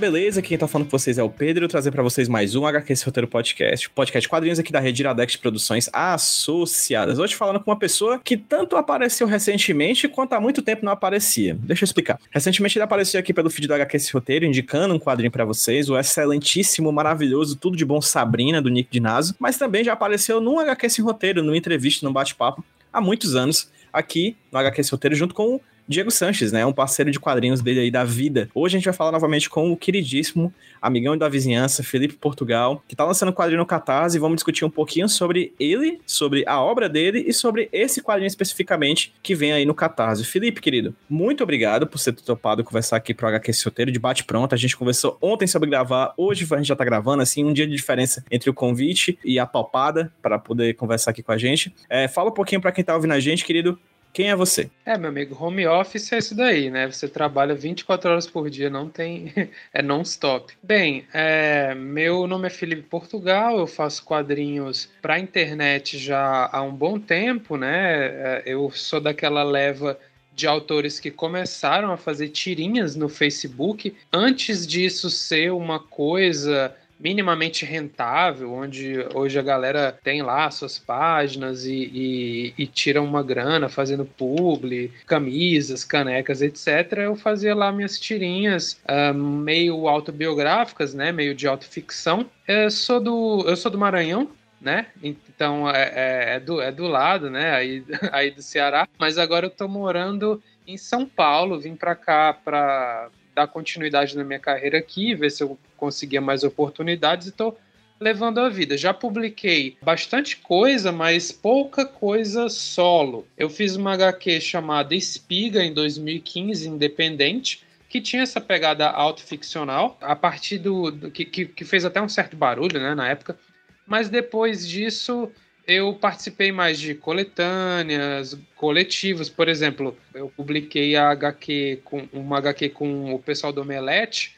Beleza? 0.00 0.40
Quem 0.40 0.56
tá 0.56 0.66
falando 0.66 0.86
com 0.86 0.98
vocês 0.98 1.18
é 1.18 1.22
o 1.22 1.28
Pedro, 1.28 1.68
trazer 1.68 1.90
para 1.90 2.02
vocês 2.02 2.26
mais 2.26 2.56
um 2.56 2.64
HQ 2.64 2.90
Esse 2.90 3.04
Roteiro 3.04 3.28
Podcast, 3.28 3.90
podcast 3.90 4.26
quadrinhos 4.30 4.58
aqui 4.58 4.72
da 4.72 4.80
rede 4.80 5.02
Iradex 5.02 5.36
Produções 5.36 5.90
Associadas. 5.92 7.18
Hoje 7.18 7.34
falando 7.34 7.60
com 7.60 7.70
uma 7.70 7.78
pessoa 7.78 8.18
que 8.18 8.34
tanto 8.34 8.76
apareceu 8.76 9.26
recentemente 9.26 10.08
quanto 10.08 10.32
há 10.32 10.40
muito 10.40 10.62
tempo 10.62 10.86
não 10.86 10.92
aparecia. 10.92 11.54
Deixa 11.54 11.84
eu 11.84 11.84
explicar. 11.84 12.18
Recentemente 12.30 12.78
ele 12.78 12.82
apareceu 12.84 13.20
aqui 13.20 13.34
pelo 13.34 13.50
feed 13.50 13.68
do 13.68 13.74
HQ 13.74 13.94
Esse 13.98 14.10
Roteiro, 14.10 14.46
indicando 14.46 14.94
um 14.94 14.98
quadrinho 14.98 15.30
para 15.30 15.44
vocês, 15.44 15.90
o 15.90 15.98
excelentíssimo, 15.98 16.90
maravilhoso, 16.90 17.56
tudo 17.56 17.76
de 17.76 17.84
bom 17.84 18.00
Sabrina, 18.00 18.62
do 18.62 18.70
Nick 18.70 18.88
Dinazo, 18.90 19.34
mas 19.38 19.58
também 19.58 19.84
já 19.84 19.92
apareceu 19.92 20.40
num 20.40 20.58
HQ 20.60 20.86
Esse 20.86 21.02
Roteiro, 21.02 21.42
numa 21.42 21.58
entrevista, 21.58 22.06
num 22.06 22.12
bate-papo, 22.12 22.64
há 22.90 23.02
muitos 23.02 23.36
anos, 23.36 23.70
aqui 23.92 24.34
no 24.50 24.58
HQ 24.60 24.80
Esse 24.80 24.92
Roteiro, 24.92 25.14
junto 25.14 25.34
com 25.34 25.60
Diego 25.90 26.08
Sanches, 26.08 26.52
né? 26.52 26.64
Um 26.64 26.72
parceiro 26.72 27.10
de 27.10 27.18
quadrinhos 27.18 27.60
dele 27.60 27.80
aí 27.80 27.90
da 27.90 28.04
vida. 28.04 28.48
Hoje 28.54 28.76
a 28.76 28.78
gente 28.78 28.84
vai 28.84 28.94
falar 28.94 29.10
novamente 29.10 29.50
com 29.50 29.72
o 29.72 29.76
queridíssimo 29.76 30.54
amigão 30.80 31.18
da 31.18 31.28
vizinhança, 31.28 31.82
Felipe 31.82 32.14
Portugal, 32.14 32.80
que 32.86 32.94
tá 32.94 33.04
lançando 33.04 33.30
um 33.30 33.32
quadrinho 33.32 33.58
no 33.58 33.66
Catarse 33.66 34.16
e 34.16 34.20
vamos 34.20 34.36
discutir 34.36 34.64
um 34.64 34.70
pouquinho 34.70 35.08
sobre 35.08 35.52
ele, 35.58 36.00
sobre 36.06 36.44
a 36.46 36.60
obra 36.62 36.88
dele 36.88 37.24
e 37.26 37.32
sobre 37.32 37.68
esse 37.72 38.00
quadrinho 38.00 38.28
especificamente 38.28 39.12
que 39.20 39.34
vem 39.34 39.52
aí 39.52 39.66
no 39.66 39.74
Catarse. 39.74 40.24
Felipe, 40.24 40.60
querido, 40.60 40.94
muito 41.08 41.42
obrigado 41.42 41.88
por 41.88 41.98
ser 41.98 42.12
topado 42.12 42.62
conversar 42.62 42.96
aqui 42.96 43.12
pro 43.12 43.26
HQ 43.26 43.50
Roteiro 43.64 43.90
de 43.90 43.98
bate 43.98 44.22
pronto. 44.22 44.54
A 44.54 44.58
gente 44.58 44.76
conversou 44.76 45.18
ontem 45.20 45.48
sobre 45.48 45.68
gravar, 45.68 46.14
hoje 46.16 46.46
a 46.48 46.56
gente 46.56 46.68
já 46.68 46.76
tá 46.76 46.84
gravando, 46.84 47.20
assim, 47.20 47.44
um 47.44 47.52
dia 47.52 47.66
de 47.66 47.74
diferença 47.74 48.24
entre 48.30 48.48
o 48.48 48.54
convite 48.54 49.18
e 49.24 49.40
a 49.40 49.44
topada 49.44 50.12
para 50.22 50.38
poder 50.38 50.72
conversar 50.74 51.10
aqui 51.10 51.20
com 51.20 51.32
a 51.32 51.36
gente. 51.36 51.74
É, 51.88 52.06
fala 52.06 52.30
um 52.30 52.34
pouquinho 52.34 52.60
para 52.60 52.70
quem 52.70 52.84
tá 52.84 52.94
ouvindo 52.94 53.12
a 53.12 53.18
gente, 53.18 53.44
querido, 53.44 53.76
quem 54.12 54.30
é 54.30 54.36
você? 54.36 54.70
É, 54.84 54.98
meu 54.98 55.08
amigo, 55.08 55.36
home 55.38 55.66
office 55.66 56.12
é 56.12 56.18
isso 56.18 56.34
daí, 56.34 56.70
né? 56.70 56.90
Você 56.90 57.08
trabalha 57.08 57.54
24 57.54 58.10
horas 58.10 58.26
por 58.26 58.50
dia, 58.50 58.68
não 58.68 58.88
tem. 58.88 59.32
é 59.72 59.82
non-stop. 59.82 60.52
Bem, 60.62 61.06
é... 61.12 61.74
meu 61.74 62.26
nome 62.26 62.46
é 62.46 62.50
Felipe 62.50 62.82
Portugal, 62.82 63.58
eu 63.58 63.66
faço 63.66 64.04
quadrinhos 64.04 64.88
pra 65.00 65.18
internet 65.18 65.98
já 65.98 66.48
há 66.52 66.62
um 66.62 66.72
bom 66.72 66.98
tempo, 66.98 67.56
né? 67.56 68.06
É, 68.06 68.42
eu 68.46 68.70
sou 68.70 69.00
daquela 69.00 69.42
leva 69.42 69.98
de 70.34 70.46
autores 70.46 70.98
que 70.98 71.10
começaram 71.10 71.92
a 71.92 71.96
fazer 71.96 72.28
tirinhas 72.28 72.96
no 72.96 73.08
Facebook 73.08 73.94
antes 74.12 74.66
disso 74.66 75.10
ser 75.10 75.52
uma 75.52 75.78
coisa 75.78 76.74
minimamente 77.00 77.64
rentável, 77.64 78.52
onde 78.52 78.94
hoje 79.14 79.38
a 79.38 79.42
galera 79.42 79.98
tem 80.04 80.22
lá 80.22 80.50
suas 80.50 80.78
páginas 80.78 81.64
e, 81.64 81.90
e, 81.92 82.54
e 82.58 82.66
tira 82.66 83.00
uma 83.00 83.22
grana 83.22 83.68
fazendo 83.68 84.04
publi, 84.04 84.92
camisas, 85.06 85.82
canecas, 85.82 86.42
etc. 86.42 86.98
Eu 86.98 87.16
fazia 87.16 87.54
lá 87.54 87.72
minhas 87.72 87.98
tirinhas 87.98 88.78
uh, 88.84 89.14
meio 89.14 89.88
autobiográficas, 89.88 90.92
né, 90.92 91.10
meio 91.10 91.34
de 91.34 91.48
autoficção. 91.48 92.26
Eu 92.46 92.70
sou 92.70 93.00
do, 93.00 93.44
eu 93.46 93.56
sou 93.56 93.70
do 93.70 93.78
Maranhão, 93.78 94.28
né? 94.60 94.88
Então 95.02 95.68
é, 95.70 95.82
é, 95.82 96.34
é, 96.34 96.40
do, 96.40 96.60
é 96.60 96.70
do 96.70 96.86
lado, 96.86 97.30
né? 97.30 97.54
Aí, 97.54 97.82
aí 98.12 98.30
do 98.30 98.42
Ceará. 98.42 98.86
Mas 98.98 99.16
agora 99.16 99.46
eu 99.46 99.50
tô 99.50 99.66
morando 99.66 100.42
em 100.66 100.76
São 100.76 101.06
Paulo, 101.06 101.58
vim 101.58 101.74
para 101.74 101.96
cá 101.96 102.32
para 102.32 103.08
dar 103.40 103.48
continuidade 103.48 104.16
na 104.16 104.24
minha 104.24 104.38
carreira 104.38 104.78
aqui, 104.78 105.14
ver 105.14 105.30
se 105.30 105.42
eu 105.42 105.58
conseguia 105.76 106.20
mais 106.20 106.44
oportunidades 106.44 107.26
e 107.26 107.30
estou 107.30 107.58
levando 107.98 108.38
a 108.38 108.48
vida. 108.48 108.76
Já 108.76 108.94
publiquei 108.94 109.76
bastante 109.82 110.36
coisa, 110.36 110.90
mas 110.90 111.30
pouca 111.30 111.84
coisa 111.84 112.48
solo. 112.48 113.26
Eu 113.36 113.50
fiz 113.50 113.76
uma 113.76 113.92
HQ 113.92 114.40
chamada 114.40 114.94
Espiga 114.94 115.62
em 115.62 115.72
2015, 115.72 116.68
independente, 116.68 117.62
que 117.88 118.00
tinha 118.00 118.22
essa 118.22 118.40
pegada 118.40 118.88
autoficcional, 118.88 119.98
a 120.00 120.14
partir 120.14 120.58
do, 120.58 120.90
do 120.90 121.10
que, 121.10 121.24
que, 121.24 121.64
fez 121.64 121.84
até 121.84 122.00
um 122.00 122.08
certo 122.08 122.36
barulho 122.36 122.80
né, 122.80 122.94
na 122.94 123.08
época. 123.08 123.38
Mas 123.86 124.08
depois 124.08 124.66
disso 124.66 125.30
eu 125.70 125.94
participei 125.94 126.50
mais 126.50 126.80
de 126.80 126.96
coletâneas, 126.96 128.36
coletivos, 128.56 129.28
por 129.28 129.48
exemplo, 129.48 129.96
eu 130.12 130.28
publiquei 130.28 130.96
a 130.96 131.10
HQ 131.10 131.82
com 131.84 132.08
uma 132.12 132.38
HQ 132.38 132.70
com 132.70 133.14
o 133.14 133.20
pessoal 133.20 133.52
do 133.52 133.60
Omelete, 133.60 134.36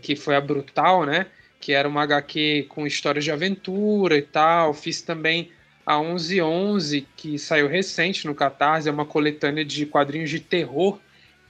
que 0.00 0.14
foi 0.14 0.36
a 0.36 0.40
Brutal, 0.40 1.04
né? 1.04 1.26
Que 1.60 1.72
era 1.72 1.88
uma 1.88 2.02
HQ 2.02 2.66
com 2.68 2.86
histórias 2.86 3.24
de 3.24 3.32
aventura 3.32 4.16
e 4.16 4.22
tal. 4.22 4.72
Fiz 4.72 5.02
também 5.02 5.50
a 5.84 5.98
1111, 5.98 7.08
que 7.16 7.38
saiu 7.40 7.66
recente 7.66 8.24
no 8.26 8.34
Catarse, 8.34 8.88
é 8.88 8.92
uma 8.92 9.04
coletânea 9.04 9.64
de 9.64 9.84
quadrinhos 9.84 10.30
de 10.30 10.38
terror. 10.38 11.00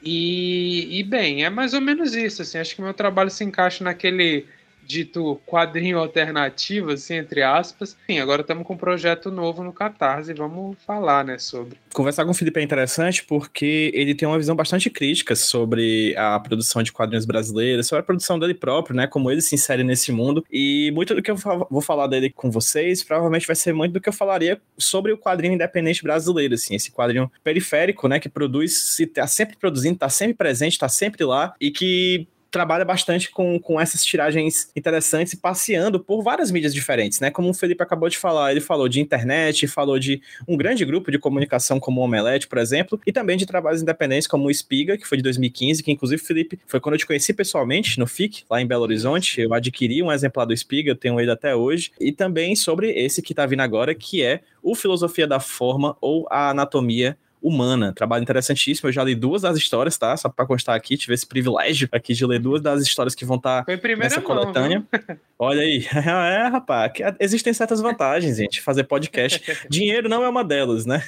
E, 0.03 0.99
e 0.99 1.03
bem, 1.03 1.45
é 1.45 1.51
mais 1.51 1.75
ou 1.75 1.83
menos 1.83 2.15
isso. 2.15 2.41
Assim, 2.41 2.57
acho 2.57 2.75
que 2.75 2.81
meu 2.81 2.95
trabalho 2.95 3.31
se 3.31 3.45
encaixa 3.45 3.85
naquele 3.85 4.47
dito 4.85 5.41
quadrinho 5.47 5.99
alternativo, 5.99 6.91
assim, 6.91 7.15
entre 7.15 7.43
aspas. 7.43 7.97
Sim, 8.07 8.19
agora 8.19 8.43
estamos 8.43 8.67
com 8.67 8.75
um 8.75 8.77
projeto 8.77 9.31
novo 9.31 9.63
no 9.63 9.73
Catarse 9.73 10.33
vamos 10.33 10.77
falar, 10.85 11.25
né, 11.25 11.39
sobre. 11.39 11.79
Conversar 11.93 12.25
com 12.25 12.31
o 12.31 12.35
Felipe 12.35 12.59
é 12.59 12.63
interessante 12.63 13.25
porque 13.25 13.91
ele 13.95 14.15
tem 14.15 14.27
uma 14.27 14.39
visão 14.39 14.57
bastante 14.57 14.89
crítica 14.91 15.37
sobre 15.37 16.15
a 16.17 16.39
produção 16.41 16.83
de 16.83 16.93
quadrinhos 16.93 17.25
brasileiros, 17.25 17.87
sobre 17.87 18.01
a 18.01 18.05
produção 18.05 18.39
dele 18.39 18.55
próprio, 18.55 18.97
né, 18.97 19.07
como 19.07 19.31
ele 19.31 19.41
se 19.41 19.55
insere 19.55 19.85
nesse 19.85 20.11
mundo. 20.11 20.45
E 20.51 20.91
muito 20.95 21.15
do 21.15 21.23
que 21.23 21.31
eu 21.31 21.37
vou 21.37 21.81
falar 21.81 22.07
dele 22.07 22.31
com 22.31 22.51
vocês, 22.51 23.03
provavelmente 23.03 23.47
vai 23.47 23.57
ser 23.57 23.73
muito 23.73 23.93
do 23.93 24.01
que 24.01 24.09
eu 24.09 24.13
falaria 24.13 24.61
sobre 24.79 25.13
o 25.13 25.19
quadrinho 25.19 25.55
independente 25.55 26.03
brasileiro, 26.03 26.55
assim, 26.55 26.75
esse 26.75 26.91
quadrinho 26.91 27.31
periférico, 27.45 28.09
né, 28.09 28.19
que 28.19 28.29
produz, 28.29 28.77
se 28.95 29.07
tá 29.07 29.27
sempre 29.27 29.57
produzindo, 29.57 29.99
tá 29.99 30.09
sempre 30.09 30.35
presente, 30.35 30.79
tá 30.79 30.89
sempre 30.89 31.25
lá 31.25 31.55
e 31.61 31.71
que 31.71 32.27
trabalha 32.53 32.85
bastante 32.85 33.31
com, 33.31 33.59
com 33.59 33.81
essas 33.81 34.05
tiragens 34.05 34.71
interessantes 34.77 35.35
passeando 35.35 35.99
por 35.99 36.23
várias 36.23 36.51
mídias 36.51 36.75
diferentes, 36.75 37.19
né? 37.19 37.31
Como 37.31 37.49
o 37.49 37.55
Felipe 37.55 37.83
acabou 37.83 38.11
de 38.11 38.19
falar, 38.19 38.53
ele 38.53 38.61
falou 38.61 38.89
de 38.91 39.01
internet, 39.01 39.67
falou 39.67 39.99
de 39.99 40.21
um 40.47 40.55
grande 40.55 40.85
grupo 40.85 41.11
de 41.11 41.19
comunicação 41.19 41.81
como 41.81 42.03
o 42.03 42.05
Omelete, 42.05 42.47
por 42.47 42.59
exemplo, 42.59 43.01
e 43.07 43.11
também 43.11 43.39
de 43.39 43.47
trabalhos 43.47 43.81
independentes 43.81 44.29
como 44.29 44.47
o 44.47 44.51
Espiga, 44.51 44.99
que 44.99 45.09
foi 45.09 45.17
de 45.17 45.23
2015, 45.25 45.83
que 45.83 45.91
inclusive, 45.91 46.23
Felipe, 46.23 46.61
foi 46.67 46.79
quando 46.79 46.95
eu 46.95 46.99
te 46.99 47.07
conheci 47.07 47.33
pessoalmente 47.33 47.99
no 47.99 48.07
FIC, 48.07 48.45
lá 48.51 48.61
em 48.61 48.67
Belo 48.67 48.83
Horizonte. 48.83 49.41
Eu 49.41 49.55
adquiri 49.55 50.03
um 50.03 50.13
exemplar 50.13 50.47
do 50.47 50.53
Espiga, 50.53 50.91
eu 50.91 50.97
tenho 50.97 51.19
ele 51.19 51.31
até 51.31 51.57
hoje, 51.57 51.91
e 51.99 52.13
também 52.13 52.55
sobre 52.55 52.91
esse 52.91 53.23
que 53.23 53.33
tá 53.33 53.47
vindo 53.47 53.61
agora, 53.61 53.95
que 53.95 54.23
é 54.23 54.43
o 54.63 54.75
Filosofia 54.75 55.27
da 55.27 55.41
Forma 55.41 55.97
ou 56.03 56.29
a 56.31 56.51
Anatomia 56.51 57.17
humana. 57.43 57.93
Trabalho 57.93 58.23
interessantíssimo. 58.23 58.89
Eu 58.89 58.93
já 58.93 59.05
li 59.05 59.15
duas 59.15 59.43
das 59.43 59.57
histórias, 59.57 59.99
tá? 59.99 60.17
Só 60.17 60.29
para 60.29 60.47
constar 60.47 60.77
aqui, 60.77 60.97
tive 60.97 61.15
esse 61.15 61.27
privilégio 61.27 61.89
aqui 61.93 62.15
de 62.15 62.25
ler 62.25 62.39
duas 62.39 62.61
das 62.61 62.83
histórias 62.83 63.15
que 63.15 63.25
vão 63.25 63.37
estar 63.37 63.65
tá 63.65 63.73
nessa 63.99 64.21
mão, 64.21 64.27
coletânea. 64.27 64.85
Viu? 64.93 65.17
Olha 65.39 65.63
aí. 65.63 65.85
é, 65.93 66.49
rapaz, 66.49 66.93
existem 67.19 67.53
certas 67.53 67.81
vantagens, 67.81 68.37
gente, 68.37 68.63
fazer 68.63 68.85
podcast. 68.85 69.43
Dinheiro 69.69 70.09
não 70.09 70.23
é 70.23 70.29
uma 70.29 70.45
delas, 70.45 70.87
né? 70.87 71.03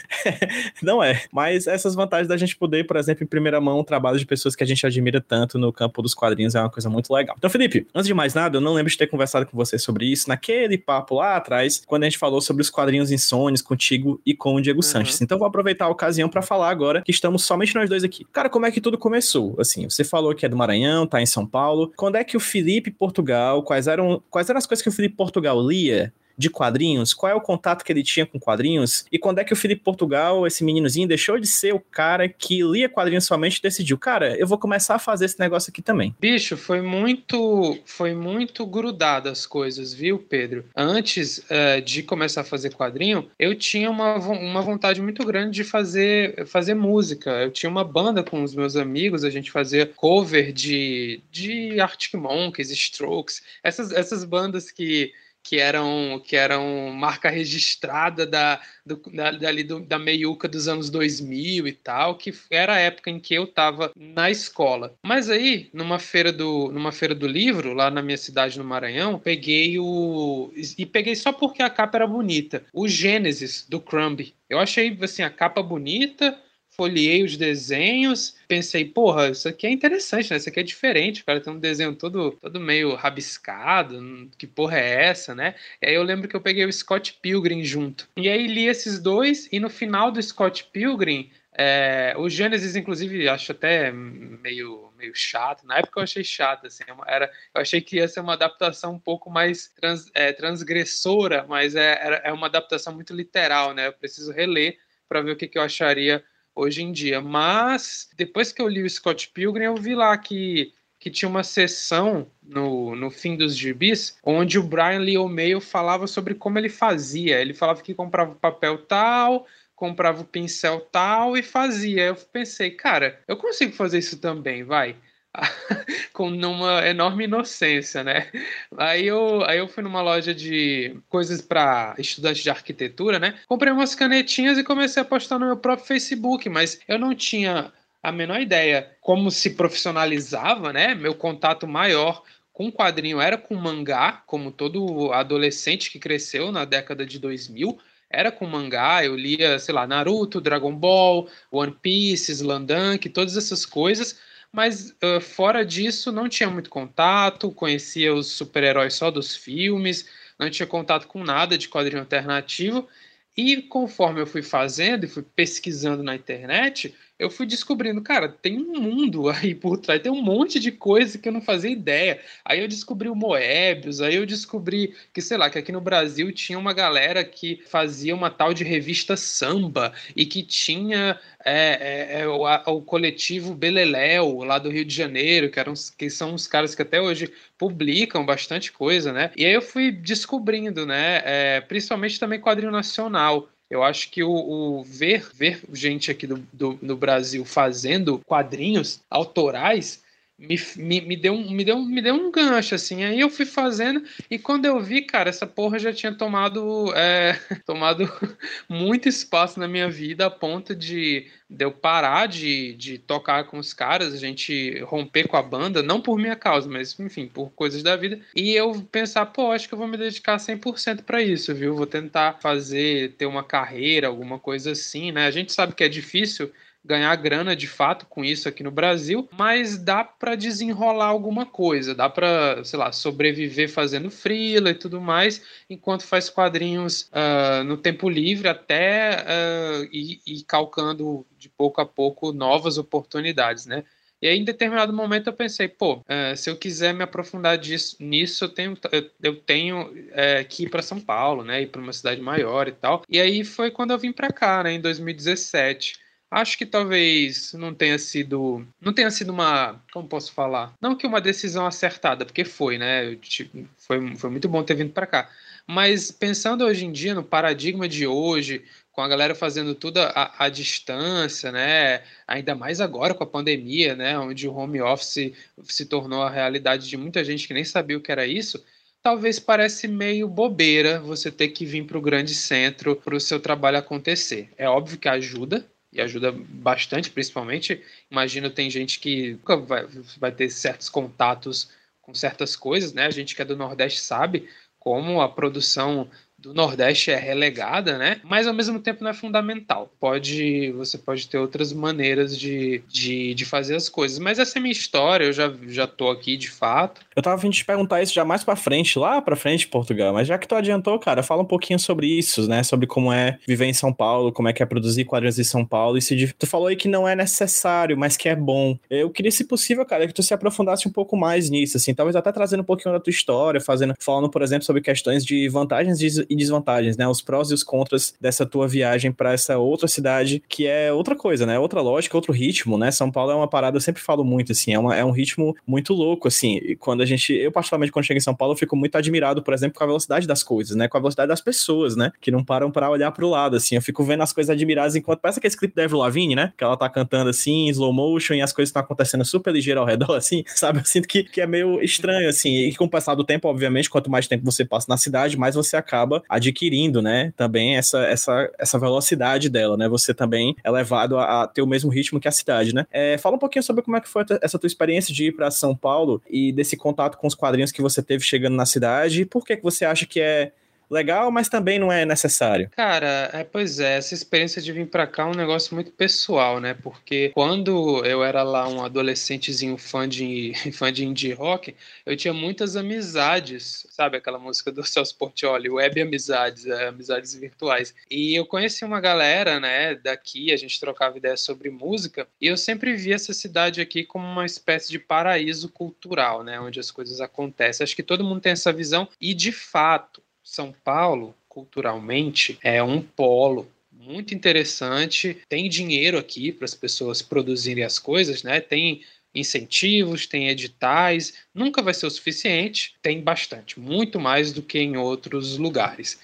não 0.83 1.03
é. 1.03 1.23
Mas 1.33 1.69
essas 1.69 1.95
vantagens 1.95 2.27
da 2.27 2.37
gente 2.37 2.57
poder, 2.57 2.85
por 2.85 2.97
exemplo, 2.97 3.23
em 3.23 3.27
primeira 3.29 3.61
mão, 3.61 3.79
um 3.79 3.85
trabalho 3.85 4.19
de 4.19 4.27
pessoas 4.27 4.57
que 4.57 4.65
a 4.65 4.67
gente 4.67 4.85
admira 4.85 5.21
tanto 5.21 5.57
no 5.57 5.73
campo 5.73 6.03
dos 6.03 6.15
quadrinhos 6.15 6.57
é 6.57 6.61
uma 6.61 6.71
coisa 6.71 6.91
muito 6.91 7.13
legal. 7.13 7.37
Então, 7.39 7.49
Felipe, 7.49 7.87
antes 7.95 8.09
de 8.09 8.15
mais 8.15 8.35
nada, 8.35 8.57
eu 8.57 8.61
não 8.61 8.75
lembro 8.75 8.91
de 8.91 8.99
ter 8.99 9.07
conversado 9.07 9.47
com 9.47 9.57
você 9.57 9.79
sobre 9.79 10.07
isso 10.07 10.29
naquele 10.29 10.77
papo 10.77 11.15
lá 11.15 11.37
atrás, 11.37 11.83
quando 11.87 12.03
a 12.03 12.07
gente 12.07 12.19
falou 12.19 12.41
sobre 12.41 12.61
os 12.61 12.71
quadrinhos 12.71 13.13
insônios 13.13 13.63
contigo 13.63 14.21
e 14.27 14.35
com 14.35 14.57
o 14.57 14.61
Diego 14.61 14.79
uhum. 14.79 14.83
Sanches. 14.83 15.21
Então, 15.21 15.39
vou 15.39 15.47
aproveitar 15.47 15.85
a 15.85 15.89
ocasião 15.91 16.24
ocasião 16.25 16.29
para 16.29 16.43
falar 16.43 16.71
agora 16.71 17.03
que 17.03 17.11
estamos 17.11 17.45
somente 17.45 17.75
nós 17.75 17.89
dois 17.89 18.05
aqui. 18.05 18.27
Cara, 18.33 18.49
como 18.49 18.67
é 18.67 18.71
que 18.71 18.81
tudo 18.81 18.99
começou? 18.99 19.55
Assim, 19.59 19.89
você 19.89 20.05
falou 20.05 20.35
que 20.35 20.45
é 20.45 20.49
do 20.49 20.57
Maranhão, 20.57 21.07
tá 21.07 21.21
em 21.21 21.27
São 21.27 21.47
Paulo. 21.47 21.93
Quando 21.97 22.17
é 22.17 22.25
que 22.25 22.37
o 22.37 22.41
Felipe 22.41 22.91
Portugal, 22.91 23.63
quais 23.63 23.87
eram, 23.87 24.23
quais 24.31 24.49
eram 24.49 24.59
as 24.59 24.67
coisas 24.67 24.83
que 24.83 24.89
o 24.89 24.93
Felipe 24.93 25.17
Portugal 25.17 25.61
lia? 25.61 26.13
De 26.37 26.51
quadrinhos, 26.51 27.15
qual 27.15 27.33
é 27.33 27.35
o 27.35 27.41
contato 27.41 27.85
que 27.85 27.93
ele 27.93 28.03
tinha 28.03 28.27
com 28.27 28.39
quadrinhos 28.39 29.05
e 29.11 29.19
quando 29.19 29.39
é 29.39 29.45
que 29.45 29.53
o 29.53 29.57
Felipe 29.57 29.83
Portugal, 29.83 30.47
esse 30.47 30.65
meninozinho, 30.65 31.09
deixou 31.09 31.39
de 31.39 31.47
ser 31.47 31.75
o 31.75 31.81
cara 31.81 32.29
que 32.29 32.63
lia 32.63 32.89
quadrinhos 32.89 33.25
somente 33.25 33.59
e 33.59 33.63
decidiu, 33.63 33.99
cara, 33.99 34.37
eu 34.37 34.47
vou 34.47 34.59
começar 34.59 34.97
a 34.97 34.99
fazer 34.99 35.27
esse 35.27 35.39
negócio 35.39 35.71
aqui 35.71 35.83
também. 35.83 36.15
Bicho, 36.21 36.57
foi 36.57 36.81
muito, 36.81 37.79
foi 37.85 38.15
muito 38.15 38.67
grudado 38.67 39.29
as 39.29 39.47
coisas, 39.47 39.95
viu, 39.95 40.19
Pedro? 40.19 40.65
Antes 40.77 41.39
uh, 41.39 41.81
de 41.85 42.03
começar 42.03 42.43
a 42.43 42.45
fazer 42.45 42.71
quadrinho, 42.75 43.29
eu 43.39 43.55
tinha 43.55 43.91
uma, 43.91 44.17
uma 44.17 44.63
vontade 44.63 45.01
muito 45.01 45.25
grande 45.25 45.53
de 45.53 45.65
fazer, 45.65 46.47
fazer 46.47 46.75
música. 46.75 47.31
Eu 47.31 47.51
tinha 47.51 47.71
uma 47.71 47.85
banda 47.85 48.23
com 48.23 48.43
os 48.43 48.55
meus 48.55 48.77
amigos, 48.77 49.25
a 49.25 49.31
gente 49.31 49.51
fazia 49.51 49.87
cover 49.87 50.53
de, 50.53 51.21
de 51.31 51.81
Arctic 51.81 52.15
Monkeys, 52.15 52.71
Strokes, 52.71 53.43
essas, 53.63 53.93
essas 53.93 54.25
bandas 54.25 54.71
que 54.71 55.13
que 55.45 55.59
eram, 55.61 56.21
que 56.25 56.35
eram 56.35 56.91
marca 56.91 57.29
registrada 57.29 58.27
da, 58.27 58.59
do, 58.85 58.97
da, 59.13 59.31
dali 59.31 59.63
do, 59.63 59.79
da 59.79 59.99
meiuca 59.99 60.49
dos 60.49 60.67
anos 60.67 60.89
2000 60.89 61.69
e 61.69 61.73
tal, 61.73 62.17
que 62.17 62.33
era 62.51 62.75
a 62.75 62.79
época 62.79 63.11
em 63.11 63.21
que 63.21 63.35
eu 63.35 63.45
estava 63.45 63.93
na 63.95 64.31
escola. 64.31 64.97
Mas 65.05 65.29
aí, 65.29 65.69
numa 65.75 65.99
feira, 65.99 66.33
do, 66.33 66.73
numa 66.73 66.91
feira 66.91 67.15
do 67.15 67.27
livro, 67.27 67.75
lá 67.75 67.91
na 67.91 68.01
minha 68.01 68.17
cidade, 68.17 68.59
no 68.59 68.65
Maranhão, 68.65 69.19
peguei 69.19 69.79
o... 69.79 70.51
e 70.79 70.87
peguei 70.87 71.15
só 71.15 71.31
porque 71.31 71.63
a 71.63 71.69
capa 71.69 71.99
era 71.99 72.07
bonita, 72.07 72.65
o 72.73 72.89
Gênesis, 72.89 73.67
do 73.69 73.79
Crumb. 73.79 74.35
Eu 74.49 74.59
achei, 74.59 74.97
assim, 75.03 75.23
a 75.23 75.31
capa 75.31 75.63
bonita, 75.63 76.39
folhei 76.77 77.23
os 77.23 77.37
desenhos, 77.37 78.37
pensei, 78.49 78.85
porra, 78.85 79.31
isso 79.31 79.49
aqui 79.49 79.67
é 79.67 79.71
interessante, 79.71 80.31
né? 80.31 80.37
Isso 80.37 80.49
aqui 80.49 80.61
é 80.61 80.63
diferente, 80.63 81.23
o 81.23 81.25
cara 81.25 81.41
tem 81.41 81.53
um 81.53 81.59
desenho 81.59 81.95
todo, 81.95 82.33
todo 82.33 82.61
meio 82.61 82.95
rabiscado, 82.95 83.99
hum, 83.99 84.31
que 84.37 84.47
porra 84.47 84.79
é 84.79 85.05
essa, 85.07 85.35
né? 85.35 85.55
E 85.81 85.89
aí 85.89 85.95
eu 85.95 86.03
lembro 86.03 86.29
que 86.29 86.37
eu 86.37 86.41
peguei 86.41 86.65
o 86.65 86.73
Scott 86.73 87.19
Pilgrim 87.23 87.63
junto. 87.65 88.09
E 88.17 88.29
aí 88.29 88.47
li 88.47 88.67
esses 88.67 88.99
dois, 88.99 89.49
e 89.53 89.61
no 89.61 89.71
final 89.71 90.11
do 90.11 90.23
Scott 90.23 90.65
Pilgrim, 90.73 91.31
é, 91.57 92.15
o 92.19 92.29
Gênesis, 92.29 92.75
inclusive, 92.75 93.29
acho 93.29 93.53
até 93.53 93.93
meio, 93.93 94.93
meio 94.99 95.15
chato. 95.15 95.65
Na 95.65 95.79
época 95.79 96.01
eu 96.01 96.03
achei 96.05 96.25
chato, 96.25 96.67
assim, 96.67 96.83
é 96.89 97.15
era, 97.15 97.31
eu 97.55 97.61
achei 97.61 97.81
que 97.81 97.97
ia 97.97 98.09
ser 98.09 98.21
uma 98.21 98.33
adaptação 98.33 98.95
um 98.95 98.99
pouco 98.99 99.31
mais 99.31 99.69
trans, 99.69 100.11
é, 100.15 100.33
transgressora, 100.33 101.47
mas 101.49 101.77
é, 101.77 102.23
é 102.25 102.33
uma 102.33 102.49
adaptação 102.49 102.93
muito 102.93 103.15
literal, 103.15 103.73
né? 103.73 103.87
Eu 103.87 103.93
preciso 103.93 104.33
reler 104.33 104.77
para 105.09 105.21
ver 105.21 105.33
o 105.33 105.37
que, 105.37 105.47
que 105.47 105.57
eu 105.57 105.63
acharia 105.63 106.25
hoje 106.55 106.83
em 106.83 106.93
dia. 106.93 107.21
Mas 107.21 108.09
depois 108.17 108.53
que 108.53 108.63
eu 108.63 108.69
li 108.69 108.83
o 108.83 108.91
Scott 108.91 109.31
Pilgrim, 109.31 109.65
eu 109.65 109.77
vi 109.77 109.95
lá 109.95 110.17
que, 110.17 110.73
que 110.99 111.11
tinha 111.11 111.29
uma 111.29 111.43
sessão 111.43 112.31
no, 112.43 112.95
no 112.95 113.11
fim 113.11 113.37
dos 113.37 113.57
gibis 113.57 114.19
onde 114.25 114.59
o 114.59 114.63
Brian 114.63 115.01
Lee 115.01 115.19
O'Mail 115.19 115.61
falava 115.61 116.07
sobre 116.07 116.35
como 116.35 116.59
ele 116.59 116.69
fazia. 116.69 117.41
Ele 117.41 117.55
falava 117.55 117.83
que 117.83 117.95
comprava 117.95 118.35
papel 118.35 118.79
tal, 118.79 119.47
comprava 119.75 120.23
o 120.23 120.27
pincel 120.27 120.81
tal 120.81 121.37
e 121.37 121.43
fazia. 121.43 122.05
Eu 122.05 122.17
pensei, 122.17 122.71
cara, 122.71 123.21
eu 123.27 123.37
consigo 123.37 123.73
fazer 123.73 123.99
isso 123.99 124.19
também, 124.19 124.63
vai. 124.63 124.97
com 126.13 126.31
numa 126.31 126.87
enorme 126.87 127.25
inocência, 127.25 128.05
né? 128.05 128.31
Aí 128.77 129.07
eu, 129.07 129.45
aí 129.45 129.59
eu 129.59 129.69
fui 129.69 129.83
numa 129.83 130.01
loja 130.01 130.35
de 130.35 130.97
coisas 131.09 131.41
para 131.41 131.95
estudantes 131.99 132.43
de 132.43 132.51
arquitetura, 132.51 133.19
né? 133.19 133.39
Comprei 133.49 133.73
umas 133.73 133.95
canetinhas 133.95 134.59
e 134.59 134.65
comecei 134.65 135.03
a 135.03 135.05
postar 135.05 135.39
no 135.39 135.47
meu 135.47 135.57
próprio 135.57 135.87
Facebook, 135.87 136.49
mas 136.49 136.81
eu 136.87 136.99
não 136.99 137.15
tinha 137.15 137.73
a 138.03 138.13
menor 138.13 138.41
ideia 138.41 138.97
como 139.01 139.31
se 139.31 139.51
profissionalizava, 139.51 140.73
né? 140.73 140.95
Meu 140.95 141.15
contato 141.15 141.67
maior 141.67 142.23
com 142.53 142.71
quadrinho 142.71 143.21
era 143.21 143.37
com 143.37 143.55
mangá, 143.57 144.23
como 144.27 144.53
todo 144.53 145.13
adolescente 145.13 145.91
que 145.91 145.99
cresceu 145.99 146.53
na 146.53 146.65
década 146.65 147.05
de 147.05 147.19
2000 147.19 147.79
era 148.11 148.31
com 148.31 148.47
mangá, 148.47 149.05
eu 149.05 149.17
lia, 149.17 149.59
sei 149.59 149.75
lá, 149.75 149.87
Naruto, 149.89 150.41
Dragon 150.41 150.73
Ball, 150.73 151.29
One 151.51 151.77
Piece, 151.83 152.31
Slandunk, 152.31 153.09
todas 153.09 153.37
essas 153.37 153.67
coisas, 153.67 154.21
mas 154.55 154.91
uh, 155.03 155.21
fora 155.21 155.67
disso 155.67 156.13
não 156.13 156.29
tinha 156.29 156.49
muito 156.49 156.71
contato, 156.71 157.51
conhecia 157.51 158.15
os 158.15 158.29
super-heróis 158.29 158.95
só 158.95 159.11
dos 159.11 159.35
filmes, 159.35 160.09
não 160.39 160.49
tinha 160.49 160.67
contato 160.67 161.09
com 161.09 161.25
nada 161.25 161.59
de 161.59 161.69
quadrinho 161.69 162.01
alternativo, 162.01 162.89
e 163.37 163.61
conforme 163.63 164.21
eu 164.21 164.27
fui 164.27 164.43
fazendo 164.43 165.05
e 165.05 165.09
fui 165.09 165.25
pesquisando 165.25 166.05
na 166.05 166.15
internet, 166.15 166.95
eu 167.19 167.31
fui 167.31 167.47
descobrindo, 167.47 168.03
cara, 168.03 168.29
tem 168.29 168.59
um 168.59 168.81
mundo 168.81 169.29
aí 169.31 169.55
por 169.55 169.79
trás, 169.79 170.03
tem 170.03 170.11
um 170.11 170.23
monte 170.23 170.59
de 170.59 170.73
coisa 170.73 171.19
que 171.19 171.29
eu 171.29 171.33
não 171.33 171.41
fazia 171.41 171.71
ideia. 171.71 172.21
Aí 172.45 172.61
eu 172.61 172.69
descobri 172.69 173.09
o 173.09 173.15
Moebius, 173.15 174.01
aí 174.01 174.17
eu 174.17 174.27
descobri 174.27 174.95
que, 175.13 175.21
sei 175.21 175.37
lá, 175.37 175.49
que 175.49 175.59
aqui 175.59 175.73
no 175.73 175.81
Brasil 175.81 176.33
tinha 176.33 176.59
uma 176.59 176.73
galera 176.73 177.25
que 177.25 177.63
fazia 177.67 178.15
uma 178.15 178.31
tal 178.31 178.53
de 178.53 178.65
revista 178.65 179.17
samba 179.17 179.93
e 180.17 180.27
que 180.27 180.43
tinha 180.43 181.19
é, 181.45 182.17
é, 182.17 182.21
é, 182.21 182.29
o, 182.29 182.47
a, 182.47 182.63
o, 182.67 182.81
coletivo 182.81 183.55
Beleléu, 183.55 184.43
lá 184.43 184.59
do 184.59 184.71
Rio 184.71 184.85
de 184.85 184.95
Janeiro, 184.95 185.51
que, 185.51 185.61
eram, 185.61 185.75
que 185.97 186.09
são 186.09 186.35
os 186.35 186.47
caras 186.47 186.75
que 186.75 186.83
até 186.83 187.01
hoje 187.01 187.31
publicam 187.59 188.25
bastante 188.25 188.73
coisa, 188.73 189.13
né? 189.13 189.31
E 189.37 189.45
aí 189.45 189.53
eu 189.53 189.63
fui 189.63 189.93
descobrindo, 189.93 190.87
né? 190.87 191.23
É, 191.25 191.61
principalmente 191.61 192.19
também 192.19 192.41
quadrinho 192.41 192.73
nacional. 192.73 193.49
Eu 193.75 193.83
acho 193.83 194.09
que 194.09 194.23
o, 194.23 194.31
o, 194.31 194.85
ver, 194.85 195.29
ver 195.35 195.61
gente 195.73 196.09
aqui 196.09 196.29
do, 196.29 196.37
do, 196.53 196.75
do 196.75 196.97
Brasil 196.97 197.45
fazendo 197.45 198.21
quadrinhos 198.25 199.01
autorais 199.11 200.04
me, 200.47 200.59
me, 200.77 201.01
me, 201.01 201.17
deu 201.17 201.37
me, 201.37 201.65
deu, 201.65 201.79
me 201.81 202.03
deu 202.03 202.15
um 202.15 202.31
gancho, 202.31 202.75
assim. 202.75 203.05
Aí 203.05 203.21
eu 203.21 203.31
fui 203.31 203.47
fazendo, 203.47 204.03
e 204.31 204.39
quando 204.39 204.65
eu 204.65 204.81
vi, 204.81 205.03
cara, 205.03 205.29
essa 205.29 205.47
porra 205.47 205.79
já 205.79 205.93
tinha 205.93 206.13
tomado, 206.13 206.93
é, 206.95 207.39
tomado 207.67 208.11
muito 208.69 209.09
espaço 209.09 209.59
na 209.59 209.69
minha 209.69 209.89
vida, 209.89 210.27
a 210.27 210.31
ponto 210.31 210.75
de, 210.75 211.27
de 211.49 211.65
eu 211.65 211.73
parar 211.73 212.27
de, 212.27 212.75
de 212.75 212.99
tocar 212.99 213.45
com 213.45 213.59
os 213.59 213.73
caras, 213.73 214.13
a 214.13 214.19
gente 214.19 214.79
romper 214.81 215.27
com 215.29 215.37
a 215.37 215.43
banda, 215.43 215.83
não 215.83 216.01
por 216.01 216.19
minha 216.19 216.37
causa, 216.37 216.69
mas, 216.69 216.99
enfim, 216.99 217.27
por 217.27 217.51
coisas 217.51 217.83
da 217.83 217.97
vida. 217.97 218.21
E 218.35 218.55
eu 218.55 218.75
pensar, 218.91 219.27
pô, 219.27 219.51
acho 219.51 219.69
que 219.69 219.75
eu 219.75 219.79
vou 219.79 219.89
me 219.89 219.97
dedicar 219.97 220.39
100% 220.39 221.03
para 221.03 221.23
isso, 221.23 221.55
viu? 221.55 221.75
Vou 221.75 221.87
tentar 221.87 222.41
fazer, 222.41 223.13
ter 223.13 223.27
uma 223.27 223.45
carreira, 223.45 224.09
alguma 224.09 224.39
coisa 224.39 224.73
assim, 224.73 225.13
né? 225.13 225.27
A 225.27 225.31
gente 225.31 225.53
sabe 225.53 225.75
que 225.75 225.85
é 225.85 225.89
difícil 225.89 226.53
ganhar 226.85 227.15
grana 227.17 227.57
de 227.57 227.67
fato 227.67 228.07
com 228.07 228.25
isso 228.25 228.49
aqui 228.49 228.63
no 228.63 228.71
Brasil, 228.71 229.29
mas 229.33 229.79
dá 229.79 230.05
para 230.05 230.35
desenrolar 230.35 231.07
alguma 231.07 231.47
coisa, 231.47 231.95
dá 231.95 232.11
para, 232.11 232.63
sei 232.65 232.79
lá, 232.79 232.93
sobreviver 232.93 233.71
fazendo 233.71 234.11
freela 234.11 234.71
e 234.71 234.75
tudo 234.75 235.01
mais, 235.01 235.43
enquanto 235.69 236.05
faz 236.05 236.29
quadrinhos 236.29 237.11
uh, 237.13 237.65
no 237.65 237.77
tempo 237.77 238.09
livre 238.09 238.49
até 238.49 239.17
uh, 239.23 239.89
e, 239.91 240.21
e 240.27 240.43
calcando 240.43 241.27
de 241.39 241.49
pouco 241.49 241.81
a 241.81 241.87
pouco 241.87 242.33
novas 242.33 242.77
oportunidades, 242.77 243.67
né? 243.67 243.85
E 244.23 244.27
aí, 244.27 244.39
em 244.39 244.45
determinado 244.45 244.91
momento, 244.91 245.27
eu 245.27 245.35
pensei, 245.35 245.69
pô, 245.69 245.97
uh, 245.97 246.35
se 246.35 246.49
eu 246.49 246.57
quiser 246.57 246.95
me 246.95 247.03
aprofundar 247.03 247.59
disso, 247.59 247.97
nisso, 248.01 248.45
eu 248.45 248.49
tenho, 248.49 248.79
eu 249.23 249.37
tenho 249.37 249.83
uh, 249.83 250.49
que 250.49 250.63
ir 250.63 250.71
para 250.71 250.81
São 250.81 250.99
Paulo, 250.99 251.45
né? 251.45 251.61
Ir 251.61 251.67
para 251.67 251.83
uma 251.83 251.93
cidade 251.93 252.23
maior 252.23 252.67
e 252.67 252.73
tal. 252.73 253.03
E 253.07 253.21
aí 253.21 253.45
foi 253.45 253.71
quando 253.71 253.91
eu 253.91 253.99
vim 253.99 254.13
para 254.13 254.33
cá, 254.33 254.63
né? 254.63 254.73
Em 254.73 254.81
2017. 254.81 256.04
Acho 256.35 256.59
que 256.59 256.67
talvez 256.67 257.53
não 257.53 257.73
tenha 257.73 257.97
sido. 257.97 258.67
Não 258.81 258.93
tenha 258.93 259.09
sido 259.09 259.31
uma. 259.31 259.81
Como 259.93 260.09
posso 260.09 260.33
falar? 260.33 260.75
Não 260.81 260.97
que 260.97 261.07
uma 261.07 261.21
decisão 261.21 261.65
acertada, 261.65 262.27
porque 262.27 262.45
foi, 262.45 262.77
né? 262.77 263.15
Tipo, 263.17 263.69
foi, 263.77 264.17
foi 264.17 264.31
muito 264.31 264.49
bom 264.49 264.61
ter 264.65 264.75
vindo 264.75 264.93
para 264.93 265.07
cá. 265.07 265.31
Mas 265.65 266.11
pensando 266.11 266.65
hoje 266.65 266.87
em 266.87 266.91
dia, 266.91 267.15
no 267.15 267.23
paradigma 267.23 267.89
de 267.89 268.05
hoje, 268.05 268.65
com 268.91 269.01
a 269.01 269.07
galera 269.07 269.33
fazendo 269.33 269.77
tudo 269.77 269.99
à, 270.01 270.49
distância, 270.49 271.53
né? 271.53 272.03
Ainda 272.27 272.57
mais 272.57 272.81
agora 272.81 273.15
com 273.15 273.23
a 273.23 273.29
pandemia, 273.29 273.95
né? 273.95 274.19
Onde 274.19 274.49
o 274.49 274.55
home 274.57 274.81
office 274.81 275.33
se 275.63 275.87
tornou 275.87 276.21
a 276.21 276.31
realidade 276.31 276.89
de 276.89 276.97
muita 276.97 277.23
gente 277.23 277.47
que 277.47 277.55
nem 277.55 277.65
sabia 277.65 277.97
o 277.97 278.01
que 278.01 278.11
era 278.11 278.27
isso. 278.27 278.61
Talvez 279.01 279.39
parece 279.39 279.87
meio 279.87 280.27
bobeira 280.27 280.99
você 280.99 281.31
ter 281.31 281.49
que 281.49 281.65
vir 281.65 281.87
para 281.87 281.99
o 281.99 282.03
grande 282.03 282.35
centro 282.35 282.97
para 282.97 283.15
o 283.15 283.21
seu 283.21 283.39
trabalho 283.39 283.79
acontecer. 283.79 284.51
É 284.59 284.69
óbvio 284.69 284.99
que 284.99 285.09
ajuda, 285.09 285.65
e 285.95 286.01
ajuda 286.01 286.33
bastante, 286.33 287.11
principalmente. 287.11 287.83
Imagino 288.11 288.51
tem 288.51 288.69
gente 288.69 288.99
que 288.99 289.33
nunca 289.33 289.57
vai, 289.57 289.87
vai 290.19 290.33
ter 290.33 290.51
certos 290.51 290.89
contatos 290.89 291.71
com 292.03 292.13
certas 292.13 292.57
coisas, 292.57 292.93
né? 292.93 293.07
A 293.07 293.11
gente 293.11 293.35
que 293.35 293.41
é 293.41 293.45
do 293.45 293.57
Nordeste 293.57 294.01
sabe 294.01 294.49
como 294.79 295.23
a 295.23 295.29
produção 295.29 296.11
do 296.45 296.55
Nordeste 296.55 297.11
é 297.11 297.17
relegada, 297.17 297.97
né? 297.97 298.21
Mas 298.23 298.47
ao 298.47 298.55
mesmo 298.55 298.79
tempo 298.79 299.03
não 299.03 299.11
é 299.11 299.15
fundamental. 299.15 299.91
Pode, 299.99 300.73
você 300.73 300.99
pode 300.99 301.27
ter 301.27 301.39
outras 301.39 301.73
maneiras 301.73 302.39
de, 302.39 302.83
de, 302.89 303.35
de 303.35 303.45
fazer 303.45 303.75
as 303.75 303.89
coisas. 303.89 304.19
Mas 304.19 304.39
essa 304.39 304.59
é 304.59 304.61
minha 304.61 304.73
história, 304.73 305.25
eu 305.25 305.33
já, 305.33 305.53
já 305.69 305.87
tô 305.87 306.11
aqui 306.11 306.37
de 306.37 306.51
fato. 306.51 307.01
Eu 307.17 307.23
tava 307.23 307.37
vindo 307.37 307.55
te 307.55 307.65
perguntar 307.65 308.03
isso 308.03 308.13
já 308.13 308.25
mais 308.25 308.45
pra 308.45 308.57
frente, 308.57 308.99
lá 308.99 309.23
pra 309.23 309.37
frente, 309.37 309.67
Portugal. 309.67 310.13
Mas 310.13 310.29
já 310.29 310.37
que 310.37 310.47
tu 310.47 310.55
adiantou, 310.55 310.99
cara, 310.99 311.23
fala 311.23 311.43
um 311.43 311.47
pouquinho 311.47 311.79
sobre 311.79 312.07
isso, 312.07 312.47
né? 312.49 312.63
Sobre 312.63 312.87
como 312.87 313.13
é 313.13 313.39
viver 313.47 313.67
em 313.67 313.73
São 313.73 313.93
Paulo, 313.93 314.33
como 314.33 314.49
é 314.49 314.53
que 314.53 314.63
é 314.63 314.67
produzir 314.67 315.05
quadrinhos 315.05 315.39
em 315.39 315.45
São 315.45 315.65
Paulo. 315.65 315.97
E 315.97 316.03
se 316.03 316.35
tu 316.39 316.47
falou 316.47 316.67
aí 316.67 316.77
que 316.77 316.89
não 316.89 317.09
é 317.09 317.17
necessário, 317.17 317.97
mas 317.97 318.17
que 318.17 318.29
é 318.29 318.37
bom. 318.37 318.79
Eu 318.91 319.11
queria, 319.11 319.31
se 319.31 319.45
possível, 319.45 319.85
cara, 319.87 320.07
que 320.07 320.13
tu 320.13 320.23
se 320.23 320.35
aprofundasse 320.35 320.87
um 320.87 320.93
pouco 320.93 321.17
mais 321.17 321.49
nisso, 321.49 321.77
assim. 321.77 321.95
Talvez 321.95 322.17
até 322.17 322.31
trazendo 322.31 322.61
um 322.61 322.65
pouquinho 322.65 322.93
da 322.95 323.01
tua 323.01 323.11
história, 323.11 323.61
fazendo, 323.61 323.95
falando, 323.99 324.29
por 324.29 324.43
exemplo, 324.43 324.65
sobre 324.65 324.83
questões 324.83 325.25
de 325.25 325.49
vantagens 325.49 326.01
e 326.01 326.34
e 326.35 326.39
desvantagens, 326.39 326.97
né? 326.97 327.07
Os 327.09 327.23
prós 327.23 327.51
e 327.51 327.55
os 327.55 327.63
contras 327.63 328.15
dessa 328.21 328.45
tua 328.45 328.69
viagem 328.69 329.13
para 329.13 329.33
essa 329.33 329.59
outra 329.59 329.89
cidade, 329.89 330.43
que 330.49 330.67
é 330.67 330.93
outra 330.93 331.17
coisa, 331.17 331.47
né? 331.47 331.59
Outra 331.59 331.81
lógica, 331.81 332.17
outro 332.17 332.33
ritmo, 332.33 332.77
né? 332.77 332.91
São 332.91 333.11
Paulo 333.11 333.33
é 333.33 333.35
uma 333.35 333.49
parada, 333.49 333.77
eu 333.77 333.81
sempre 333.81 334.03
falo 334.03 334.25
muito, 334.25 334.53
assim, 334.53 334.73
é, 334.73 334.79
uma, 334.79 334.95
é 334.95 335.05
um 335.05 335.11
ritmo 335.11 335.57
muito 335.67 335.93
louco, 335.95 336.29
assim. 336.29 336.57
E 336.57 336.77
quando 336.77 337.03
a 337.03 337.07
gente, 337.07 337.33
eu 337.33 337.51
particularmente, 337.51 337.93
quando 337.93 338.05
chego 338.05 338.19
em 338.19 338.21
São 338.21 338.35
Paulo, 338.35 338.55
eu 338.55 338.59
fico 338.59 338.77
muito 338.77 338.97
admirado, 338.97 339.43
por 339.43 339.55
exemplo, 339.55 339.77
com 339.79 339.85
a 339.85 339.87
velocidade 339.87 340.27
das 340.27 340.43
coisas, 340.43 340.77
né? 340.77 340.89
Com 340.89 340.97
a 340.97 341.01
velocidade 341.01 341.29
das 341.29 341.41
pessoas, 341.41 341.97
né? 341.97 342.13
Que 342.21 342.31
não 342.31 342.45
param 342.45 342.71
para 342.71 342.91
olhar 342.91 343.11
pro 343.13 343.29
lado, 343.29 343.57
assim. 343.57 343.77
Eu 343.77 343.83
fico 343.83 344.03
vendo 344.05 344.23
as 344.23 344.33
coisas 344.33 344.51
admiradas 344.51 344.97
enquanto 344.97 345.21
parece 345.21 345.39
aquele 345.39 345.57
clipe 345.57 345.75
da 345.75 345.85
Avril 345.85 345.99
Lavigne, 345.99 346.35
né? 346.35 346.53
Que 346.57 346.65
ela 346.65 346.77
tá 346.77 346.89
cantando 346.89 347.31
assim, 347.31 347.67
em 347.67 347.71
slow 347.71 347.93
motion, 347.93 348.35
e 348.35 348.43
as 348.43 348.53
coisas 348.53 348.69
estão 348.71 348.83
acontecendo 348.83 349.25
super 349.25 349.53
ligeiro 349.53 349.81
ao 349.81 349.87
redor, 349.87 350.15
assim, 350.17 350.45
sabe? 350.47 350.81
Eu 350.81 350.85
sinto 350.85 351.07
que, 351.09 351.25
que 351.25 351.41
é 351.41 351.47
meio 351.47 351.83
estranho, 351.83 352.29
assim. 352.29 352.55
E 352.55 352.75
com 352.75 352.85
o 352.85 352.91
passar 352.91 353.15
do 353.15 353.25
tempo, 353.25 353.49
obviamente, 353.49 353.89
quanto 353.89 354.11
mais 354.11 354.27
tempo 354.27 354.45
você 354.45 354.65
passa 354.65 354.87
na 354.89 354.97
cidade, 354.97 355.37
mais 355.37 355.55
você 355.55 355.77
acaba 355.77 356.23
adquirindo, 356.29 357.01
né, 357.03 357.33
também 357.37 357.77
essa, 357.77 357.99
essa, 358.05 358.51
essa 358.59 358.79
velocidade 358.79 359.49
dela, 359.49 359.77
né? 359.77 359.89
Você 359.89 360.15
também 360.15 360.57
é 360.63 360.71
levado 360.71 361.19
a, 361.19 361.43
a 361.43 361.47
ter 361.47 361.63
o 361.63 361.67
mesmo 361.67 361.91
ritmo 361.91 362.21
que 362.21 362.29
a 362.29 362.33
cidade, 362.33 362.75
né? 362.75 362.87
É, 362.91 363.19
fala 363.19 363.37
um 363.37 363.39
pouquinho 363.39 363.63
sobre 363.63 363.83
como 363.83 363.97
é 363.97 364.01
que 364.01 364.09
foi 364.09 364.25
essa 364.41 364.59
tua 364.59 364.67
experiência 364.67 365.15
de 365.15 365.27
ir 365.27 365.33
para 365.33 365.51
São 365.51 365.75
Paulo 365.75 366.23
e 366.29 366.53
desse 366.53 366.77
contato 366.77 367.19
com 367.19 367.27
os 367.27 367.35
quadrinhos 367.35 367.73
que 367.73 367.83
você 367.83 368.03
teve 368.03 368.25
chegando 368.25 368.57
na 368.57 368.67
cidade 368.67 369.23
e 369.23 369.25
por 369.25 369.45
que, 369.45 369.57
que 369.57 369.63
você 369.63 369.85
acha 369.85 370.07
que 370.07 370.21
é 370.21 370.53
legal, 370.91 371.31
mas 371.31 371.49
também 371.49 371.79
não 371.79 371.91
é 371.91 372.05
necessário. 372.05 372.71
Cara, 372.77 373.31
é, 373.33 373.45
pois 373.45 373.81
é, 373.81 373.97
essa 373.97 374.15
experiência 374.15 374.61
de 374.61 374.73
vir 374.73 374.87
para 374.87 375.07
cá 375.07 375.25
é 375.25 375.27
um 375.27 375.35
negócio 375.35 375.75
muito 375.75 375.91
pessoal, 375.93 376.61
né? 376.61 376.75
Porque 376.75 377.31
quando 377.35 378.05
eu 378.05 378.23
era 378.23 378.43
lá 378.43 378.69
um 378.69 378.85
adolescentezinho 378.85 379.77
fã 379.77 380.09
de, 380.09 380.53
fã 380.73 380.93
de 380.93 381.05
indie 381.05 381.33
rock, 381.33 381.75
eu 382.05 382.17
tinha 382.17 382.33
muitas 382.33 382.77
amizades, 382.77 383.87
sabe 383.91 384.17
aquela 384.17 384.39
música 384.39 384.71
do 384.71 384.85
Celso 384.85 385.17
Portioli, 385.17 385.69
web 385.69 386.01
amizades, 386.01 386.67
é, 386.67 386.89
amizades 386.89 387.35
virtuais. 387.35 387.95
E 388.11 388.35
eu 388.35 388.47
conheci 388.47 388.85
uma 388.85 389.01
galera, 389.01 389.61
né, 389.61 389.95
daqui, 389.95 390.53
a 390.53 390.57
gente 390.57 390.79
trocava 390.81 391.19
ideias 391.19 391.41
sobre 391.41 391.71
música, 391.71 392.27
e 392.41 392.47
eu 392.47 392.57
sempre 392.57 392.95
vi 392.95 393.13
essa 393.13 393.33
cidade 393.33 393.81
aqui 393.81 394.05
como 394.05 394.27
uma 394.27 394.47
espécie 394.47 394.91
de 394.91 394.99
paraíso 394.99 395.69
cultural, 395.69 396.43
né, 396.43 396.61
onde 396.61 396.81
as 396.81 396.91
coisas 396.91 397.21
acontecem. 397.21 397.85
Acho 397.85 397.97
que 397.97 398.03
todo 398.03 398.25
mundo 398.25 398.41
tem 398.41 398.53
essa 398.53 398.73
visão, 398.73 399.09
e 399.21 399.35
de 399.35 399.53
fato, 399.53 400.23
são 400.55 400.73
Paulo, 400.85 401.35
culturalmente, 401.49 402.59
é 402.63 402.83
um 402.83 403.03
polo 403.03 403.69
muito 403.91 404.35
interessante. 404.35 405.39
Tem 405.49 405.69
dinheiro 405.69 406.17
aqui 406.17 406.53
para 406.53 406.65
as 406.65 406.75
pessoas 406.75 407.21
produzirem 407.21 407.83
as 407.83 407.99
coisas, 407.99 408.43
né? 408.45 408.61
Tem 408.61 409.03
incentivos, 409.35 410.27
tem 410.27 410.49
editais. 410.49 411.35
Nunca 411.53 411.83
vai 411.83 411.93
ser 411.93 412.07
o 412.07 412.11
suficiente, 412.11 412.95
tem 413.03 413.21
bastante, 413.21 413.81
muito 413.81 414.21
mais 414.21 414.53
do 414.53 414.63
que 414.63 414.79
em 414.79 414.97
outros 414.97 415.59
lugares. 415.59 416.21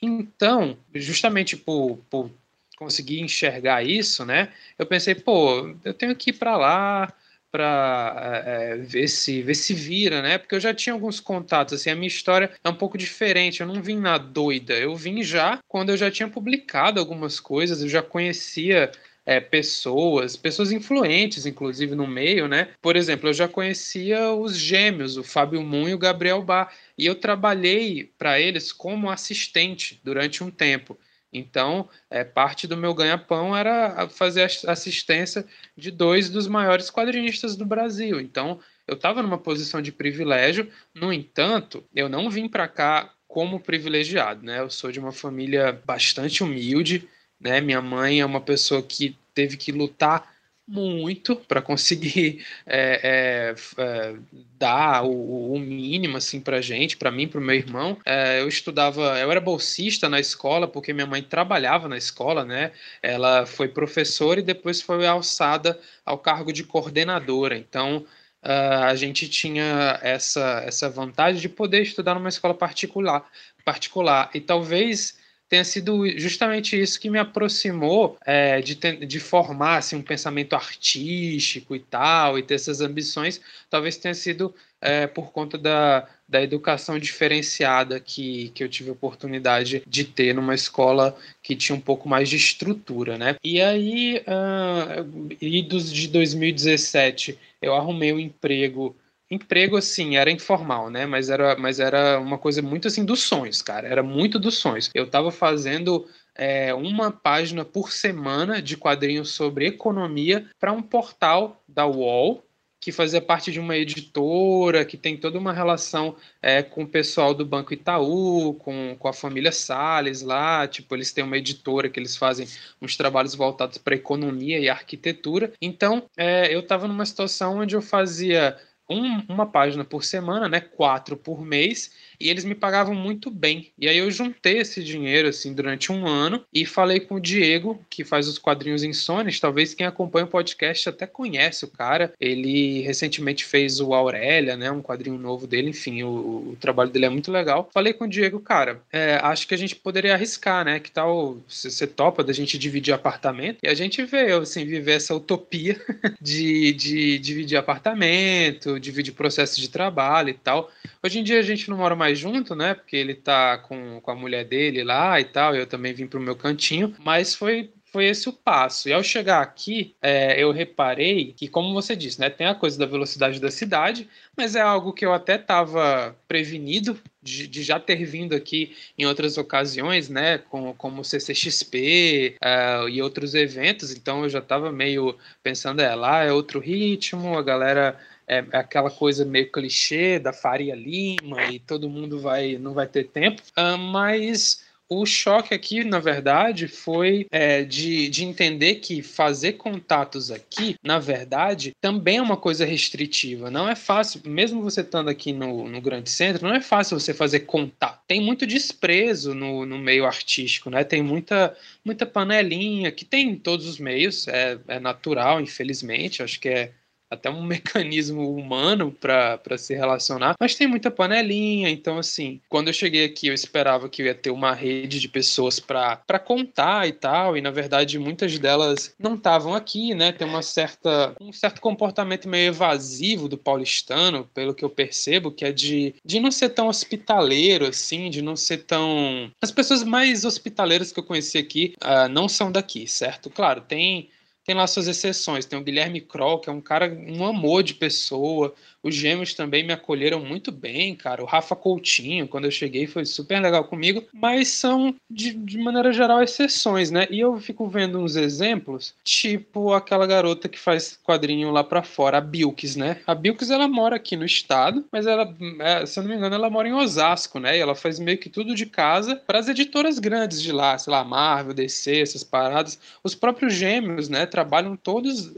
Então, 0.00 0.76
justamente 0.94 1.56
por, 1.56 1.98
por 2.10 2.30
conseguir 2.76 3.20
enxergar 3.20 3.82
isso, 3.82 4.24
né? 4.24 4.52
Eu 4.78 4.84
pensei, 4.84 5.14
pô, 5.14 5.74
eu 5.82 5.94
tenho 5.94 6.14
que 6.14 6.30
ir 6.30 6.34
para 6.34 6.56
lá, 6.58 7.12
para 7.52 8.42
é, 8.46 8.72
é, 8.72 8.76
ver 8.78 9.06
se 9.08 9.42
ver 9.42 9.54
se 9.54 9.74
vira, 9.74 10.22
né? 10.22 10.38
Porque 10.38 10.54
eu 10.54 10.60
já 10.60 10.72
tinha 10.72 10.94
alguns 10.94 11.20
contatos, 11.20 11.74
assim, 11.74 11.90
a 11.90 11.94
minha 11.94 12.08
história 12.08 12.50
é 12.64 12.68
um 12.68 12.74
pouco 12.74 12.96
diferente. 12.96 13.60
Eu 13.60 13.66
não 13.66 13.82
vim 13.82 13.98
na 13.98 14.16
doida, 14.16 14.74
eu 14.74 14.96
vim 14.96 15.22
já 15.22 15.60
quando 15.68 15.90
eu 15.90 15.96
já 15.96 16.10
tinha 16.10 16.28
publicado 16.28 16.98
algumas 16.98 17.38
coisas, 17.38 17.82
eu 17.82 17.88
já 17.88 18.02
conhecia 18.02 18.90
é, 19.24 19.40
pessoas, 19.40 20.36
pessoas 20.36 20.72
influentes, 20.72 21.46
inclusive 21.46 21.94
no 21.94 22.06
meio, 22.06 22.48
né? 22.48 22.70
Por 22.80 22.96
exemplo, 22.96 23.28
eu 23.28 23.34
já 23.34 23.46
conhecia 23.46 24.32
os 24.32 24.56
gêmeos, 24.56 25.16
o 25.16 25.22
Fábio 25.22 25.62
Moon 25.62 25.88
e 25.88 25.94
o 25.94 25.98
Gabriel 25.98 26.42
Bar, 26.42 26.72
e 26.98 27.06
eu 27.06 27.14
trabalhei 27.14 28.10
para 28.18 28.40
eles 28.40 28.72
como 28.72 29.10
assistente 29.10 30.00
durante 30.02 30.42
um 30.42 30.50
tempo. 30.50 30.98
Então, 31.32 31.88
é, 32.10 32.22
parte 32.22 32.66
do 32.66 32.76
meu 32.76 32.94
ganha-pão 32.94 33.56
era 33.56 34.08
fazer 34.08 34.42
assistência 34.66 35.46
de 35.76 35.90
dois 35.90 36.28
dos 36.28 36.46
maiores 36.46 36.90
quadrinistas 36.90 37.56
do 37.56 37.64
Brasil. 37.64 38.20
Então, 38.20 38.60
eu 38.86 38.94
estava 38.94 39.22
numa 39.22 39.38
posição 39.38 39.80
de 39.80 39.90
privilégio. 39.90 40.70
No 40.94 41.12
entanto, 41.12 41.84
eu 41.94 42.08
não 42.08 42.28
vim 42.28 42.48
para 42.48 42.68
cá 42.68 43.14
como 43.26 43.58
privilegiado, 43.58 44.44
né? 44.44 44.60
Eu 44.60 44.68
sou 44.68 44.92
de 44.92 45.00
uma 45.00 45.12
família 45.12 45.80
bastante 45.86 46.44
humilde, 46.44 47.08
né? 47.40 47.60
Minha 47.62 47.80
mãe 47.80 48.20
é 48.20 48.26
uma 48.26 48.40
pessoa 48.40 48.82
que 48.82 49.16
teve 49.34 49.56
que 49.56 49.72
lutar 49.72 50.31
muito 50.72 51.36
para 51.36 51.60
conseguir 51.60 52.44
é, 52.66 53.54
é, 53.76 53.82
é, 53.82 54.14
dar 54.58 55.04
o, 55.04 55.52
o, 55.52 55.58
mínimo 55.58 56.16
assim 56.16 56.40
para 56.40 56.62
gente, 56.62 56.96
para 56.96 57.10
mim, 57.10 57.28
para 57.28 57.38
o 57.38 57.42
meu 57.42 57.54
irmão. 57.54 57.98
É, 58.06 58.40
eu 58.40 58.48
estudava, 58.48 59.18
eu 59.20 59.30
era 59.30 59.40
bolsista 59.40 60.08
na 60.08 60.18
escola 60.18 60.66
porque 60.66 60.92
minha 60.92 61.06
mãe 61.06 61.22
trabalhava 61.22 61.88
na 61.88 61.98
escola, 61.98 62.44
né? 62.44 62.72
Ela 63.02 63.44
foi 63.44 63.68
professora 63.68 64.40
e 64.40 64.42
depois 64.42 64.80
foi 64.80 65.06
alçada 65.06 65.78
ao 66.06 66.18
cargo 66.18 66.52
de 66.52 66.64
coordenadora. 66.64 67.56
Então 67.56 68.06
Uh, 68.44 68.82
a 68.86 68.96
gente 68.96 69.28
tinha 69.28 70.00
essa, 70.02 70.64
essa 70.66 70.90
vantagem 70.90 71.40
de 71.40 71.48
poder 71.48 71.80
estudar 71.80 72.16
numa 72.16 72.28
escola 72.28 72.52
particular, 72.52 73.24
particular. 73.64 74.30
E 74.34 74.40
talvez 74.40 75.16
tenha 75.52 75.64
sido 75.64 76.08
justamente 76.18 76.80
isso 76.80 76.98
que 76.98 77.10
me 77.10 77.18
aproximou 77.18 78.16
é, 78.24 78.62
de, 78.62 78.74
de 78.74 79.20
formar 79.20 79.76
assim, 79.76 79.96
um 79.96 80.02
pensamento 80.02 80.54
artístico 80.54 81.76
e 81.76 81.78
tal, 81.78 82.38
e 82.38 82.42
ter 82.42 82.54
essas 82.54 82.80
ambições, 82.80 83.38
talvez 83.68 83.98
tenha 83.98 84.14
sido 84.14 84.54
é, 84.80 85.06
por 85.06 85.30
conta 85.30 85.58
da, 85.58 86.08
da 86.26 86.42
educação 86.42 86.98
diferenciada 86.98 88.00
que, 88.00 88.48
que 88.54 88.64
eu 88.64 88.68
tive 88.70 88.88
a 88.88 88.94
oportunidade 88.94 89.82
de 89.86 90.04
ter 90.04 90.34
numa 90.34 90.54
escola 90.54 91.14
que 91.42 91.54
tinha 91.54 91.76
um 91.76 91.80
pouco 91.80 92.08
mais 92.08 92.30
de 92.30 92.36
estrutura, 92.36 93.18
né? 93.18 93.36
E 93.44 93.60
aí, 93.60 94.22
uh, 94.26 95.36
e 95.38 95.60
dos 95.60 95.92
de 95.92 96.08
2017, 96.08 97.38
eu 97.60 97.74
arrumei 97.74 98.10
um 98.10 98.18
emprego 98.18 98.96
emprego 99.34 99.76
assim, 99.76 100.16
era 100.16 100.30
informal, 100.30 100.90
né? 100.90 101.06
Mas 101.06 101.30
era, 101.30 101.56
mas 101.56 101.80
era 101.80 102.18
uma 102.20 102.38
coisa 102.38 102.60
muito 102.60 102.88
assim 102.88 103.04
dos 103.04 103.22
sonhos, 103.22 103.62
cara. 103.62 103.88
Era 103.88 104.02
muito 104.02 104.38
dos 104.38 104.58
sonhos. 104.58 104.90
Eu 104.94 105.08
tava 105.08 105.30
fazendo 105.30 106.06
é, 106.34 106.72
uma 106.74 107.10
página 107.10 107.64
por 107.64 107.92
semana 107.92 108.60
de 108.60 108.76
quadrinhos 108.76 109.30
sobre 109.30 109.66
economia 109.66 110.46
para 110.58 110.72
um 110.72 110.82
portal 110.82 111.62
da 111.68 111.86
UOL, 111.86 112.44
que 112.82 112.90
fazia 112.90 113.20
parte 113.20 113.52
de 113.52 113.60
uma 113.60 113.76
editora, 113.76 114.84
que 114.84 114.96
tem 114.96 115.16
toda 115.16 115.38
uma 115.38 115.52
relação 115.52 116.16
é, 116.42 116.64
com 116.64 116.82
o 116.82 116.88
pessoal 116.88 117.32
do 117.32 117.46
Banco 117.46 117.72
Itaú, 117.72 118.54
com, 118.54 118.96
com 118.98 119.06
a 119.06 119.12
família 119.12 119.52
Salles 119.52 120.20
lá. 120.20 120.66
Tipo, 120.66 120.96
eles 120.96 121.12
têm 121.12 121.22
uma 121.22 121.38
editora 121.38 121.88
que 121.88 122.00
eles 122.00 122.16
fazem 122.16 122.44
uns 122.80 122.96
trabalhos 122.96 123.36
voltados 123.36 123.78
para 123.78 123.94
economia 123.94 124.58
e 124.58 124.68
arquitetura. 124.68 125.52
Então, 125.62 126.02
é, 126.16 126.52
eu 126.52 126.58
estava 126.58 126.88
numa 126.88 127.06
situação 127.06 127.58
onde 127.58 127.76
eu 127.76 127.80
fazia 127.82 128.58
um, 129.00 129.24
uma 129.28 129.46
página 129.46 129.84
por 129.84 130.04
semana, 130.04 130.48
né? 130.48 130.60
Quatro 130.60 131.16
por 131.16 131.42
mês, 131.42 131.92
e 132.22 132.30
eles 132.30 132.44
me 132.44 132.54
pagavam 132.54 132.94
muito 132.94 133.30
bem. 133.30 133.72
E 133.78 133.88
aí 133.88 133.98
eu 133.98 134.10
juntei 134.10 134.58
esse 134.58 134.82
dinheiro 134.82 135.28
assim 135.28 135.52
durante 135.52 135.90
um 135.90 136.06
ano 136.06 136.44
e 136.52 136.64
falei 136.64 137.00
com 137.00 137.16
o 137.16 137.20
Diego, 137.20 137.84
que 137.90 138.04
faz 138.04 138.28
os 138.28 138.38
quadrinhos 138.38 138.84
Insônias. 138.84 139.40
Talvez 139.40 139.74
quem 139.74 139.86
acompanha 139.86 140.24
o 140.24 140.28
podcast 140.28 140.88
até 140.88 141.06
conhece 141.06 141.64
o 141.64 141.68
cara. 141.68 142.12
Ele 142.20 142.80
recentemente 142.82 143.44
fez 143.44 143.80
o 143.80 143.92
Aurélia, 143.92 144.56
né? 144.56 144.70
Um 144.70 144.82
quadrinho 144.82 145.18
novo 145.18 145.46
dele. 145.46 145.70
Enfim, 145.70 146.02
o, 146.04 146.52
o 146.52 146.56
trabalho 146.60 146.90
dele 146.90 147.06
é 147.06 147.10
muito 147.10 147.32
legal. 147.32 147.68
Falei 147.72 147.92
com 147.92 148.04
o 148.04 148.08
Diego, 148.08 148.38
cara, 148.40 148.80
é, 148.92 149.18
acho 149.22 149.48
que 149.48 149.54
a 149.54 149.58
gente 149.58 149.74
poderia 149.74 150.14
arriscar, 150.14 150.64
né? 150.64 150.78
Que 150.78 150.90
tal 150.90 151.38
você 151.48 151.86
topa 151.86 152.22
da 152.22 152.32
gente 152.32 152.56
dividir 152.56 152.94
apartamento 152.94 153.58
e 153.62 153.68
a 153.68 153.74
gente 153.74 154.04
vê, 154.04 154.32
assim, 154.32 154.64
viver 154.64 154.92
essa 154.92 155.14
utopia 155.14 155.80
de, 156.20 156.72
de 156.72 157.18
dividir 157.18 157.56
apartamento, 157.56 158.78
dividir 158.78 159.12
processo 159.12 159.60
de 159.60 159.68
trabalho 159.68 160.28
e 160.28 160.34
tal. 160.34 160.70
Hoje 161.02 161.18
em 161.18 161.24
dia 161.24 161.40
a 161.40 161.42
gente 161.42 161.68
não 161.68 161.76
mora 161.76 161.96
mais 161.96 162.11
junto, 162.14 162.54
né? 162.54 162.74
Porque 162.74 162.96
ele 162.96 163.14
tá 163.14 163.58
com, 163.58 164.00
com 164.00 164.10
a 164.10 164.14
mulher 164.14 164.44
dele 164.44 164.84
lá 164.84 165.20
e 165.20 165.24
tal. 165.24 165.54
Eu 165.54 165.66
também 165.66 165.92
vim 165.92 166.06
pro 166.06 166.20
meu 166.20 166.36
cantinho. 166.36 166.94
Mas 166.98 167.34
foi 167.34 167.70
foi 167.92 168.06
esse 168.06 168.26
o 168.26 168.32
passo. 168.32 168.88
E 168.88 168.92
ao 168.92 169.02
chegar 169.02 169.42
aqui, 169.42 169.94
é, 170.00 170.42
eu 170.42 170.50
reparei 170.50 171.34
que, 171.34 171.46
como 171.46 171.74
você 171.74 171.94
disse, 171.94 172.18
né, 172.18 172.30
tem 172.30 172.46
a 172.46 172.54
coisa 172.54 172.78
da 172.78 172.86
velocidade 172.86 173.38
da 173.38 173.50
cidade, 173.50 174.08
mas 174.34 174.56
é 174.56 174.62
algo 174.62 174.94
que 174.94 175.04
eu 175.04 175.12
até 175.12 175.36
estava 175.36 176.16
prevenido 176.26 176.98
de, 177.22 177.46
de, 177.46 177.62
já 177.62 177.78
ter 177.78 178.02
vindo 178.06 178.34
aqui 178.34 178.74
em 178.98 179.04
outras 179.04 179.36
ocasiões, 179.36 180.08
né, 180.08 180.38
com, 180.38 180.72
como 180.72 181.04
CCXP 181.04 182.36
uh, 182.42 182.88
e 182.88 183.02
outros 183.02 183.34
eventos, 183.34 183.92
então 183.92 184.22
eu 184.22 184.30
já 184.30 184.38
estava 184.38 184.72
meio 184.72 185.16
pensando, 185.42 185.80
é, 185.80 185.94
lá 185.94 186.24
é 186.24 186.32
outro 186.32 186.58
ritmo, 186.58 187.36
a 187.36 187.42
galera 187.42 187.98
é, 188.32 188.44
é, 188.52 188.56
aquela 188.56 188.90
coisa 188.90 189.24
meio 189.24 189.50
clichê 189.50 190.18
da 190.18 190.32
Faria 190.32 190.74
Lima 190.74 191.44
e 191.50 191.58
todo 191.58 191.90
mundo 191.90 192.18
vai 192.20 192.56
não 192.56 192.72
vai 192.72 192.86
ter 192.86 193.04
tempo, 193.04 193.42
uh, 193.58 193.76
mas 193.76 194.62
o 194.94 195.06
choque 195.06 195.54
aqui, 195.54 195.84
na 195.84 195.98
verdade, 195.98 196.68
foi 196.68 197.26
é, 197.30 197.64
de, 197.64 198.10
de 198.10 198.24
entender 198.24 198.74
que 198.76 199.00
fazer 199.02 199.54
contatos 199.54 200.30
aqui, 200.30 200.76
na 200.84 200.98
verdade, 200.98 201.72
também 201.80 202.18
é 202.18 202.22
uma 202.22 202.36
coisa 202.36 202.66
restritiva. 202.66 203.50
Não 203.50 203.66
é 203.66 203.74
fácil, 203.74 204.20
mesmo 204.26 204.60
você 204.60 204.82
estando 204.82 205.08
aqui 205.08 205.32
no, 205.32 205.66
no 205.66 205.80
grande 205.80 206.10
centro, 206.10 206.46
não 206.46 206.54
é 206.54 206.60
fácil 206.60 207.00
você 207.00 207.14
fazer 207.14 207.40
contato. 207.40 208.02
Tem 208.06 208.20
muito 208.20 208.46
desprezo 208.46 209.34
no, 209.34 209.64
no 209.64 209.78
meio 209.78 210.04
artístico, 210.04 210.68
né? 210.68 210.84
Tem 210.84 211.02
muita, 211.02 211.56
muita 211.82 212.04
panelinha, 212.04 212.92
que 212.92 213.04
tem 213.06 213.30
em 213.30 213.36
todos 213.36 213.66
os 213.66 213.78
meios, 213.78 214.28
é, 214.28 214.58
é 214.68 214.78
natural, 214.78 215.40
infelizmente. 215.40 216.22
Acho 216.22 216.38
que 216.38 216.48
é 216.50 216.72
até 217.12 217.30
um 217.30 217.42
mecanismo 217.44 218.34
humano 218.34 218.90
para 218.90 219.58
se 219.58 219.74
relacionar, 219.74 220.34
mas 220.40 220.54
tem 220.54 220.66
muita 220.66 220.90
panelinha, 220.90 221.68
então 221.68 221.98
assim, 221.98 222.40
quando 222.48 222.68
eu 222.68 222.72
cheguei 222.72 223.04
aqui 223.04 223.28
eu 223.28 223.34
esperava 223.34 223.88
que 223.88 224.02
eu 224.02 224.06
ia 224.06 224.14
ter 224.14 224.30
uma 224.30 224.54
rede 224.54 224.98
de 224.98 225.08
pessoas 225.08 225.60
para 225.60 226.18
contar 226.24 226.88
e 226.88 226.92
tal, 226.92 227.36
e 227.36 227.40
na 227.40 227.50
verdade 227.50 227.98
muitas 227.98 228.38
delas 228.38 228.94
não 228.98 229.14
estavam 229.14 229.54
aqui, 229.54 229.94
né? 229.94 230.12
Tem 230.12 230.26
uma 230.26 230.42
certa 230.42 231.14
um 231.20 231.32
certo 231.32 231.60
comportamento 231.60 232.28
meio 232.28 232.48
evasivo 232.48 233.28
do 233.28 233.36
paulistano, 233.36 234.28
pelo 234.34 234.54
que 234.54 234.64
eu 234.64 234.70
percebo, 234.70 235.30
que 235.30 235.44
é 235.44 235.52
de, 235.52 235.94
de 236.04 236.18
não 236.18 236.30
ser 236.30 236.50
tão 236.50 236.68
hospitaleiro 236.68 237.66
assim, 237.66 238.08
de 238.08 238.22
não 238.22 238.36
ser 238.36 238.58
tão 238.64 239.30
as 239.40 239.50
pessoas 239.50 239.82
mais 239.82 240.24
hospitaleiras 240.24 240.92
que 240.92 241.00
eu 241.00 241.04
conheci 241.04 241.38
aqui 241.38 241.74
uh, 241.82 242.08
não 242.08 242.28
são 242.28 242.50
daqui, 242.50 242.86
certo? 242.86 243.28
Claro, 243.28 243.60
tem 243.60 244.08
tem 244.44 244.54
lá 244.54 244.66
suas 244.66 244.88
exceções. 244.88 245.46
Tem 245.46 245.58
o 245.58 245.62
Guilherme 245.62 246.00
Kroll, 246.00 246.40
que 246.40 246.50
é 246.50 246.52
um 246.52 246.60
cara, 246.60 246.92
um 246.92 247.24
amor 247.24 247.62
de 247.62 247.74
pessoa, 247.74 248.54
Os 248.82 248.94
gêmeos 248.94 249.34
também 249.34 249.64
me 249.64 249.72
acolheram 249.72 250.20
muito 250.20 250.50
bem, 250.50 250.94
cara. 250.94 251.22
O 251.22 251.26
Rafa 251.26 251.54
Coutinho, 251.54 252.26
quando 252.26 252.46
eu 252.46 252.50
cheguei, 252.50 252.86
foi 252.86 253.04
super 253.04 253.40
legal 253.40 253.64
comigo, 253.64 254.04
mas 254.12 254.48
são, 254.48 254.94
de, 255.08 255.32
de 255.32 255.58
maneira 255.58 255.92
geral, 255.92 256.22
exceções, 256.22 256.90
né? 256.90 257.06
E 257.10 257.20
eu 257.20 257.38
fico 257.38 257.68
vendo 257.68 258.00
uns 258.00 258.16
exemplos, 258.16 258.94
tipo 259.04 259.72
aquela 259.72 260.06
garota 260.06 260.48
que 260.48 260.58
faz 260.58 260.98
quadrinho 261.02 261.50
lá 261.50 261.62
para 261.62 261.82
fora, 261.82 262.18
a 262.18 262.20
Bilks, 262.20 262.74
né? 262.74 263.00
A 263.06 263.14
Bilks, 263.14 263.50
ela 263.50 263.68
mora 263.68 263.96
aqui 263.96 264.16
no 264.16 264.24
estado, 264.24 264.84
mas 264.90 265.06
ela, 265.06 265.32
é, 265.60 265.86
se 265.86 265.98
eu 265.98 266.02
não 266.02 266.10
me 266.10 266.16
engano, 266.16 266.34
ela 266.34 266.50
mora 266.50 266.68
em 266.68 266.74
Osasco, 266.74 267.38
né? 267.38 267.56
E 267.56 267.60
ela 267.60 267.74
faz 267.74 267.98
meio 268.00 268.18
que 268.18 268.28
tudo 268.28 268.54
de 268.54 268.66
casa 268.66 269.16
para 269.26 269.38
as 269.38 269.48
editoras 269.48 269.98
grandes 269.98 270.42
de 270.42 270.50
lá, 270.50 270.76
sei 270.76 270.90
lá, 270.90 271.04
Marvel, 271.04 271.54
DC, 271.54 272.00
essas 272.00 272.24
paradas. 272.24 272.78
Os 273.04 273.14
próprios 273.14 273.54
gêmeos, 273.54 274.08
né? 274.08 274.26
Trabalham 274.26 274.76
todos 274.76 275.32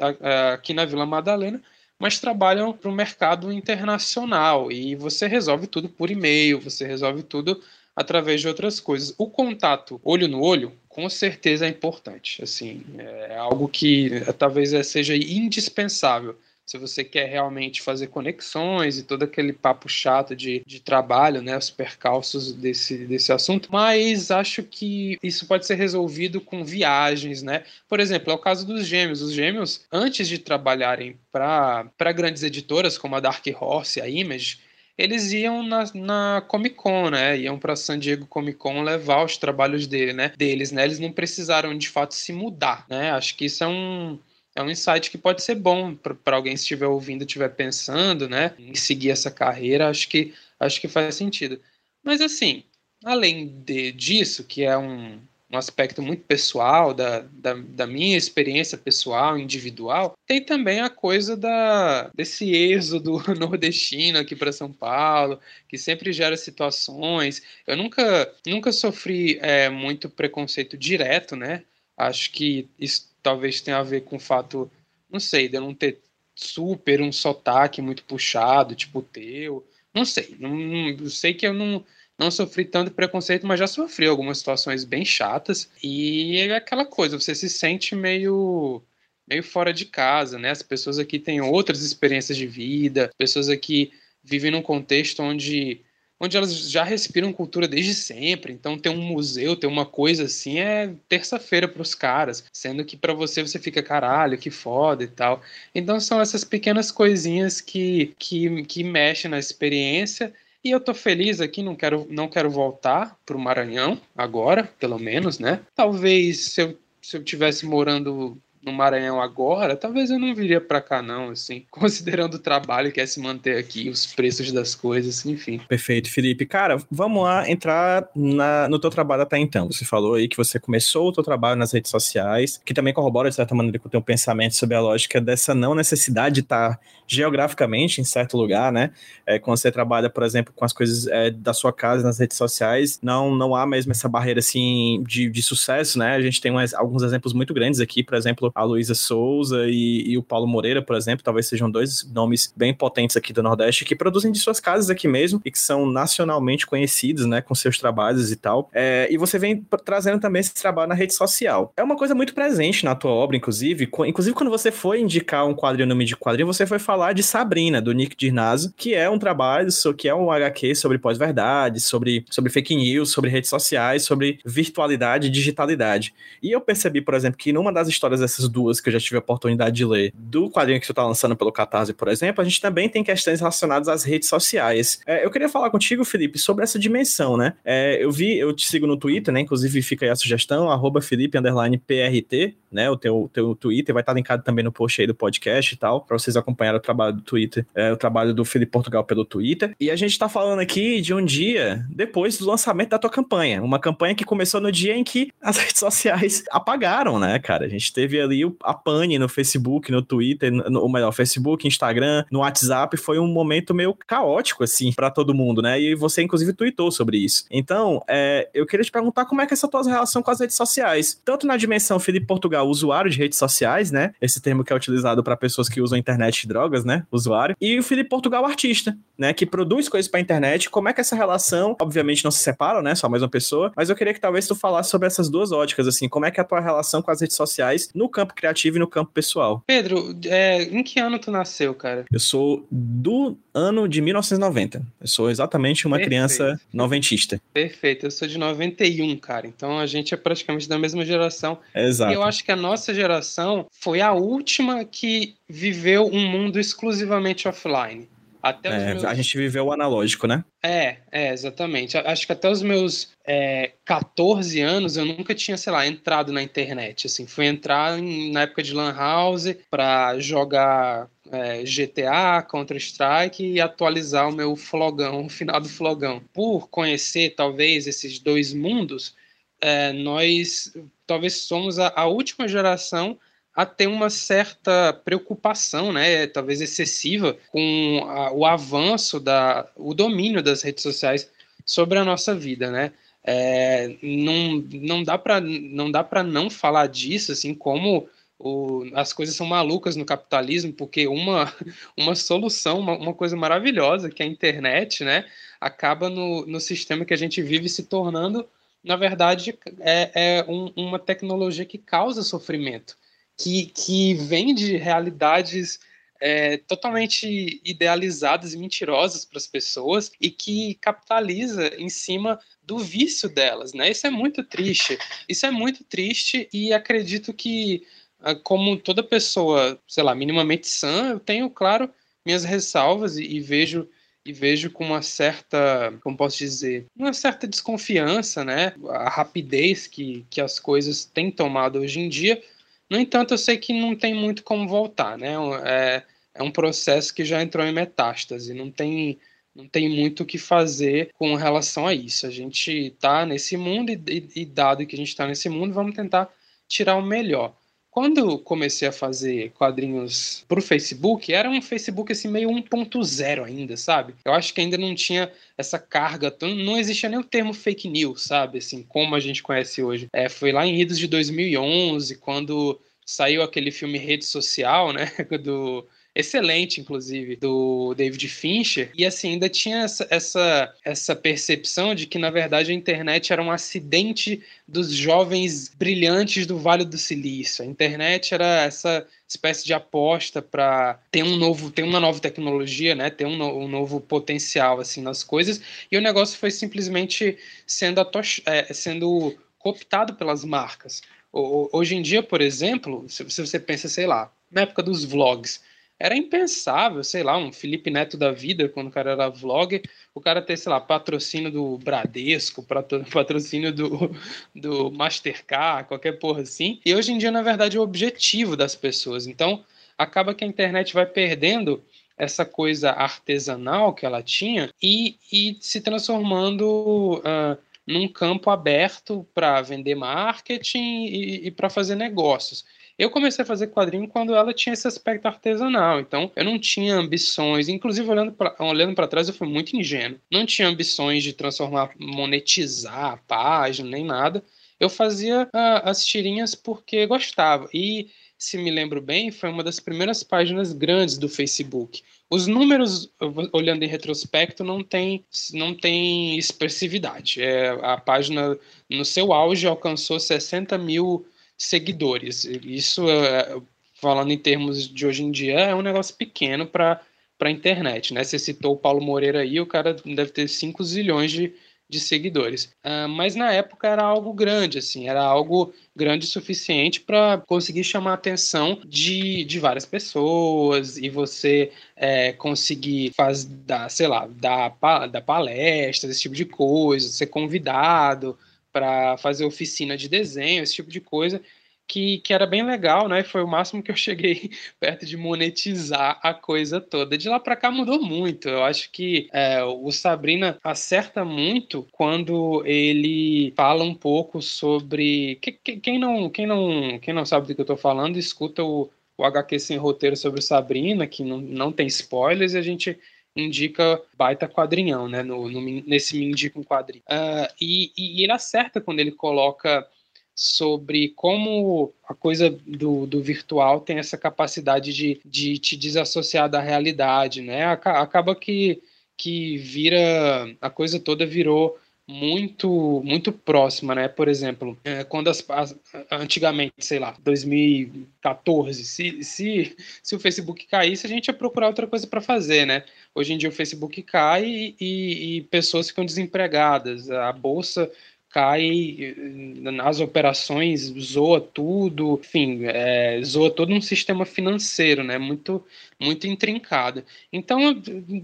aqui 0.53 0.73
na 0.73 0.85
Vila 0.85 1.05
Madalena 1.05 1.61
mas 1.99 2.19
trabalham 2.19 2.73
para 2.73 2.91
o 2.91 2.95
mercado 2.95 3.53
internacional 3.53 4.71
e 4.71 4.95
você 4.95 5.27
resolve 5.27 5.67
tudo 5.67 5.89
por 5.89 6.11
e-mail, 6.11 6.61
você 6.61 6.87
resolve 6.87 7.23
tudo 7.23 7.63
através 7.95 8.41
de 8.41 8.49
outras 8.49 8.81
coisas. 8.81 9.15
O 9.17 9.29
contato 9.29 10.01
olho 10.03 10.27
no 10.27 10.43
olho, 10.43 10.73
com 10.89 11.09
certeza 11.09 11.67
é 11.67 11.69
importante. 11.69 12.43
Assim, 12.43 12.85
é 12.99 13.37
algo 13.37 13.69
que 13.69 14.13
é, 14.15 14.33
talvez 14.33 14.73
é, 14.73 14.83
seja 14.83 15.15
indispensável 15.17 16.37
se 16.67 16.79
você 16.79 17.05
quer 17.05 17.29
realmente 17.29 17.83
fazer 17.83 18.07
conexões 18.09 18.99
e 18.99 19.03
todo 19.03 19.25
aquele 19.25 19.53
papo 19.53 19.89
chato 19.89 20.35
de, 20.35 20.63
de 20.67 20.81
trabalho, 20.81 21.43
né, 21.43 21.57
os 21.57 21.71
percalços 21.71 22.53
desse, 22.53 23.07
desse 23.07 23.33
assunto, 23.33 23.69
mas 23.71 24.31
acho 24.31 24.63
que 24.63 25.19
isso 25.23 25.47
pode 25.47 25.67
ser 25.67 25.75
resolvido 25.75 26.41
com 26.41 26.65
viagens, 26.65 27.43
né? 27.43 27.65
Por 27.89 28.01
exemplo, 28.01 28.33
é 28.33 28.35
o 28.35 28.39
caso 28.39 28.67
dos 28.67 28.87
gêmeos. 28.87 29.21
Os 29.21 29.33
gêmeos, 29.33 29.85
antes 29.93 30.27
de 30.27 30.39
trabalharem 30.39 31.19
para 31.31 32.13
grandes 32.13 32.43
editoras 32.43 32.97
como 32.97 33.17
a 33.17 33.21
Dark 33.21 33.45
Horse 33.61 33.99
e 33.99 34.03
a 34.03 34.09
Image, 34.09 34.59
eles 34.97 35.33
iam 35.33 35.63
na, 35.63 35.85
na 35.93 36.45
Comic 36.47 36.77
Con, 36.77 37.11
né? 37.11 37.37
Iam 37.39 37.59
para 37.59 37.77
San 37.77 37.99
Diego 37.99 38.27
Comic 38.27 38.59
Con 38.59 38.83
levar 38.83 39.25
os 39.25 39.37
trabalhos 39.37 39.87
dele, 39.87 40.13
né? 40.13 40.33
deles, 40.37 40.71
né? 40.71 40.85
Eles 40.85 41.01
não 41.01 41.11
precisaram 41.13 41.77
de 41.77 41.89
fato 41.89 42.15
se 42.15 42.33
mudar, 42.33 42.87
né? 42.89 43.11
Acho 43.11 43.37
que 43.37 43.47
isso 43.47 43.65
é 43.65 43.67
um 43.67 44.19
é 44.55 44.63
um 44.63 44.71
insight 44.71 45.11
que 45.11 45.19
pode 45.19 45.43
ser 45.43 45.57
bom 45.57 45.95
para 45.95 46.37
alguém 46.37 46.57
se 46.57 46.63
estiver 46.63 46.87
ouvindo, 46.87 47.23
estiver 47.23 47.49
pensando, 47.49 48.29
né, 48.29 48.55
em 48.59 48.75
seguir 48.75 49.11
essa 49.11 49.31
carreira, 49.31 49.89
acho 49.89 50.09
que 50.09 50.33
acho 50.61 50.81
que 50.81 50.89
faz 50.89 51.15
sentido. 51.17 51.61
Mas 52.03 52.21
assim, 52.21 52.65
além 53.05 53.49
de, 53.65 53.93
disso, 53.93 54.45
que 54.45 54.63
é 54.65 54.77
um, 54.79 55.21
um 55.51 55.59
aspecto 55.59 56.03
muito 56.03 56.25
pessoal 56.25 56.95
da, 56.95 57.21
da, 57.21 57.55
da, 57.55 57.87
minha 57.87 58.17
experiência 58.17 58.79
pessoal, 58.79 59.39
individual, 59.39 60.15
tem 60.27 60.43
também 60.45 60.81
a 60.81 60.91
coisa 60.91 61.37
da, 61.37 62.11
desse 62.15 62.53
êxodo 62.53 63.23
nordestino 63.39 64.19
aqui 64.19 64.35
para 64.35 64.53
São 64.53 64.73
Paulo, 64.73 65.41
que 65.69 65.77
sempre 65.79 66.13
gera 66.13 66.37
situações. 66.37 67.43
Eu 67.67 67.77
nunca, 67.77 68.33
nunca 68.47 68.73
sofri 68.73 69.39
é, 69.41 69.69
muito 69.69 70.09
preconceito 70.09 70.77
direto, 70.77 71.37
né? 71.37 71.65
Acho 71.97 72.33
que 72.33 72.69
isso 72.79 73.14
talvez 73.25 73.63
tenha 73.63 73.79
a 73.79 73.83
ver 73.83 74.03
com 74.03 74.17
o 74.17 74.21
fato, 74.21 74.71
não 75.11 75.19
sei, 75.19 75.49
de 75.49 75.57
eu 75.57 75.63
não 75.63 75.75
ter 75.75 76.01
super 76.37 77.01
um 77.01 77.11
sotaque 77.11 77.81
muito 77.81 78.05
puxado, 78.05 78.77
tipo 78.77 78.99
o 78.99 79.03
teu. 79.03 79.67
Não 79.95 80.05
sei. 80.05 80.37
Não, 80.39 80.55
não, 80.55 81.09
sei 81.09 81.33
que 81.33 81.47
eu 81.47 81.55
não, 81.55 81.85
não 82.19 82.31
sofri 82.31 82.65
tanto 82.67 82.91
preconceito, 82.91 83.47
mas 83.47 83.59
já 83.59 83.67
sofri 83.67 84.07
algumas 84.07 84.39
situações 84.39 84.85
bem 84.85 85.05
chatas. 85.05 85.71
E 85.83 86.37
é 86.37 86.55
aquela 86.55 86.85
coisa, 86.85 87.19
você 87.19 87.35
se 87.35 87.49
sente 87.49 87.97
meio 87.97 88.83
meio 89.27 89.43
fora 89.43 89.73
de 89.73 89.87
casa, 89.87 90.39
né? 90.39 90.51
As 90.51 90.63
pessoas 90.63 90.99
aqui 90.99 91.19
têm 91.19 91.41
outras 91.41 91.81
experiências 91.81 92.37
de 92.37 92.47
vida, 92.47 93.11
pessoas 93.17 93.49
aqui 93.49 93.91
vivem 94.23 94.51
num 94.51 94.61
contexto 94.61 95.23
onde 95.23 95.81
onde 96.25 96.37
elas 96.37 96.71
já 96.71 96.83
respiram 96.83 97.33
cultura 97.33 97.69
desde 97.69 97.95
sempre. 97.95 98.53
Então, 98.53 98.79
ter 98.79 98.89
um 98.89 99.01
museu, 99.01 99.57
ter 99.57 99.67
uma 99.67 99.87
coisa 99.87 100.25
assim 100.25 100.59
é 100.59 100.93
terça-feira 101.09 101.69
para 101.69 101.83
os 101.83 101.95
caras, 101.95 102.45
sendo 102.53 102.85
que 102.85 102.97
para 102.97 103.13
você 103.13 103.43
você 103.43 103.59
fica 103.59 103.83
caralho, 103.83 104.39
que 104.39 104.51
foda 104.51 105.05
e 105.05 105.09
tal. 105.09 105.43
Então, 105.75 106.01
são 106.01 106.21
essas 106.21 106.45
pequenas 106.45 106.91
coisinhas 106.91 107.61
que, 107.61 108.15
que, 108.19 108.63
que 108.65 108.83
mexem 108.83 109.31
na 109.31 109.39
experiência. 109.39 110.33
E 110.65 110.71
eu 110.71 110.81
tô 110.81 110.95
feliz 110.95 111.41
aqui, 111.41 111.63
não 111.63 111.77
quero, 111.77 112.07
não 112.11 112.27
quero 112.27 112.51
voltar 112.51 113.19
pro 113.27 113.39
Maranhão 113.39 114.01
agora, 114.17 114.65
pelo 114.79 114.99
menos, 114.99 115.39
né? 115.39 115.61
Talvez 115.75 116.47
se 116.47 116.63
eu 116.63 116.79
se 117.05 117.19
eu 117.19 117.23
tivesse 117.23 117.67
morando 117.67 118.39
no 118.65 118.73
Maranhão 118.73 119.21
agora, 119.21 119.77
talvez 119.77 120.11
eu 120.11 120.19
não 120.19 120.35
viria 120.35 120.61
para 120.61 120.81
cá 120.81 121.03
não, 121.03 121.31
assim, 121.31 121.65
considerando 121.71 122.35
o 122.35 122.39
trabalho 122.39 122.91
que 122.93 123.01
é 123.01 123.07
se 123.07 123.21
manter 123.21 123.59
aqui, 123.59 123.89
os 123.89 124.07
preços 124.07 124.51
das 124.53 124.75
coisas, 124.75 125.25
enfim. 125.27 125.61
Perfeito, 125.69 126.11
Felipe. 126.11 126.47
Cara, 126.47 126.79
vamos 126.91 127.23
lá 127.23 127.49
entrar 127.49 128.09
na, 128.15 128.69
no 128.69 128.79
teu 128.79 128.91
trabalho 128.91 129.23
até 129.23 129.39
então. 129.39 129.71
Você 129.71 129.85
falou 129.85 130.15
aí 130.15 130.29
que 130.29 130.37
você 130.37 130.59
começou 130.59 131.09
o 131.09 131.13
teu 131.13 131.23
trabalho 131.23 131.57
nas 131.57 131.73
redes 131.73 131.91
sociais, 131.91 132.61
que 132.65 132.75
também 132.75 132.95
corrobora 132.95 133.29
de 133.29 133.37
certa 133.37 133.55
maneira 133.55 133.79
com 133.79 133.89
o 133.89 133.91
teu 133.91 134.03
pensamento 134.03 134.55
sobre 134.55 134.77
a 134.77 134.81
lógica 134.81 135.21
dessa 135.21 135.55
não 135.55 135.75
necessidade 135.75 136.37
de 136.37 136.41
estar 136.41 136.79
geograficamente 137.07 138.01
em 138.01 138.05
certo 138.05 138.37
lugar, 138.37 138.73
né? 138.73 138.91
É, 139.27 139.39
quando 139.39 139.59
você 139.59 139.71
trabalha, 139.71 140.09
por 140.09 140.23
exemplo, 140.23 140.53
com 140.55 140.65
as 140.65 140.73
coisas 140.73 141.07
é, 141.07 141.31
da 141.31 141.53
sua 141.53 141.73
casa 141.73 142.03
nas 142.03 142.19
redes 142.19 142.37
sociais, 142.37 142.99
não, 143.03 143.35
não 143.35 143.55
há 143.55 143.67
mesmo 143.67 143.93
essa 143.93 144.09
barreira 144.09 144.41
assim 144.41 145.03
de, 145.07 145.29
de 145.29 145.43
sucesso, 145.43 145.99
né? 145.99 146.15
A 146.15 146.21
gente 146.21 146.41
tem 146.41 146.53
alguns 146.75 147.03
exemplos 147.03 147.33
muito 147.33 147.53
grandes 147.53 147.81
aqui, 147.81 148.03
por 148.03 148.15
exemplo, 148.15 148.53
a 148.55 148.63
Luísa 148.63 148.95
Souza 148.95 149.67
e, 149.67 150.13
e, 150.13 150.19
o 150.19 150.23
Paulo 150.23 150.47
Moreira, 150.47 150.81
por 150.81 150.97
exemplo, 150.97 151.25
talvez 151.25 151.47
sejam 151.47 151.71
dois 151.71 152.09
nomes 152.13 152.53
bem 152.57 152.73
potentes 152.73 153.17
aqui 153.17 153.33
do 153.33 153.43
Nordeste 153.43 153.85
que 153.85 153.97
produzem 153.97 154.31
de 154.31 154.39
suas 154.39 154.61
casas 154.61 154.91
aqui 154.91 155.09
mesmo 155.09 155.41
e 155.45 155.51
que 155.51 155.59
são 155.59 155.87
nacionalmente 155.87 156.67
conhecidos, 156.67 157.27
né, 157.27 157.41
com 157.41 157.55
seus 157.55 157.79
trabalhos 157.79 158.31
e 158.31 158.37
tal. 158.37 158.71
É, 158.73 159.09
e 159.11 159.17
você 159.17 159.39
vem 159.39 159.67
trazendo 159.85 160.21
também 160.21 160.41
esse 160.41 160.55
trabalho 160.55 160.89
na 160.89 160.95
rede 160.95 161.15
social. 161.15 161.73
É 161.77 161.83
uma 161.83 161.97
coisa 161.97 162.15
muito 162.15 162.35
presente 162.35 162.85
na 162.85 162.95
tua 162.95 163.11
obra, 163.11 163.37
inclusive. 163.37 163.89
Inclusive, 164.07 164.35
quando 164.35 164.51
você 164.51 164.71
foi 164.71 165.01
indicar 165.01 165.47
um 165.47 165.55
quadrinho, 165.55 165.89
nome 165.89 166.05
de 166.05 166.17
quadrinho, 166.17 166.47
você 166.47 166.67
foi 166.67 166.79
falar 166.79 167.13
de 167.13 167.23
Sabrina, 167.23 167.81
do 167.81 167.93
Nick 167.93 168.17
Dirnaso, 168.17 168.73
que 168.77 168.95
é 168.95 169.09
um 169.11 169.19
trabalho, 169.19 169.69
que 169.97 170.09
é 170.09 170.15
um 170.15 170.31
HQ 170.31 170.75
sobre 170.75 170.99
pós-verdade, 170.99 171.81
sobre, 171.81 172.25
sobre 172.31 172.51
fake 172.51 172.75
news, 172.77 173.11
sobre 173.11 173.31
redes 173.31 173.51
sociais, 173.51 174.05
sobre 174.05 174.39
virtualidade 174.45 175.27
e 175.27 175.31
digitalidade. 175.31 176.15
E 176.43 176.51
eu 176.51 176.61
percebi, 176.61 177.01
por 177.01 177.15
exemplo, 177.15 177.39
que 177.39 177.53
numa 177.53 177.73
das 177.73 177.89
histórias 177.89 178.21
dessas 178.21 178.44
essas 178.45 178.49
duas 178.49 178.81
que 178.81 178.89
eu 178.89 178.93
já 178.93 179.01
tive 179.01 179.17
a 179.17 179.19
oportunidade 179.19 179.75
de 179.77 179.85
ler, 179.85 180.13
do 180.15 180.51
quadrinho 180.51 180.81
que 180.81 180.87
tu 180.87 180.95
tá 180.95 181.05
lançando 181.05 181.37
pelo 181.37 181.53
Catarse, 181.53 181.93
por 181.93 182.09
exemplo, 182.09 182.43
a 182.43 182.45
gente 182.45 182.61
também 182.61 182.89
tem 182.89 183.03
questões 183.03 183.41
relacionadas 183.41 183.89
às 183.89 184.05
redes 184.05 184.29
sociais. 184.29 185.01
É, 185.07 185.25
eu 185.25 185.31
queria 185.31 185.49
falar 185.49 185.71
contigo, 185.71 186.05
Felipe, 186.05 186.39
sobre 186.39 186.65
essa 186.65 186.79
dimensão, 186.79 187.37
né? 187.37 187.55
É, 187.65 188.03
eu 188.03 188.11
vi, 188.11 188.39
eu 188.39 188.53
te 188.53 188.67
sigo 188.69 188.87
no 188.87 188.97
Twitter, 188.97 189.33
né? 189.33 189.41
Inclusive 189.41 189.83
fica 189.83 190.05
aí 190.05 190.11
a 190.11 190.17
sugestão, 190.17 190.71
arroba 190.71 191.01
Felipe 191.01 191.39
PRT, 191.39 192.55
né? 192.71 192.91
O 192.91 192.97
teu, 192.97 193.31
teu 193.33 193.55
Twitter 193.55 193.95
vai 193.95 194.03
estar 194.03 194.13
linkado 194.13 194.43
também 194.43 194.65
no 194.65 194.73
post 194.73 195.01
aí 195.01 195.07
do 195.07 195.15
podcast 195.15 195.75
e 195.75 195.79
tal, 195.79 196.01
para 196.01 196.19
vocês 196.19 196.37
acompanharem 196.37 196.79
o 196.79 196.83
trabalho 196.83 197.15
do 197.15 197.23
Twitter, 197.23 197.65
é, 197.75 197.93
o 197.93 197.97
trabalho 197.97 198.35
do 198.35 198.45
Felipe 198.45 198.73
Portugal 198.73 199.05
pelo 199.05 199.25
Twitter. 199.25 199.75
E 199.81 199.91
a 199.91 199.97
gente 199.97 200.19
tá 200.19 200.29
falando 200.29 200.61
aqui 200.61 201.01
de 201.01 201.15
um 201.15 201.25
dia 201.25 201.87
depois 201.89 202.37
do 202.37 202.47
lançamento 202.47 202.91
da 202.91 202.99
tua 202.99 203.11
campanha. 203.11 203.63
Uma 203.63 203.79
campanha 203.79 204.15
que 204.15 204.25
começou 204.25 204.61
no 204.61 204.73
dia 204.73 204.97
em 204.97 205.05
que 205.05 205.31
as 205.41 205.57
redes 205.59 205.79
sociais 205.79 206.45
apagaram, 206.51 207.19
né, 207.19 207.39
cara? 207.39 207.65
A 207.65 207.69
gente 207.69 207.93
teve 207.93 208.21
ali 208.21 208.34
a 208.63 208.75
pane 208.75 209.19
no 209.19 209.29
Facebook, 209.29 209.91
no 209.91 210.03
Twitter, 210.03 210.53
no, 210.53 210.81
ou 210.81 210.91
melhor, 210.91 211.13
Facebook, 211.13 211.67
Instagram, 211.67 212.25
no 212.31 212.41
WhatsApp, 212.41 212.97
foi 212.97 213.19
um 213.19 213.27
momento 213.27 213.75
meio 213.75 213.95
caótico, 214.07 214.65
assim, 214.65 214.93
para 214.93 215.11
todo 215.11 215.35
mundo, 215.35 215.61
né? 215.61 215.81
E 215.81 215.95
você, 215.95 216.23
inclusive, 216.23 216.53
tweetou 216.53 216.91
sobre 216.91 217.19
isso. 217.19 217.45
Então, 217.51 218.03
é, 218.09 218.49
eu 218.55 218.67
queria 218.67 218.85
te 218.85 218.91
perguntar 218.91 219.25
como 219.27 219.41
é 219.41 219.47
que 219.47 219.53
é 219.53 219.55
essa 219.55 219.69
tua 219.69 219.83
relação 219.85 220.23
com 220.23 220.31
as 220.31 220.41
redes 220.41 220.57
sociais, 220.57 221.21
tanto 221.25 221.47
na 221.47 221.57
dimensão 221.57 221.99
Felipe 221.99 222.27
Portugal, 222.27 222.67
usuário 222.69 223.11
de 223.11 223.19
redes 223.19 223.39
sociais, 223.39 223.91
né? 223.91 224.13
Esse 224.21 224.41
termo 224.41 224.65
que 224.65 224.73
é 224.73 224.77
utilizado 224.77 225.23
para 225.23 225.37
pessoas 225.37 225.69
que 225.69 225.81
usam 225.81 225.99
internet 225.99 226.43
e 226.43 226.49
drogas, 226.49 226.85
né? 226.85 227.05
Usuário. 227.11 227.57
E 227.61 227.79
o 227.79 227.83
Felipe 227.83 228.09
Portugal, 228.09 228.45
artista, 228.45 228.97
né? 229.19 229.33
Que 229.33 229.45
produz 229.45 229.89
coisas 229.89 230.11
pra 230.11 230.21
internet. 230.21 230.71
Como 230.71 230.89
é 230.89 230.93
que 230.93 231.01
essa 231.01 231.15
relação, 231.15 231.77
obviamente, 231.81 232.25
não 232.25 232.31
se 232.31 232.43
separam, 232.43 232.83
né? 232.83 232.95
Só 232.95 233.09
mais 233.09 233.23
uma 233.23 233.29
pessoa. 233.29 233.73
Mas 233.77 233.91
eu 233.91 233.97
queria 233.97 234.15
que 234.15 234.21
talvez 234.21 234.47
tu 234.47 234.55
falasse 234.55 234.91
sobre 234.91 235.07
essas 235.07 235.29
duas 235.29 235.53
óticas, 235.53 235.87
assim. 235.87 236.09
Como 236.09 236.25
é 236.25 236.31
que 236.31 236.41
é 236.41 236.43
a 236.43 236.47
tua 236.47 236.61
relação 236.61 237.03
com 237.03 237.11
as 237.11 237.21
redes 237.21 237.37
sociais 237.37 237.91
no 237.95 238.09
campo 238.09 238.24
criativo 238.33 238.77
e 238.77 238.81
no 238.81 238.89
campo 238.89 239.11
pessoal. 239.13 239.63
Pedro, 239.67 240.17
é, 240.27 240.63
em 240.63 240.83
que 240.83 241.01
ano 241.01 241.19
tu 241.19 241.31
nasceu, 241.31 241.75
cara? 241.75 242.05
Eu 242.11 242.21
sou 242.21 242.67
do 242.71 243.37
ano 243.53 243.89
de 243.89 244.01
1990. 244.01 244.83
Eu 245.01 245.07
sou 245.07 245.31
exatamente 245.31 245.87
uma 245.87 245.97
Perfeito. 245.97 246.09
criança 246.09 246.61
noventista. 246.73 247.41
Perfeito, 247.53 248.07
eu 248.07 248.11
sou 248.11 248.27
de 248.27 248.39
91, 248.39 249.17
cara. 249.19 249.47
Então 249.47 249.79
a 249.79 249.87
gente 249.87 250.15
é 250.15 250.17
praticamente 250.17 250.69
da 250.69 250.79
mesma 250.79 251.05
geração. 251.05 251.59
Exato. 251.75 252.13
E 252.13 252.15
eu 252.15 252.23
acho 252.23 252.45
que 252.45 252.53
a 252.53 252.57
nossa 252.57 252.95
geração 252.95 253.67
foi 253.71 254.01
a 254.01 254.13
última 254.13 254.85
que 254.85 255.35
viveu 255.49 256.07
um 256.07 256.27
mundo 256.27 256.59
exclusivamente 256.59 257.47
offline. 257.49 258.09
Até 258.45 258.69
é, 258.69 258.93
meus... 258.93 259.05
A 259.05 259.15
gente 259.15 259.39
viveu 259.39 259.65
o 259.65 259.73
analógico, 259.73 260.27
né? 260.27 260.45
É, 260.63 260.99
é, 261.11 261.33
exatamente. 261.33 261.97
Acho 261.97 262.27
que 262.27 262.33
até 262.33 262.51
os 262.51 262.61
meus 262.61 263.15
é, 263.27 263.73
14 263.87 264.61
anos 264.61 264.99
eu 264.99 265.07
nunca 265.07 265.35
tinha, 265.35 265.57
sei 265.57 265.73
lá, 265.73 265.87
entrado 265.87 266.31
na 266.31 266.43
internet. 266.43 267.07
Assim, 267.07 267.27
fui 267.27 267.47
entrar 267.47 267.99
em, 267.99 268.31
na 268.33 268.43
época 268.43 268.63
de 268.63 268.75
Lan 268.75 268.95
House 268.95 269.47
para 269.71 270.19
jogar 270.19 271.09
é, 271.33 271.63
GTA, 271.63 272.43
Counter-Strike 272.43 273.43
e 273.43 273.63
atualizar 273.63 274.29
o 274.29 274.35
meu 274.35 274.55
flogão, 274.57 275.25
o 275.25 275.31
final 275.31 275.59
do 275.59 275.69
flogão. 275.69 276.21
Por 276.31 276.69
conhecer, 276.69 277.31
talvez, 277.35 277.87
esses 277.87 278.19
dois 278.19 278.53
mundos, 278.53 279.15
é, 279.59 279.91
nós 279.95 280.71
talvez 281.07 281.39
somos 281.39 281.79
a, 281.79 281.95
a 281.97 282.05
última 282.05 282.47
geração 282.47 283.19
a 283.55 283.65
ter 283.65 283.87
uma 283.87 284.11
certa 284.11 284.93
preocupação, 284.93 285.93
né, 285.93 286.27
talvez 286.27 286.61
excessiva, 286.61 287.37
com 287.53 288.05
a, 288.09 288.33
o 288.33 288.45
avanço 288.45 289.21
da, 289.21 289.69
o 289.77 289.95
domínio 289.95 290.43
das 290.43 290.63
redes 290.63 290.83
sociais 290.83 291.31
sobre 291.65 291.99
a 291.99 292.05
nossa 292.05 292.35
vida, 292.35 292.71
né? 292.71 292.93
É, 293.27 293.97
não, 294.03 294.63
não 294.73 295.03
dá 295.03 295.17
para 295.17 295.41
não 295.41 295.91
não 296.25 296.51
falar 296.51 296.89
disso, 296.89 297.33
assim 297.33 297.55
como 297.55 298.07
o, 298.39 298.85
as 298.93 299.15
coisas 299.15 299.35
são 299.35 299.47
malucas 299.47 299.97
no 299.97 300.05
capitalismo, 300.05 300.73
porque 300.73 301.07
uma, 301.07 301.51
uma 301.97 302.15
solução, 302.15 302.81
uma, 302.81 302.99
uma 302.99 303.15
coisa 303.15 303.37
maravilhosa 303.37 304.11
que 304.11 304.23
é 304.23 304.27
a 304.27 304.29
internet, 304.29 305.05
né, 305.05 305.25
acaba 305.61 306.11
no, 306.11 306.45
no 306.45 306.61
sistema 306.61 307.05
que 307.05 307.15
a 307.15 307.17
gente 307.17 307.41
vive 307.41 307.69
se 307.69 307.85
tornando, 307.85 308.47
na 308.83 308.97
verdade, 308.97 309.57
é, 309.81 310.11
é 310.15 310.45
um, 310.47 310.71
uma 310.77 310.99
tecnologia 310.99 311.65
que 311.65 311.79
causa 311.79 312.23
sofrimento 312.23 312.97
que, 313.37 313.67
que 313.67 314.15
vem 314.15 314.55
de 314.55 314.77
realidades 314.77 315.79
é, 316.21 316.57
totalmente 316.57 317.61
idealizadas 317.65 318.55
e 318.55 318.59
mentirosas 318.59 319.25
para 319.25 319.39
as 319.39 319.47
pessoas 319.47 320.11
e 320.21 320.31
que 320.31 320.75
capitaliza 320.77 321.75
em 321.77 321.89
cima 321.89 322.39
do 322.63 322.79
vício 322.79 323.29
delas, 323.29 323.75
né? 323.75 323.91
Isso 323.91 324.07
é 324.07 324.11
muito 324.11 324.43
triste. 324.43 324.99
Isso 325.29 325.45
é 325.45 325.51
muito 325.51 325.85
triste 325.85 326.49
e 326.53 326.73
acredito 326.73 327.33
que, 327.35 327.87
ah, 328.21 328.35
como 328.35 328.77
toda 328.79 329.03
pessoa, 329.03 329.79
sei 329.87 330.03
lá, 330.03 330.15
minimamente 330.15 330.67
sã, 330.67 331.11
eu 331.11 331.21
tenho, 331.21 331.51
claro, 331.51 331.91
minhas 332.25 332.45
ressalvas 332.45 333.19
e, 333.19 333.25
e 333.25 333.41
vejo 333.41 333.89
e 334.27 334.33
vejo 334.33 334.71
com 334.71 334.87
uma 334.87 335.03
certa, 335.03 335.93
como 336.03 336.17
posso 336.17 336.39
dizer, 336.39 336.87
uma 336.97 337.13
certa 337.13 337.47
desconfiança, 337.47 338.43
né? 338.43 338.73
A 338.89 339.11
rapidez 339.11 339.87
que, 339.87 340.25
que 340.31 340.41
as 340.41 340.59
coisas 340.59 341.05
têm 341.05 341.31
tomado 341.31 341.81
hoje 341.81 342.01
em 342.01 342.09
dia, 342.09 342.43
no 342.91 342.99
entanto, 342.99 343.35
eu 343.35 343.39
sei 343.39 343.57
que 343.57 343.73
não 343.73 343.97
tem 343.97 344.15
muito 344.15 344.43
como 344.43 344.69
voltar, 344.69 345.17
né? 345.19 345.35
É, 345.65 346.03
é 346.35 346.43
um 346.43 346.51
processo 346.51 347.15
que 347.15 347.25
já 347.25 347.43
entrou 347.43 347.65
em 347.65 347.73
metástase, 347.73 348.53
não 348.53 348.71
tem, 348.71 349.19
não 349.55 349.69
tem 349.69 349.89
muito 349.89 350.23
o 350.23 350.27
que 350.27 350.39
fazer 350.39 351.11
com 351.15 351.35
relação 351.35 351.87
a 351.87 351.95
isso. 351.95 352.27
A 352.27 352.31
gente 352.31 352.71
está 352.71 353.25
nesse 353.25 353.57
mundo 353.57 353.91
e, 353.91 354.29
e, 354.37 354.45
dado 354.45 354.87
que 354.87 354.95
a 354.95 354.99
gente 354.99 355.09
está 355.09 355.27
nesse 355.27 355.49
mundo, 355.49 355.73
vamos 355.73 355.95
tentar 355.95 356.33
tirar 356.69 356.97
o 356.97 357.03
melhor. 357.03 357.57
Quando 357.95 358.41
comecei 358.41 358.89
a 358.89 358.93
fazer 358.93 359.53
quadrinhos 359.53 360.45
para 360.49 360.59
o 360.59 360.63
Facebook, 360.63 361.33
era 361.33 361.49
um 361.49 361.63
Facebook 361.63 362.11
assim 362.11 362.27
meio 362.27 362.51
1.0 362.51 363.45
ainda, 363.45 363.77
sabe? 363.77 364.17
Eu 364.25 364.33
acho 364.33 364.53
que 364.53 364.61
ainda 364.61 364.77
não 364.77 364.97
tinha 364.97 365.31
essa 365.57 365.79
carga, 365.79 366.37
não 366.43 366.77
existia 366.77 367.09
nem 367.09 367.21
o 367.21 367.23
termo 367.23 367.55
fake 367.55 367.89
news, 367.89 368.25
sabe? 368.25 368.59
Assim, 368.59 368.83
como 368.83 369.15
a 369.15 369.21
gente 369.21 369.45
conhece 369.45 369.81
hoje. 369.81 370.09
É, 370.13 370.29
foi 370.29 370.51
lá 370.51 370.67
em 370.67 370.81
idos 370.81 370.99
de 370.99 371.07
2011, 371.07 372.17
quando 372.17 372.81
saiu 373.07 373.45
aquele 373.45 373.71
filme 373.71 373.97
Rede 373.97 374.25
Social, 374.25 374.93
né? 374.93 375.13
Do 375.41 375.87
excelente, 376.15 376.81
inclusive, 376.81 377.37
do 377.37 377.93
David 377.95 378.29
Fincher. 378.29 378.91
E 378.95 379.05
assim, 379.05 379.33
ainda 379.33 379.49
tinha 379.49 379.79
essa, 379.83 380.07
essa, 380.09 380.75
essa 380.85 381.17
percepção 381.17 381.95
de 381.95 382.07
que, 382.07 382.19
na 382.19 382.31
verdade, 382.31 382.71
a 382.71 382.75
internet 382.75 383.33
era 383.33 383.43
um 383.43 383.51
acidente 383.51 384.41
dos 384.67 384.93
jovens 384.93 385.69
brilhantes 385.75 386.47
do 386.47 386.57
Vale 386.57 386.85
do 386.85 386.97
Silício. 386.97 387.65
A 387.65 387.67
internet 387.67 388.33
era 388.33 388.63
essa 388.63 389.07
espécie 389.29 389.65
de 389.65 389.75
aposta 389.75 390.41
para 390.41 391.01
ter 391.11 391.25
um 391.25 391.37
novo, 391.37 391.71
ter 391.71 391.83
uma 391.83 391.99
nova 391.99 392.21
tecnologia, 392.21 392.95
né? 392.95 393.11
Ter 393.11 393.27
um, 393.27 393.37
no, 393.37 393.59
um, 393.59 393.69
novo 393.69 394.01
potencial 394.01 394.79
assim 394.79 395.03
nas 395.03 395.25
coisas. 395.25 395.61
E 395.91 395.97
o 395.97 396.01
negócio 396.01 396.39
foi 396.39 396.51
simplesmente 396.51 397.37
sendo, 397.67 398.01
é, 398.47 398.73
sendo 398.73 399.37
cooptado 399.59 400.15
pelas 400.15 400.45
marcas. 400.45 401.03
Hoje 401.33 401.97
em 401.97 402.03
dia, 402.03 402.23
por 402.23 402.41
exemplo, 402.41 403.07
se 403.09 403.25
você 403.25 403.59
pensa, 403.59 403.89
sei 403.89 404.07
lá, 404.07 404.33
na 404.53 404.61
época 404.61 404.85
dos 404.85 405.05
vlogs, 405.05 405.61
era 405.99 406.17
impensável, 406.17 407.05
sei 407.05 407.23
lá, 407.23 407.37
um 407.39 407.53
Felipe 407.53 407.91
Neto 407.91 408.17
da 408.17 408.33
vida, 408.33 408.69
quando 408.69 408.89
o 408.89 408.91
cara 408.91 409.13
era 409.13 409.29
vlogger, 409.29 409.83
o 410.15 410.21
cara 410.21 410.43
ter, 410.43 410.57
sei 410.57 410.71
lá, 410.71 410.81
patrocínio 410.81 411.51
do 411.51 411.79
Bradesco, 411.79 412.63
patrocínio 413.13 413.73
do, 413.73 414.11
do 414.55 414.91
Mastercard, 414.91 415.89
qualquer 415.89 416.19
porra 416.19 416.43
assim. 416.43 416.81
E 416.85 416.95
hoje 416.95 417.13
em 417.13 417.19
dia, 417.19 417.31
na 417.31 417.43
verdade, 417.43 417.77
é 417.77 417.81
o 417.81 417.85
objetivo 417.85 418.57
das 418.57 418.75
pessoas. 418.75 419.27
Então, 419.27 419.65
acaba 419.97 420.35
que 420.35 420.45
a 420.45 420.47
internet 420.47 420.93
vai 420.93 421.07
perdendo 421.07 421.83
essa 422.17 422.45
coisa 422.45 422.91
artesanal 422.91 423.93
que 423.93 424.07
ela 424.07 424.23
tinha 424.23 424.71
e, 424.83 425.17
e 425.33 425.57
se 425.61 425.81
transformando 425.81 427.19
uh, 427.19 427.59
num 427.87 428.09
campo 428.09 428.51
aberto 428.51 429.27
para 429.35 429.61
vender 429.63 429.95
marketing 429.95 431.07
e, 431.07 431.47
e 431.47 431.51
para 431.51 431.69
fazer 431.69 431.97
negócios. 431.97 432.65
Eu 432.97 433.11
comecei 433.11 433.43
a 433.43 433.47
fazer 433.47 433.69
quadrinho 433.69 434.07
quando 434.07 434.35
ela 434.35 434.55
tinha 434.55 434.73
esse 434.73 434.87
aspecto 434.87 435.27
artesanal, 435.27 435.99
então 435.99 436.31
eu 436.37 436.45
não 436.45 436.59
tinha 436.61 436.95
ambições, 436.95 437.69
inclusive 437.69 438.09
olhando 438.09 438.33
para 438.33 438.55
olhando 438.61 438.95
trás 439.09 439.27
eu 439.27 439.35
fui 439.35 439.49
muito 439.49 439.77
ingênuo. 439.77 440.21
Não 440.31 440.47
tinha 440.47 440.69
ambições 440.69 441.25
de 441.25 441.33
transformar, 441.33 441.91
monetizar 441.99 443.15
a 443.15 443.17
página, 443.17 443.91
nem 443.91 444.05
nada. 444.05 444.45
Eu 444.79 444.89
fazia 444.89 445.45
uh, 445.45 445.89
as 445.89 446.05
tirinhas 446.05 446.55
porque 446.55 447.07
gostava. 447.07 447.69
E, 447.75 448.11
se 448.39 448.57
me 448.59 448.71
lembro 448.71 449.01
bem, 449.01 449.31
foi 449.31 449.49
uma 449.49 449.65
das 449.65 449.81
primeiras 449.81 450.23
páginas 450.23 450.73
grandes 450.73 451.17
do 451.19 451.29
Facebook. 451.29 452.03
Os 452.31 452.47
números, 452.47 453.11
olhando 453.53 453.83
em 453.85 453.89
retrospecto, 453.89 454.63
não 454.65 454.83
tem, 454.83 455.25
não 455.53 455.75
tem 455.75 456.37
expressividade. 456.37 457.43
É, 457.43 457.71
a 457.83 457.97
página, 457.97 458.59
no 458.91 459.05
seu 459.05 459.33
auge, 459.33 459.67
alcançou 459.67 460.19
60 460.21 460.77
mil 460.79 461.27
seguidores. 461.57 462.45
Isso, 462.45 463.09
é, 463.09 463.61
falando 463.95 464.33
em 464.33 464.39
termos 464.39 464.89
de 464.89 465.07
hoje 465.07 465.23
em 465.23 465.31
dia, 465.31 465.59
é 465.59 465.75
um 465.75 465.83
negócio 465.83 466.15
pequeno 466.15 466.67
para 466.67 467.01
a 467.41 467.51
internet, 467.51 468.13
né? 468.13 468.25
Você 468.25 468.39
citou 468.39 468.75
o 468.75 468.79
Paulo 468.79 469.01
Moreira 469.03 469.41
aí, 469.41 469.61
o 469.61 469.67
cara 469.67 469.95
deve 469.95 470.31
ter 470.31 470.49
5 470.49 470.83
zilhões 470.85 471.31
de, 471.31 471.55
de 471.89 472.01
seguidores. 472.01 472.75
Uh, 472.85 473.09
mas 473.09 473.35
na 473.35 473.53
época 473.53 473.89
era 473.89 474.03
algo 474.03 474.33
grande, 474.33 474.79
assim, 474.79 475.09
era 475.09 475.23
algo 475.23 475.73
grande 475.95 476.27
o 476.27 476.29
suficiente 476.29 477.01
para 477.01 477.39
conseguir 477.39 477.85
chamar 477.85 478.13
a 478.13 478.15
atenção 478.15 478.81
de, 478.85 479.45
de 479.45 479.59
várias 479.59 479.87
pessoas 479.87 480.97
e 480.99 481.09
você 481.09 481.71
é, 481.97 482.33
conseguir 482.33 483.13
fazer, 483.15 483.49
sei 483.89 484.09
lá, 484.09 484.27
dar, 484.27 484.77
dar 485.11 485.23
palestras, 485.23 486.11
esse 486.11 486.23
tipo 486.23 486.35
de 486.35 486.45
coisa, 486.45 487.09
ser 487.09 487.27
convidado 487.27 488.37
para 488.75 489.17
fazer 489.19 489.45
oficina 489.45 489.97
de 489.97 490.09
desenho, 490.09 490.63
esse 490.63 490.75
tipo 490.75 490.91
de 490.91 491.01
coisa, 491.01 491.41
que, 491.87 492.19
que 492.19 492.33
era 492.33 492.47
bem 492.47 492.65
legal, 492.65 493.09
né? 493.09 493.23
Foi 493.23 493.43
o 493.43 493.47
máximo 493.47 493.83
que 493.83 493.91
eu 493.91 493.97
cheguei 493.97 494.51
perto 494.81 495.07
de 495.07 495.17
monetizar 495.17 496.19
a 496.23 496.35
coisa 496.35 496.81
toda. 496.81 497.17
De 497.17 497.29
lá 497.29 497.39
para 497.39 497.57
cá 497.57 497.71
mudou 497.71 498.03
muito. 498.03 498.49
Eu 498.49 498.65
acho 498.65 498.91
que 498.91 499.29
é, 499.33 499.63
o 499.63 499.91
Sabrina 499.93 500.59
acerta 500.65 501.25
muito 501.25 501.87
quando 501.93 502.65
ele 502.67 503.53
fala 503.57 503.85
um 503.85 503.95
pouco 503.95 504.43
sobre. 504.43 505.37
Quem 505.83 505.99
não, 505.99 506.29
quem 506.31 506.47
não, 506.47 506.99
quem 506.99 507.15
não 507.15 507.25
sabe 507.25 507.47
do 507.47 507.55
que 507.55 507.61
eu 507.61 507.65
estou 507.65 507.77
falando, 507.77 508.17
escuta 508.17 508.65
o, 508.65 508.91
o 509.17 509.25
HQ 509.25 509.59
sem 509.61 509.77
roteiro 509.77 510.17
sobre 510.17 510.43
Sabrina, 510.43 511.07
que 511.07 511.23
não, 511.23 511.39
não 511.41 511.73
tem 511.73 511.87
spoilers, 511.87 512.55
e 512.55 512.59
a 512.59 512.63
gente 512.63 512.99
indica 513.37 514.01
baita 514.17 514.49
quadrinhão, 514.49 515.09
né? 515.09 515.23
No, 515.23 515.49
no 515.49 515.61
nesse 515.61 516.17
Me 516.17 516.27
Indica 516.27 516.59
um 516.59 516.65
Quadrinho. 516.65 517.03
Uh, 517.09 517.53
e, 517.61 517.93
e, 517.97 518.23
ele 518.23 518.33
acerta 518.33 518.81
quando 518.81 519.01
ele 519.01 519.13
coloca 519.13 519.87
sobre 520.35 521.11
como 521.11 521.93
a 522.09 522.15
coisa 522.15 522.51
do, 522.51 523.07
do 523.07 523.23
virtual 523.23 523.81
tem 523.81 523.99
essa 523.99 524.19
capacidade 524.19 524.93
de, 524.93 525.21
de 525.25 525.59
te 525.59 525.77
desassociar 525.77 526.49
da 526.49 526.61
realidade, 526.61 527.41
né? 527.41 527.65
Acaba 527.67 528.35
que, 528.35 528.83
que 529.17 529.57
vira, 529.59 530.57
a 530.61 530.71
coisa 530.71 530.99
toda 530.99 531.25
virou 531.25 531.79
muito 532.07 533.03
muito 533.05 533.33
próxima, 533.33 533.95
né? 533.95 534.09
Por 534.09 534.29
exemplo, 534.29 534.79
é, 534.85 535.05
quando 535.05 535.29
as, 535.29 535.45
as, 535.49 535.75
antigamente, 536.11 536.75
sei 536.81 536.99
lá, 536.99 537.17
2014, 537.23 538.85
se, 538.85 539.23
se, 539.23 539.77
se 540.03 540.15
o 540.15 540.21
Facebook 540.21 540.67
caísse, 540.67 541.07
a 541.07 541.09
gente 541.09 541.29
ia 541.29 541.35
procurar 541.35 541.69
outra 541.69 541.87
coisa 541.87 542.07
para 542.07 542.21
fazer, 542.21 542.67
né? 542.67 542.85
Hoje 543.15 543.33
em 543.33 543.39
dia 543.39 543.49
o 543.49 543.53
Facebook 543.53 544.03
cai 544.03 544.45
e, 544.45 544.77
e, 544.81 545.37
e 545.37 545.41
pessoas 545.43 545.89
ficam 545.89 546.05
desempregadas, 546.05 547.11
a 547.11 547.33
bolsa 547.33 547.91
cai 548.35 549.15
nas 549.61 550.01
operações, 550.01 550.93
zoa 550.99 551.41
tudo, 551.41 552.19
enfim, 552.21 552.65
é, 552.65 553.21
zoa 553.23 553.49
todo 553.49 553.73
um 553.73 553.81
sistema 553.81 554.27
financeiro, 554.27 555.05
né? 555.05 555.19
Muito, 555.19 555.65
muito 556.01 556.27
intrincado. 556.27 557.05
Então, 557.33 557.61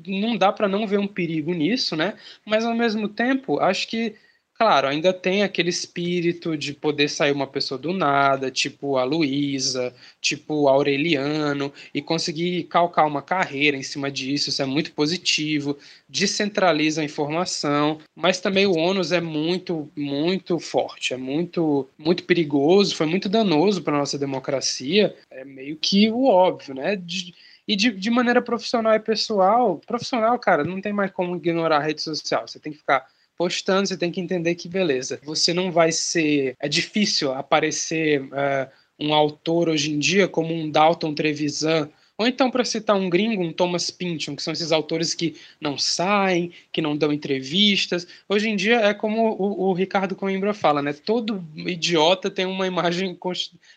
não 0.04 0.36
dá 0.36 0.50
para 0.50 0.66
não 0.66 0.84
ver 0.84 0.98
um 0.98 1.06
perigo 1.06 1.54
nisso, 1.54 1.94
né? 1.94 2.18
Mas 2.44 2.64
ao 2.64 2.74
mesmo 2.74 3.08
tempo, 3.08 3.60
acho 3.60 3.86
que 3.86 4.16
Claro, 4.60 4.88
ainda 4.88 5.10
tem 5.10 5.42
aquele 5.42 5.70
espírito 5.70 6.54
de 6.54 6.74
poder 6.74 7.08
sair 7.08 7.32
uma 7.32 7.46
pessoa 7.46 7.78
do 7.78 7.94
nada, 7.94 8.50
tipo 8.50 8.98
a 8.98 9.04
Luísa, 9.04 9.94
tipo 10.20 10.52
o 10.52 10.68
Aureliano, 10.68 11.72
e 11.94 12.02
conseguir 12.02 12.64
calcar 12.64 13.06
uma 13.06 13.22
carreira 13.22 13.74
em 13.74 13.82
cima 13.82 14.10
disso, 14.10 14.50
isso 14.50 14.60
é 14.60 14.66
muito 14.66 14.92
positivo, 14.92 15.78
descentraliza 16.06 17.00
a 17.00 17.04
informação, 17.04 18.00
mas 18.14 18.38
também 18.38 18.66
o 18.66 18.76
ônus 18.76 19.12
é 19.12 19.20
muito, 19.22 19.90
muito 19.96 20.58
forte, 20.58 21.14
é 21.14 21.16
muito, 21.16 21.88
muito 21.96 22.24
perigoso, 22.24 22.94
foi 22.94 23.06
muito 23.06 23.30
danoso 23.30 23.82
para 23.82 23.94
a 23.96 24.00
nossa 24.00 24.18
democracia, 24.18 25.16
é 25.30 25.42
meio 25.42 25.74
que 25.78 26.10
o 26.10 26.26
óbvio, 26.26 26.74
né? 26.74 26.96
De, 26.96 27.34
e 27.66 27.74
de, 27.74 27.92
de 27.92 28.10
maneira 28.10 28.42
profissional 28.42 28.92
e 28.94 29.00
pessoal, 29.00 29.80
profissional, 29.86 30.38
cara, 30.38 30.64
não 30.64 30.82
tem 30.82 30.92
mais 30.92 31.10
como 31.12 31.34
ignorar 31.34 31.78
a 31.78 31.82
rede 31.82 32.02
social, 32.02 32.46
você 32.46 32.58
tem 32.60 32.72
que 32.72 32.78
ficar 32.78 33.06
postando, 33.40 33.88
você 33.88 33.96
tem 33.96 34.12
que 34.12 34.20
entender 34.20 34.54
que 34.54 34.68
beleza. 34.68 35.18
Você 35.24 35.54
não 35.54 35.72
vai 35.72 35.90
ser. 35.92 36.54
É 36.60 36.68
difícil 36.68 37.32
aparecer 37.32 38.20
uh, 38.20 38.68
um 38.98 39.14
autor 39.14 39.70
hoje 39.70 39.90
em 39.90 39.98
dia 39.98 40.28
como 40.28 40.52
um 40.52 40.70
Dalton 40.70 41.14
Trevisan. 41.14 41.88
Ou 42.18 42.26
então, 42.26 42.50
para 42.50 42.66
citar 42.66 42.96
um 42.96 43.08
gringo, 43.08 43.42
um 43.42 43.50
Thomas 43.50 43.90
Pynchon, 43.90 44.36
que 44.36 44.42
são 44.42 44.52
esses 44.52 44.72
autores 44.72 45.14
que 45.14 45.36
não 45.58 45.78
saem, 45.78 46.52
que 46.70 46.82
não 46.82 46.94
dão 46.94 47.10
entrevistas. 47.10 48.06
Hoje 48.28 48.50
em 48.50 48.56
dia 48.56 48.78
é 48.80 48.92
como 48.92 49.30
o, 49.30 49.70
o 49.70 49.72
Ricardo 49.72 50.14
Coimbra 50.14 50.52
fala, 50.52 50.82
né? 50.82 50.92
Todo 50.92 51.42
idiota 51.56 52.30
tem 52.30 52.44
uma 52.44 52.66
imagem 52.66 53.18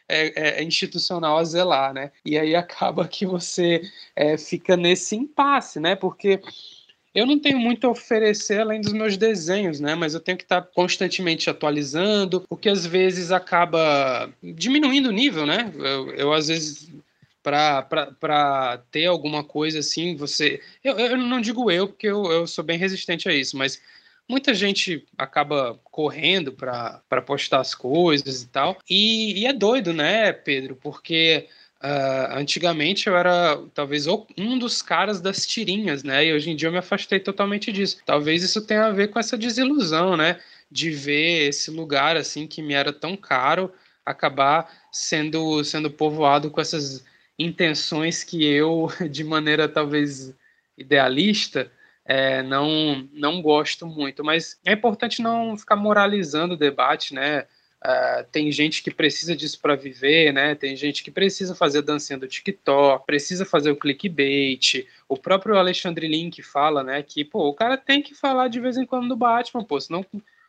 é, 0.10 0.60
é, 0.60 0.64
institucional 0.66 1.38
a 1.38 1.44
zelar, 1.46 1.94
né? 1.94 2.12
E 2.26 2.38
aí 2.38 2.54
acaba 2.54 3.08
que 3.08 3.26
você 3.26 3.82
é, 4.14 4.38
fica 4.38 4.76
nesse 4.76 5.16
impasse, 5.16 5.80
né? 5.80 5.96
Porque 5.96 6.42
eu 7.14 7.26
não 7.26 7.40
tenho 7.40 7.60
muito 7.60 7.86
a 7.86 7.92
oferecer 7.92 8.62
além 8.62 8.82
dos 8.82 8.94
meus 8.94 9.18
desenhos, 9.18 9.80
né? 9.80 9.96
Mas 9.96 10.14
eu 10.14 10.20
tenho 10.20 10.38
que 10.38 10.44
estar 10.44 10.62
constantemente 10.62 11.50
atualizando, 11.50 12.46
o 12.50 12.58
que 12.58 12.70
às 12.70 12.86
vezes 12.86 13.32
acaba 13.32 14.32
diminuindo 14.42 15.10
o 15.10 15.14
nível, 15.14 15.46
né? 15.46 15.72
Eu, 15.78 16.12
eu 16.16 16.34
às 16.34 16.48
vezes 16.48 16.92
para 17.44 18.82
ter 18.90 19.06
alguma 19.06 19.44
coisa 19.44 19.80
assim, 19.80 20.16
você. 20.16 20.62
Eu, 20.84 20.98
eu 20.98 21.18
não 21.18 21.42
digo 21.42 21.70
eu, 21.70 21.88
porque 21.88 22.08
eu, 22.08 22.32
eu 22.32 22.48
sou 22.48 22.64
bem 22.64 22.78
resistente 22.78 23.28
a 23.28 23.34
isso, 23.34 23.58
mas 23.58 23.82
muita 24.28 24.54
gente 24.54 25.06
acaba 25.18 25.80
correndo 25.84 26.54
para 26.54 27.22
postar 27.26 27.60
as 27.60 27.76
coisas 27.76 28.44
e 28.44 28.48
tal. 28.48 28.78
E, 28.90 29.42
e, 29.42 29.46
é 29.46 29.54
doido, 29.54 29.94
né, 29.94 30.32
Pedro? 30.32 30.76
Porque 30.78 31.48
Uh, 31.84 32.38
antigamente 32.38 33.08
eu 33.08 33.18
era 33.18 33.58
talvez 33.74 34.08
um 34.08 34.58
dos 34.58 34.82
caras 34.82 35.20
das 35.20 35.46
tirinhas, 35.46 36.02
né? 36.02 36.26
E 36.26 36.34
hoje 36.34 36.50
em 36.50 36.56
dia 36.56 36.70
eu 36.70 36.72
me 36.72 36.78
afastei 36.78 37.20
totalmente 37.20 37.74
disso. 37.74 37.98
Talvez 38.06 38.42
isso 38.42 38.66
tenha 38.66 38.86
a 38.86 38.92
ver 38.92 39.10
com 39.10 39.20
essa 39.20 39.38
desilusão, 39.38 40.16
né? 40.16 40.40
De 40.72 40.90
ver 40.92 41.50
esse 41.50 41.70
lugar 41.70 42.16
assim 42.16 42.48
que 42.48 42.62
me 42.62 42.74
era 42.74 42.94
tão 42.94 43.18
caro 43.18 43.70
acabar 44.06 44.72
sendo 44.94 45.62
sendo 45.66 45.92
povoado 45.92 46.50
com 46.50 46.62
essas 46.62 47.04
intenções 47.38 48.24
que 48.24 48.46
eu, 48.46 48.88
de 49.12 49.26
maneira 49.26 49.68
talvez 49.68 50.34
idealista, 50.78 51.70
é, 52.06 52.42
não 52.44 53.10
não 53.12 53.42
gosto 53.42 53.86
muito. 53.86 54.24
Mas 54.24 54.58
é 54.66 54.72
importante 54.72 55.22
não 55.22 55.58
ficar 55.58 55.76
moralizando 55.76 56.54
o 56.54 56.58
debate, 56.58 57.14
né? 57.14 57.46
Uh, 57.86 58.24
tem 58.32 58.50
gente 58.50 58.82
que 58.82 58.90
precisa 58.90 59.36
disso 59.36 59.60
para 59.60 59.76
viver, 59.76 60.32
né? 60.32 60.56
Tem 60.56 60.74
gente 60.74 61.04
que 61.04 61.12
precisa 61.12 61.54
fazer 61.54 61.82
dancinha 61.82 62.18
do 62.18 62.26
TikTok, 62.26 63.06
precisa 63.06 63.44
fazer 63.44 63.72
o 63.72 63.76
clickbait. 63.76 64.88
O 65.10 65.18
próprio 65.18 65.58
Alexandre 65.58 66.08
Link 66.08 66.42
fala, 66.42 66.82
né, 66.82 67.04
que 67.04 67.26
pô, 67.26 67.50
o 67.50 67.54
cara 67.54 67.76
tem 67.76 68.02
que 68.02 68.16
falar 68.16 68.48
de 68.48 68.62
vez 68.62 68.78
em 68.78 68.86
quando 68.86 69.10
do 69.10 69.18
Batman, 69.18 69.66
pô, 69.66 69.82
senão 69.82 70.06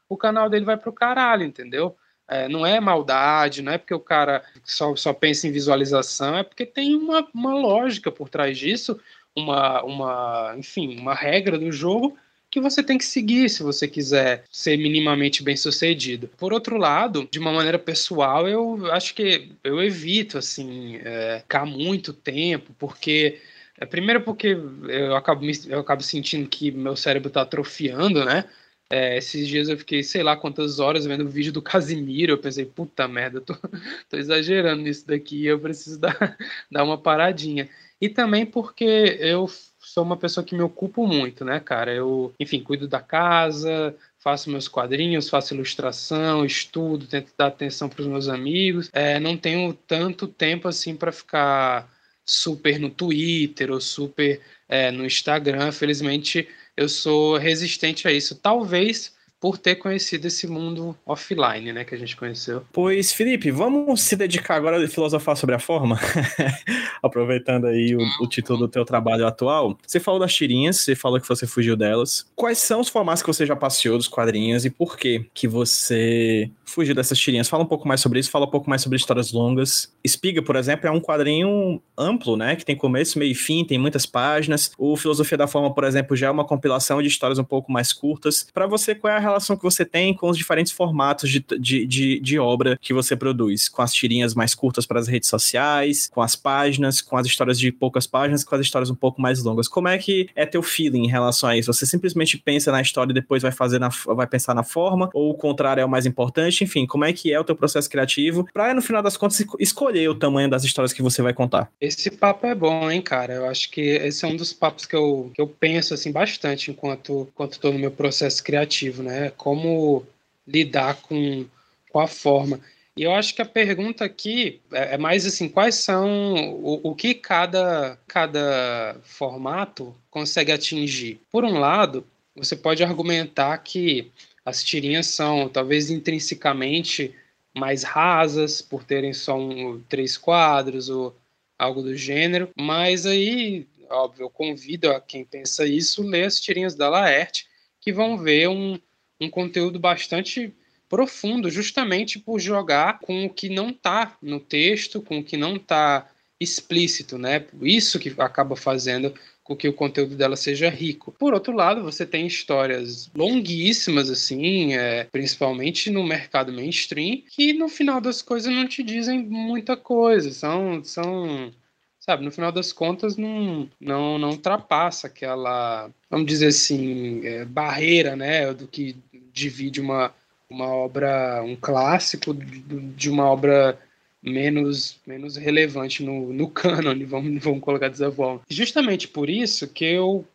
o 0.08 0.16
canal 0.16 0.48
dele 0.48 0.64
vai 0.64 0.76
pro 0.76 0.92
caralho, 0.92 1.42
entendeu? 1.42 1.96
É, 2.28 2.48
não 2.48 2.64
é 2.64 2.78
maldade, 2.78 3.62
não 3.62 3.72
é 3.72 3.78
porque 3.78 3.94
o 3.94 4.00
cara 4.00 4.44
só, 4.62 4.94
só 4.94 5.12
pensa 5.12 5.48
em 5.48 5.52
visualização, 5.52 6.38
é 6.38 6.44
porque 6.44 6.64
tem 6.64 6.94
uma, 6.94 7.28
uma 7.34 7.54
lógica 7.54 8.12
por 8.12 8.28
trás 8.28 8.56
disso, 8.56 9.00
uma, 9.34 9.82
uma, 9.82 10.54
enfim, 10.56 11.00
uma 11.00 11.14
regra 11.14 11.58
do 11.58 11.72
jogo 11.72 12.16
que 12.54 12.60
você 12.60 12.84
tem 12.84 12.96
que 12.96 13.04
seguir 13.04 13.50
se 13.50 13.64
você 13.64 13.88
quiser 13.88 14.44
ser 14.48 14.76
minimamente 14.76 15.42
bem 15.42 15.56
sucedido. 15.56 16.30
Por 16.38 16.52
outro 16.52 16.76
lado, 16.76 17.26
de 17.28 17.40
uma 17.40 17.52
maneira 17.52 17.80
pessoal, 17.80 18.46
eu 18.46 18.92
acho 18.92 19.12
que 19.12 19.50
eu 19.64 19.82
evito 19.82 20.38
assim 20.38 21.00
é, 21.02 21.40
ficar 21.40 21.66
muito 21.66 22.12
tempo, 22.12 22.72
porque 22.78 23.40
é, 23.76 23.84
primeiro 23.84 24.20
porque 24.20 24.56
eu 24.86 25.16
acabo, 25.16 25.44
eu 25.68 25.80
acabo 25.80 26.00
sentindo 26.04 26.48
que 26.48 26.70
meu 26.70 26.94
cérebro 26.94 27.26
está 27.26 27.42
atrofiando, 27.42 28.24
né? 28.24 28.44
É, 28.88 29.18
esses 29.18 29.48
dias 29.48 29.68
eu 29.68 29.76
fiquei, 29.76 30.04
sei 30.04 30.22
lá 30.22 30.36
quantas 30.36 30.78
horas 30.78 31.06
vendo 31.06 31.24
o 31.24 31.28
vídeo 31.28 31.52
do 31.52 31.60
Casimiro. 31.60 32.34
Eu 32.34 32.38
pensei, 32.38 32.64
puta 32.64 33.08
merda, 33.08 33.40
tô, 33.40 33.56
tô 34.08 34.16
exagerando 34.16 34.80
nisso 34.80 35.04
daqui, 35.08 35.44
eu 35.44 35.58
preciso 35.58 35.98
dar, 35.98 36.38
dar 36.70 36.84
uma 36.84 36.96
paradinha. 36.96 37.68
E 38.00 38.08
também 38.08 38.46
porque 38.46 38.84
eu 39.18 39.48
sou 39.94 40.02
uma 40.02 40.16
pessoa 40.16 40.42
que 40.44 40.56
me 40.56 40.62
ocupo 40.62 41.06
muito, 41.06 41.44
né, 41.44 41.60
cara? 41.60 41.94
Eu, 41.94 42.34
enfim, 42.40 42.60
cuido 42.60 42.88
da 42.88 43.00
casa, 43.00 43.94
faço 44.18 44.50
meus 44.50 44.66
quadrinhos, 44.66 45.28
faço 45.28 45.54
ilustração, 45.54 46.44
estudo, 46.44 47.06
tento 47.06 47.32
dar 47.38 47.46
atenção 47.46 47.88
para 47.88 48.02
os 48.02 48.08
meus 48.08 48.28
amigos. 48.28 48.90
É, 48.92 49.20
não 49.20 49.36
tenho 49.36 49.72
tanto 49.72 50.26
tempo 50.26 50.66
assim 50.66 50.96
para 50.96 51.12
ficar 51.12 51.88
super 52.24 52.80
no 52.80 52.90
Twitter 52.90 53.70
ou 53.70 53.80
super 53.80 54.40
é, 54.68 54.90
no 54.90 55.06
Instagram. 55.06 55.70
Felizmente, 55.70 56.48
eu 56.76 56.88
sou 56.88 57.36
resistente 57.36 58.08
a 58.08 58.12
isso. 58.12 58.34
Talvez 58.34 59.14
por 59.44 59.58
ter 59.58 59.74
conhecido 59.74 60.26
esse 60.26 60.46
mundo 60.46 60.96
offline, 61.04 61.70
né, 61.70 61.84
que 61.84 61.94
a 61.94 61.98
gente 61.98 62.16
conheceu. 62.16 62.64
Pois, 62.72 63.12
Felipe, 63.12 63.50
vamos 63.50 64.00
se 64.00 64.16
dedicar 64.16 64.54
agora 64.54 64.82
a 64.82 64.88
filosofar 64.88 65.36
sobre 65.36 65.54
a 65.54 65.58
forma? 65.58 66.00
Aproveitando 67.04 67.66
aí 67.66 67.94
o, 67.94 68.00
o, 68.22 68.26
título 68.26 68.60
do 68.60 68.68
teu 68.68 68.86
trabalho 68.86 69.26
atual. 69.26 69.76
Você 69.86 70.00
falou 70.00 70.18
das 70.18 70.32
tirinhas, 70.32 70.78
você 70.78 70.96
falou 70.96 71.20
que 71.20 71.28
você 71.28 71.46
fugiu 71.46 71.76
delas. 71.76 72.24
Quais 72.34 72.56
são 72.56 72.80
os 72.80 72.88
formatos 72.88 73.22
que 73.22 73.26
você 73.26 73.44
já 73.44 73.54
passeou 73.54 73.98
dos 73.98 74.08
quadrinhos 74.08 74.64
e 74.64 74.70
por 74.70 74.96
que 74.96 75.26
que 75.34 75.46
você 75.46 76.50
fugiu 76.64 76.94
dessas 76.94 77.18
tirinhas? 77.18 77.46
Fala 77.46 77.64
um 77.64 77.66
pouco 77.66 77.86
mais 77.86 78.00
sobre 78.00 78.20
isso, 78.20 78.30
fala 78.30 78.46
um 78.46 78.50
pouco 78.50 78.70
mais 78.70 78.80
sobre 78.80 78.96
histórias 78.96 79.30
longas. 79.30 79.93
Espiga, 80.04 80.42
por 80.42 80.54
exemplo, 80.54 80.86
é 80.86 80.90
um 80.90 81.00
quadrinho 81.00 81.80
amplo, 81.96 82.36
né, 82.36 82.56
que 82.56 82.64
tem 82.64 82.76
começo, 82.76 83.18
meio 83.18 83.32
e 83.32 83.34
fim, 83.34 83.64
tem 83.64 83.78
muitas 83.78 84.04
páginas. 84.04 84.70
O 84.76 84.96
Filosofia 84.96 85.38
da 85.38 85.46
Forma, 85.46 85.72
por 85.72 85.84
exemplo, 85.84 86.14
já 86.14 86.26
é 86.26 86.30
uma 86.30 86.44
compilação 86.44 87.00
de 87.00 87.08
histórias 87.08 87.38
um 87.38 87.44
pouco 87.44 87.72
mais 87.72 87.90
curtas. 87.90 88.46
Para 88.52 88.66
você, 88.66 88.94
qual 88.94 89.12
é 89.12 89.16
a 89.16 89.20
relação 89.20 89.56
que 89.56 89.62
você 89.62 89.82
tem 89.82 90.12
com 90.12 90.28
os 90.28 90.36
diferentes 90.36 90.72
formatos 90.72 91.30
de, 91.30 91.42
de, 91.58 91.86
de, 91.86 92.20
de 92.20 92.38
obra 92.38 92.78
que 92.82 92.92
você 92.92 93.16
produz, 93.16 93.66
com 93.66 93.80
as 93.80 93.94
tirinhas 93.94 94.34
mais 94.34 94.54
curtas 94.54 94.84
para 94.84 95.00
as 95.00 95.08
redes 95.08 95.28
sociais, 95.28 96.10
com 96.12 96.20
as 96.20 96.36
páginas, 96.36 97.00
com 97.00 97.16
as 97.16 97.26
histórias 97.26 97.58
de 97.58 97.72
poucas 97.72 98.06
páginas, 98.06 98.44
com 98.44 98.54
as 98.54 98.60
histórias 98.60 98.90
um 98.90 98.94
pouco 98.94 99.22
mais 99.22 99.42
longas. 99.42 99.68
Como 99.68 99.88
é 99.88 99.96
que 99.96 100.28
é 100.36 100.44
teu 100.44 100.62
feeling 100.62 101.04
em 101.04 101.08
relação 101.08 101.48
a 101.48 101.56
isso? 101.56 101.72
Você 101.72 101.86
simplesmente 101.86 102.36
pensa 102.36 102.70
na 102.70 102.82
história 102.82 103.10
e 103.10 103.14
depois 103.14 103.42
vai 103.42 103.52
fazer 103.52 103.78
na, 103.78 103.88
vai 103.88 104.26
pensar 104.26 104.54
na 104.54 104.62
forma, 104.62 105.08
ou 105.14 105.30
o 105.30 105.34
contrário 105.34 105.80
é 105.80 105.84
o 105.84 105.88
mais 105.88 106.04
importante? 106.04 106.62
Enfim, 106.62 106.86
como 106.86 107.06
é 107.06 107.12
que 107.12 107.32
é 107.32 107.40
o 107.40 107.44
teu 107.44 107.56
processo 107.56 107.88
criativo 107.88 108.46
para 108.52 108.74
no 108.74 108.82
final 108.82 109.02
das 109.02 109.16
contas 109.16 109.42
escolher 109.58 109.93
o 110.08 110.14
tamanho 110.14 110.48
das 110.48 110.64
histórias 110.64 110.92
que 110.92 111.02
você 111.02 111.22
vai 111.22 111.32
contar? 111.32 111.70
Esse 111.80 112.10
papo 112.10 112.46
é 112.46 112.54
bom, 112.54 112.90
hein, 112.90 113.02
cara? 113.02 113.34
Eu 113.34 113.46
acho 113.46 113.70
que 113.70 113.80
esse 113.80 114.24
é 114.24 114.28
um 114.28 114.36
dos 114.36 114.52
papos 114.52 114.86
que 114.86 114.96
eu, 114.96 115.30
que 115.34 115.40
eu 115.40 115.46
penso 115.46 115.94
assim 115.94 116.12
bastante 116.12 116.70
enquanto 116.70 117.28
enquanto 117.32 117.52
estou 117.52 117.72
no 117.72 117.78
meu 117.78 117.90
processo 117.90 118.42
criativo, 118.42 119.02
né? 119.02 119.32
como 119.36 120.04
lidar 120.46 120.96
com, 120.96 121.46
com 121.90 122.00
a 122.00 122.06
forma. 122.06 122.60
E 122.96 123.02
eu 123.02 123.12
acho 123.12 123.34
que 123.34 123.42
a 123.42 123.46
pergunta 123.46 124.04
aqui 124.04 124.60
é, 124.72 124.94
é 124.94 124.98
mais 124.98 125.26
assim, 125.26 125.48
quais 125.48 125.74
são 125.76 126.34
o, 126.34 126.90
o 126.90 126.94
que 126.94 127.14
cada, 127.14 127.98
cada 128.06 128.96
formato 129.02 129.94
consegue 130.10 130.52
atingir? 130.52 131.20
Por 131.30 131.44
um 131.44 131.58
lado, 131.58 132.06
você 132.36 132.54
pode 132.54 132.84
argumentar 132.84 133.56
que 133.58 134.10
as 134.44 134.62
tirinhas 134.62 135.06
são 135.08 135.48
talvez 135.48 135.90
intrinsecamente 135.90 137.14
mais 137.56 137.82
rasas, 137.82 138.60
por 138.60 138.84
terem 138.84 139.12
só 139.12 139.38
um, 139.38 139.80
três 139.88 140.16
quadros 140.16 140.88
ou 140.88 141.16
algo 141.58 141.82
do 141.82 141.96
gênero, 141.96 142.50
mas 142.56 143.06
aí, 143.06 143.66
óbvio, 143.88 144.24
eu 144.24 144.30
convido 144.30 144.90
a 144.90 145.00
quem 145.00 145.24
pensa 145.24 145.64
isso 145.66 146.02
ler 146.02 146.24
as 146.24 146.40
tirinhas 146.40 146.74
da 146.74 146.88
Laerte, 146.88 147.46
que 147.80 147.92
vão 147.92 148.18
ver 148.18 148.48
um, 148.48 148.78
um 149.20 149.30
conteúdo 149.30 149.78
bastante 149.78 150.52
profundo, 150.88 151.50
justamente 151.50 152.18
por 152.18 152.38
jogar 152.38 152.98
com 153.00 153.24
o 153.24 153.30
que 153.30 153.48
não 153.48 153.70
está 153.70 154.16
no 154.20 154.40
texto, 154.40 155.00
com 155.00 155.18
o 155.18 155.24
que 155.24 155.36
não 155.36 155.56
está 155.56 156.08
explícito, 156.40 157.16
né? 157.16 157.46
Isso 157.62 157.98
que 157.98 158.14
acaba 158.18 158.56
fazendo 158.56 159.14
com 159.44 159.54
que 159.54 159.68
o 159.68 159.74
conteúdo 159.74 160.16
dela 160.16 160.36
seja 160.36 160.70
rico. 160.70 161.14
Por 161.18 161.34
outro 161.34 161.52
lado, 161.52 161.82
você 161.82 162.06
tem 162.06 162.26
histórias 162.26 163.10
longuíssimas, 163.14 164.08
assim, 164.08 164.74
é, 164.74 165.04
principalmente 165.04 165.90
no 165.90 166.02
mercado 166.02 166.50
mainstream, 166.50 167.22
que 167.28 167.52
no 167.52 167.68
final 167.68 168.00
das 168.00 168.22
coisas 168.22 168.52
não 168.52 168.66
te 168.66 168.82
dizem 168.82 169.22
muita 169.22 169.76
coisa. 169.76 170.32
São, 170.32 170.82
são 170.82 171.52
sabe, 172.00 172.24
no 172.24 172.30
final 172.30 172.50
das 172.50 172.72
contas 172.72 173.16
não, 173.16 173.68
não, 173.78 174.18
não 174.18 174.30
ultrapassa 174.30 175.06
aquela, 175.06 175.90
vamos 176.10 176.26
dizer 176.26 176.48
assim, 176.48 177.26
é, 177.26 177.44
barreira, 177.44 178.16
né, 178.16 178.52
do 178.52 178.66
que 178.66 178.96
divide 179.32 179.80
uma, 179.80 180.12
uma 180.48 180.66
obra, 180.66 181.42
um 181.42 181.56
clássico 181.56 182.34
de 182.34 183.10
uma 183.10 183.24
obra 183.24 183.78
menos, 184.24 184.98
menos 185.06 185.36
relevante 185.36 186.02
no, 186.02 186.32
no 186.32 186.48
cânone, 186.48 187.04
vamos, 187.06 187.42
vamos 187.42 187.60
colocar 187.60 187.88
dessa 187.88 188.10
forma. 188.10 188.40
Justamente 188.48 189.06
por 189.06 189.28
isso 189.28 189.68
que 189.68 189.84
eu 189.84 190.26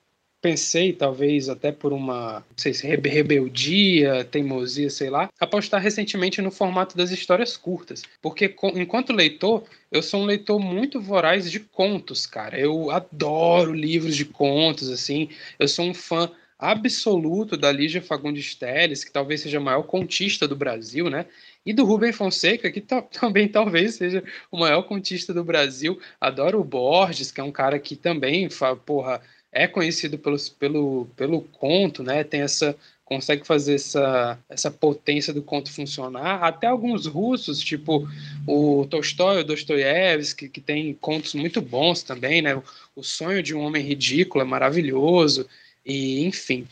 pensei, 0.41 0.93
talvez 0.93 1.49
até 1.49 1.71
por 1.71 1.91
uma, 1.91 2.39
não 2.39 2.58
sei 2.58 2.73
se 2.73 2.88
rebeldia, 2.88 4.23
teimosia, 4.23 4.89
sei 4.89 5.10
lá, 5.10 5.30
apostar 5.39 5.82
recentemente 5.82 6.41
no 6.41 6.52
formato 6.52 6.95
das 6.95 7.12
histórias 7.12 7.58
curtas. 7.58 8.04
Porque 8.21 8.56
enquanto 8.75 9.12
leitor, 9.12 9.63
eu 9.91 10.02
sou 10.02 10.21
um 10.21 10.25
leitor 10.25 10.60
muito 10.60 11.02
voraz 11.02 11.52
de 11.52 11.60
contos, 11.60 12.25
cara. 12.25 12.58
Eu 12.58 12.89
adoro 12.89 13.73
livros 13.73 14.15
de 14.15 14.23
contos, 14.23 14.89
assim. 14.89 15.30
Eu 15.58 15.67
sou 15.67 15.86
um 15.86 15.93
fã 15.93 16.32
absoluto 16.58 17.56
da 17.56 17.71
Lígia 17.71 18.02
Fagundes 18.02 18.54
Telles, 18.54 19.04
que 19.06 19.12
talvez 19.12 19.39
seja 19.39 19.58
a 19.58 19.62
maior 19.62 19.84
contista 19.84 20.45
do 20.45 20.58
Brasil, 20.58 21.10
né? 21.10 21.25
E 21.69 21.73
do 21.73 21.86
Rubem 21.86 22.12
Fonseca, 22.12 22.71
que 22.71 22.82
também 23.13 23.47
talvez 23.47 23.93
seja 23.93 24.23
o 24.51 24.58
maior 24.58 24.82
contista 24.82 25.32
do 25.32 25.43
Brasil. 25.43 25.99
Adoro 26.19 26.60
o 26.60 26.63
Borges, 26.63 27.32
que 27.32 27.39
é 27.39 27.43
um 27.43 27.51
cara 27.51 27.77
que 27.77 27.95
também, 27.95 28.49
porra, 28.88 29.21
é 29.51 29.67
conhecido 29.67 30.17
pelos, 30.17 30.49
pelo, 30.49 31.08
pelo 31.15 31.41
conto, 31.43 32.01
né? 32.01 32.23
Tem 32.23 32.41
essa 32.41 32.75
consegue 33.05 33.45
fazer 33.45 33.75
essa, 33.75 34.39
essa 34.49 34.71
potência 34.71 35.32
do 35.32 35.43
conto 35.43 35.71
funcionar. 35.71 36.43
Até 36.43 36.65
alguns 36.65 37.05
russos, 37.05 37.60
tipo 37.60 38.08
o 38.47 38.88
Tolstói, 38.88 39.41
o 39.41 39.43
Dostoiévski, 39.43 40.49
que 40.49 40.62
tem 40.62 40.95
contos 40.95 41.36
muito 41.36 41.62
bons 41.62 42.01
também, 42.01 42.41
né? 42.41 42.60
O 42.95 43.03
Sonho 43.03 43.43
de 43.43 43.55
um 43.55 43.62
Homem 43.62 43.84
Ridículo 43.84 44.43
é 44.43 44.47
maravilhoso, 44.47 45.47
e 45.86 46.25
enfim. 46.25 46.67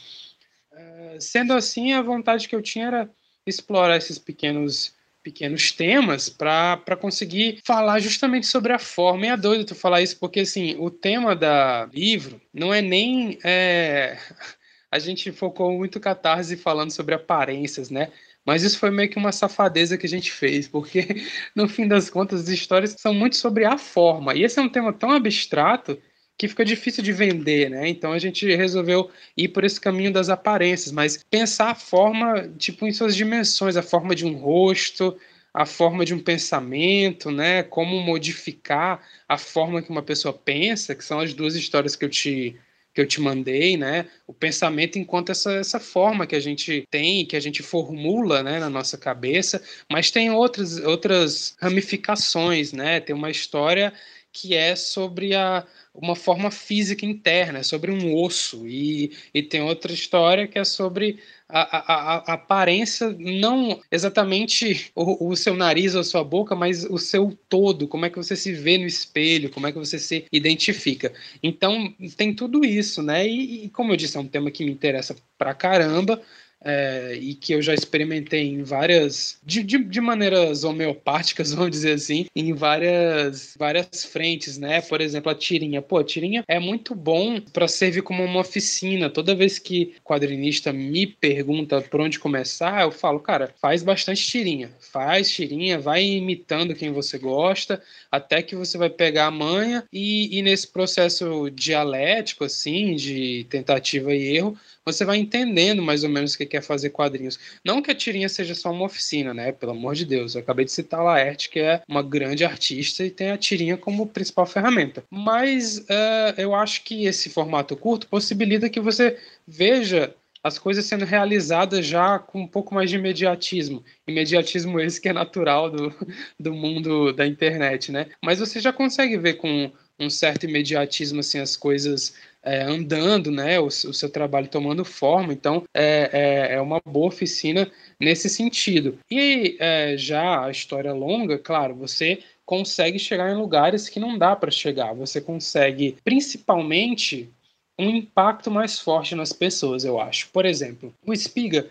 Uh, 0.71 1.21
sendo 1.21 1.53
assim, 1.53 1.93
a 1.93 2.01
vontade 2.01 2.47
que 2.47 2.55
eu 2.55 2.63
tinha 2.63 2.87
era 2.87 3.09
explorar 3.49 3.97
esses 3.97 4.17
pequenos 4.17 4.95
pequenos 5.27 5.73
temas 5.73 6.29
para 6.29 6.95
conseguir 6.95 7.59
falar 7.65 7.99
justamente 7.99 8.47
sobre 8.47 8.71
a 8.71 8.79
forma. 8.79 9.25
E 9.25 9.29
é 9.29 9.35
doido 9.35 9.65
tu 9.65 9.75
falar 9.75 10.01
isso, 10.01 10.17
porque 10.17 10.39
assim, 10.39 10.77
o 10.79 10.89
tema 10.89 11.35
da 11.35 11.89
livro 11.93 12.39
não 12.53 12.73
é 12.73 12.81
nem. 12.81 13.37
É... 13.43 14.17
A 14.89 14.99
gente 14.99 15.33
focou 15.33 15.73
muito 15.77 15.99
catarse 15.99 16.55
falando 16.55 16.91
sobre 16.91 17.13
aparências, 17.13 17.89
né? 17.89 18.09
Mas 18.45 18.63
isso 18.63 18.79
foi 18.79 18.89
meio 18.89 19.09
que 19.09 19.17
uma 19.17 19.33
safadeza 19.33 19.97
que 19.97 20.05
a 20.05 20.09
gente 20.09 20.31
fez, 20.31 20.65
porque 20.69 21.25
no 21.53 21.67
fim 21.67 21.85
das 21.85 22.09
contas 22.09 22.43
as 22.43 22.47
histórias 22.47 22.95
são 22.97 23.13
muito 23.13 23.35
sobre 23.35 23.65
a 23.65 23.77
forma. 23.77 24.33
E 24.33 24.43
esse 24.43 24.57
é 24.57 24.61
um 24.61 24.69
tema 24.69 24.93
tão 24.93 25.11
abstrato 25.11 26.01
que 26.37 26.47
fica 26.47 26.63
difícil 26.63 27.03
de 27.03 27.11
vender, 27.11 27.69
né? 27.69 27.89
Então 27.89 28.11
a 28.11 28.19
gente 28.19 28.45
resolveu 28.55 29.09
ir 29.35 29.47
por 29.49 29.63
esse 29.63 29.81
caminho 29.81 30.13
das 30.13 30.29
aparências, 30.29 30.91
mas 30.91 31.23
pensar 31.29 31.71
a 31.71 31.75
forma, 31.75 32.47
tipo, 32.57 32.85
em 32.85 32.91
suas 32.91 33.15
dimensões, 33.15 33.75
a 33.75 33.81
forma 33.81 34.13
de 34.13 34.25
um 34.25 34.33
rosto, 34.33 35.17
a 35.53 35.65
forma 35.65 36.05
de 36.05 36.13
um 36.13 36.19
pensamento, 36.19 37.31
né? 37.31 37.63
Como 37.63 37.99
modificar 38.01 39.01
a 39.27 39.37
forma 39.37 39.81
que 39.81 39.89
uma 39.89 40.03
pessoa 40.03 40.31
pensa, 40.31 40.93
que 40.93 41.03
são 41.03 41.19
as 41.19 41.33
duas 41.33 41.55
histórias 41.55 41.95
que 41.95 42.05
eu 42.05 42.09
te 42.09 42.55
que 42.93 43.01
eu 43.01 43.07
te 43.07 43.21
mandei, 43.21 43.77
né? 43.77 44.07
O 44.25 44.33
pensamento 44.33 44.97
enquanto 44.97 45.31
essa, 45.31 45.53
essa 45.53 45.79
forma 45.79 46.25
que 46.25 46.35
a 46.35 46.39
gente 46.39 46.83
tem, 46.89 47.25
que 47.27 47.35
a 47.35 47.39
gente 47.39 47.61
formula, 47.61 48.41
né, 48.41 48.59
na 48.59 48.71
nossa 48.71 48.97
cabeça, 48.97 49.61
mas 49.91 50.09
tem 50.09 50.31
outras 50.31 50.79
outras 50.79 51.55
ramificações, 51.61 52.73
né? 52.73 52.99
Tem 52.99 53.15
uma 53.15 53.29
história 53.29 53.93
que 54.31 54.55
é 54.55 54.75
sobre 54.75 55.35
a, 55.35 55.65
uma 55.97 56.15
forma 56.15 56.51
física 56.51 57.05
interna, 57.05 57.59
é 57.59 57.63
sobre 57.63 57.91
um 57.91 58.15
osso. 58.15 58.67
E, 58.67 59.11
e 59.33 59.41
tem 59.41 59.61
outra 59.61 59.91
história 59.91 60.47
que 60.47 60.59
é 60.59 60.63
sobre 60.63 61.19
a, 61.49 61.77
a, 61.77 62.15
a 62.17 62.33
aparência, 62.33 63.15
não 63.17 63.81
exatamente 63.91 64.91
o, 64.93 65.29
o, 65.29 65.35
seu 65.35 65.55
nariz 65.55 65.95
ou 65.95 66.01
a 66.01 66.03
sua 66.03 66.23
boca, 66.23 66.55
mas 66.55 66.85
o 66.85 66.97
seu 66.97 67.37
todo, 67.49 67.87
como 67.87 68.05
é 68.05 68.09
que 68.09 68.17
você 68.17 68.35
se 68.35 68.53
vê 68.53 68.77
no 68.77 68.85
espelho, 68.85 69.49
como 69.49 69.65
é 69.65 69.71
que 69.71 69.79
você 69.79 69.97
se 69.97 70.25
identifica. 70.31 71.11
Então, 71.41 71.93
tem 72.15 72.33
tudo 72.33 72.63
isso, 72.63 73.01
né? 73.01 73.27
E, 73.27 73.65
e 73.65 73.69
como 73.69 73.91
eu 73.91 73.97
disse, 73.97 74.17
é 74.17 74.19
um 74.19 74.27
tema 74.27 74.51
que 74.51 74.63
me 74.63 74.71
interessa 74.71 75.15
pra 75.37 75.53
caramba 75.53 76.21
é, 76.67 77.15
e 77.15 77.33
que 77.33 77.53
eu 77.53 77.61
já 77.61 77.73
experimentei 77.73 78.45
em 78.45 78.61
várias, 78.61 79.39
de, 79.45 79.63
de, 79.63 79.81
de, 79.81 80.01
maneiras 80.01 80.65
homeopáticas, 80.65 81.53
vamos 81.55 81.71
dizer 81.71 81.93
assim, 81.93 82.25
em 82.35 82.53
várias, 82.53 83.55
várias 83.57 84.03
frentes, 84.03 84.57
né? 84.57 84.81
Por 84.81 84.99
exemplo, 84.99 85.31
a 85.31 85.35
tirinha. 85.35 85.81
Pô, 85.81 85.97
a 85.97 86.03
tirinha 86.03 86.43
é 86.45 86.59
muito 86.59 86.93
bom 86.93 87.39
para 87.39 87.67
servir 87.69 88.01
como 88.01 88.21
uma 88.23 88.41
oficina. 88.41 89.09
Toda 89.09 89.33
vez 89.33 89.57
que 89.57 89.95
o 89.99 90.07
quadrinista 90.09 90.73
me 90.73 91.07
pergunta 91.07 91.79
por 91.81 92.01
onde 92.01 92.19
começar, 92.19 92.81
eu 92.83 92.91
falo, 92.91 93.21
cara, 93.21 93.53
faz 93.61 93.81
bastante 93.81 94.27
tirinha. 94.27 94.69
Faz 94.79 95.31
tirinha, 95.31 95.79
vai 95.79 96.03
imitando 96.03 96.75
quem 96.75 96.91
você 96.91 97.17
gosta, 97.17 97.81
até 98.11 98.41
que 98.41 98.55
você 98.55 98.77
vai 98.77 98.89
pegar 98.89 99.27
a 99.27 99.31
manha 99.31 99.85
e, 99.91 100.37
e 100.37 100.41
nesse 100.41 100.67
processo 100.67 101.49
dialético, 101.49 102.43
assim, 102.43 102.95
de 102.95 103.45
tentativa 103.49 104.13
e 104.13 104.35
erro, 104.35 104.57
você 104.87 105.03
vai 105.03 105.17
entendendo 105.17 105.81
mais 105.81 106.05
ou 106.05 106.09
menos 106.09 106.33
o 106.33 106.37
que 106.37 106.45
quer 106.45 106.61
fazer 106.61 106.91
quadrinhos. 106.91 107.37
Não 107.63 107.81
que 107.81 107.91
a 107.91 107.95
tirinha 107.95 108.29
seja 108.29 108.55
só 108.55 108.71
uma 108.71 108.85
oficina, 108.85 109.33
né? 109.33 109.51
Pelo 109.51 109.73
amor 109.73 109.95
de 109.95 110.05
Deus. 110.05 110.33
Eu 110.33 110.41
acabei 110.41 110.63
de 110.63 110.71
citar 110.71 111.01
a 111.01 111.03
Laerte, 111.03 111.49
que 111.49 111.59
é 111.59 111.81
uma 111.89 112.01
grande 112.01 112.45
artista 112.45 113.03
e 113.03 113.11
tem 113.11 113.31
a 113.31 113.37
tirinha 113.37 113.75
como 113.75 114.07
principal 114.07 114.45
ferramenta. 114.45 115.03
Mas 115.11 115.79
uh, 115.79 116.33
eu 116.37 116.55
acho 116.55 116.85
que 116.85 117.05
esse 117.05 117.29
formato 117.29 117.75
curto 117.75 118.07
possibilita 118.07 118.69
que 118.69 118.79
você 118.79 119.17
veja 119.45 120.15
as 120.41 120.57
coisas 120.57 120.85
sendo 120.85 121.03
realizadas 121.03 121.85
já 121.85 122.17
com 122.17 122.41
um 122.41 122.47
pouco 122.47 122.73
mais 122.73 122.89
de 122.89 122.95
imediatismo. 122.95 123.83
Imediatismo 124.07 124.79
esse 124.79 125.01
que 125.01 125.09
é 125.09 125.13
natural 125.13 125.69
do, 125.69 125.93
do 126.39 126.53
mundo 126.53 127.11
da 127.11 127.27
internet, 127.27 127.91
né? 127.91 128.07
Mas 128.23 128.39
você 128.39 128.61
já 128.61 128.71
consegue 128.71 129.17
ver 129.17 129.33
com 129.33 129.69
um 129.99 130.09
certo 130.09 130.45
imediatismo 130.45 131.19
assim 131.19 131.39
as 131.39 131.57
coisas 131.57 132.15
é, 132.47 132.63
andando, 132.63 133.29
né, 133.29 133.59
o, 133.59 133.65
o, 133.65 133.71
seu 133.71 134.09
trabalho 134.09 134.47
tomando 134.47 134.85
forma. 134.85 135.33
Então, 135.33 135.63
é, 135.73 136.09
é, 136.13 136.53
é, 136.55 136.61
uma 136.61 136.81
boa 136.85 137.07
oficina 137.07 137.69
nesse 137.99 138.29
sentido. 138.29 138.97
E 139.11 139.57
é, 139.59 139.97
já 139.97 140.45
a 140.45 140.49
história 140.49 140.93
longa, 140.93 141.37
claro, 141.37 141.75
você 141.75 142.19
consegue 142.45 142.97
chegar 142.97 143.29
em 143.29 143.35
lugares 143.35 143.89
que 143.89 143.99
não 143.99 144.17
dá 144.17 144.33
para 144.33 144.49
chegar. 144.49 144.93
Você 144.93 145.19
consegue, 145.19 145.97
principalmente, 146.05 147.29
um 147.77 147.89
impacto 147.89 148.49
mais 148.49 148.79
forte 148.79 149.13
nas 149.13 149.33
pessoas, 149.33 149.83
eu 149.83 149.99
acho. 149.99 150.29
Por 150.29 150.45
exemplo, 150.45 150.93
o 151.05 151.11
Espiga 151.11 151.67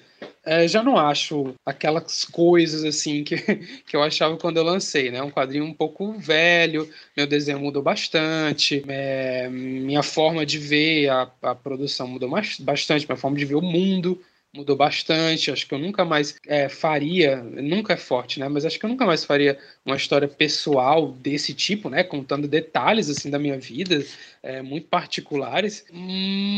é, 0.46 0.68
já 0.68 0.82
não 0.82 0.96
acho 0.96 1.54
aquelas 1.66 2.24
coisas 2.24 2.85
assim 2.85 3.24
que, 3.24 3.37
que 3.85 3.96
eu 3.96 4.02
achava 4.02 4.37
quando 4.37 4.59
eu 4.59 4.62
lancei, 4.62 5.11
né? 5.11 5.20
Um 5.22 5.30
quadrinho 5.30 5.64
um 5.64 5.74
pouco 5.74 6.12
velho, 6.12 6.88
meu 7.16 7.26
desenho 7.26 7.59
mudou 7.59 7.82
bastante, 7.82 8.85
é, 8.87 9.48
minha 9.48 10.02
forma 10.02 10.46
de 10.46 10.59
ver 10.59 11.09
a, 11.09 11.30
a 11.42 11.54
produção 11.54 12.06
mudou 12.06 12.28
mais, 12.28 12.59
bastante, 12.61 13.06
minha 13.06 13.16
forma 13.16 13.37
de 13.37 13.44
ver 13.44 13.56
o 13.56 13.61
mundo 13.61 14.22
mudou 14.56 14.74
bastante. 14.76 15.50
Acho 15.50 15.66
que 15.66 15.74
eu 15.74 15.78
nunca 15.78 16.04
mais 16.04 16.37
é, 16.46 16.68
faria, 16.68 17.37
nunca 17.42 17.92
é 17.92 17.96
forte, 17.96 18.40
né? 18.40 18.48
Mas 18.48 18.64
acho 18.64 18.78
que 18.78 18.87
eu 18.87 18.90
nunca 18.90 19.06
mais 19.06 19.24
faria 19.24 19.59
uma 19.85 19.96
história 19.96 20.26
pessoal 20.26 21.12
desse 21.12 21.52
tipo, 21.54 21.90
né? 21.90 22.02
Contando 22.02 22.48
detalhes 22.48 23.11
assim 23.11 23.30
da 23.30 23.38
minha 23.38 23.59
vida, 23.59 24.04
é, 24.42 24.62
muito 24.62 24.88
particulares. 24.88 25.85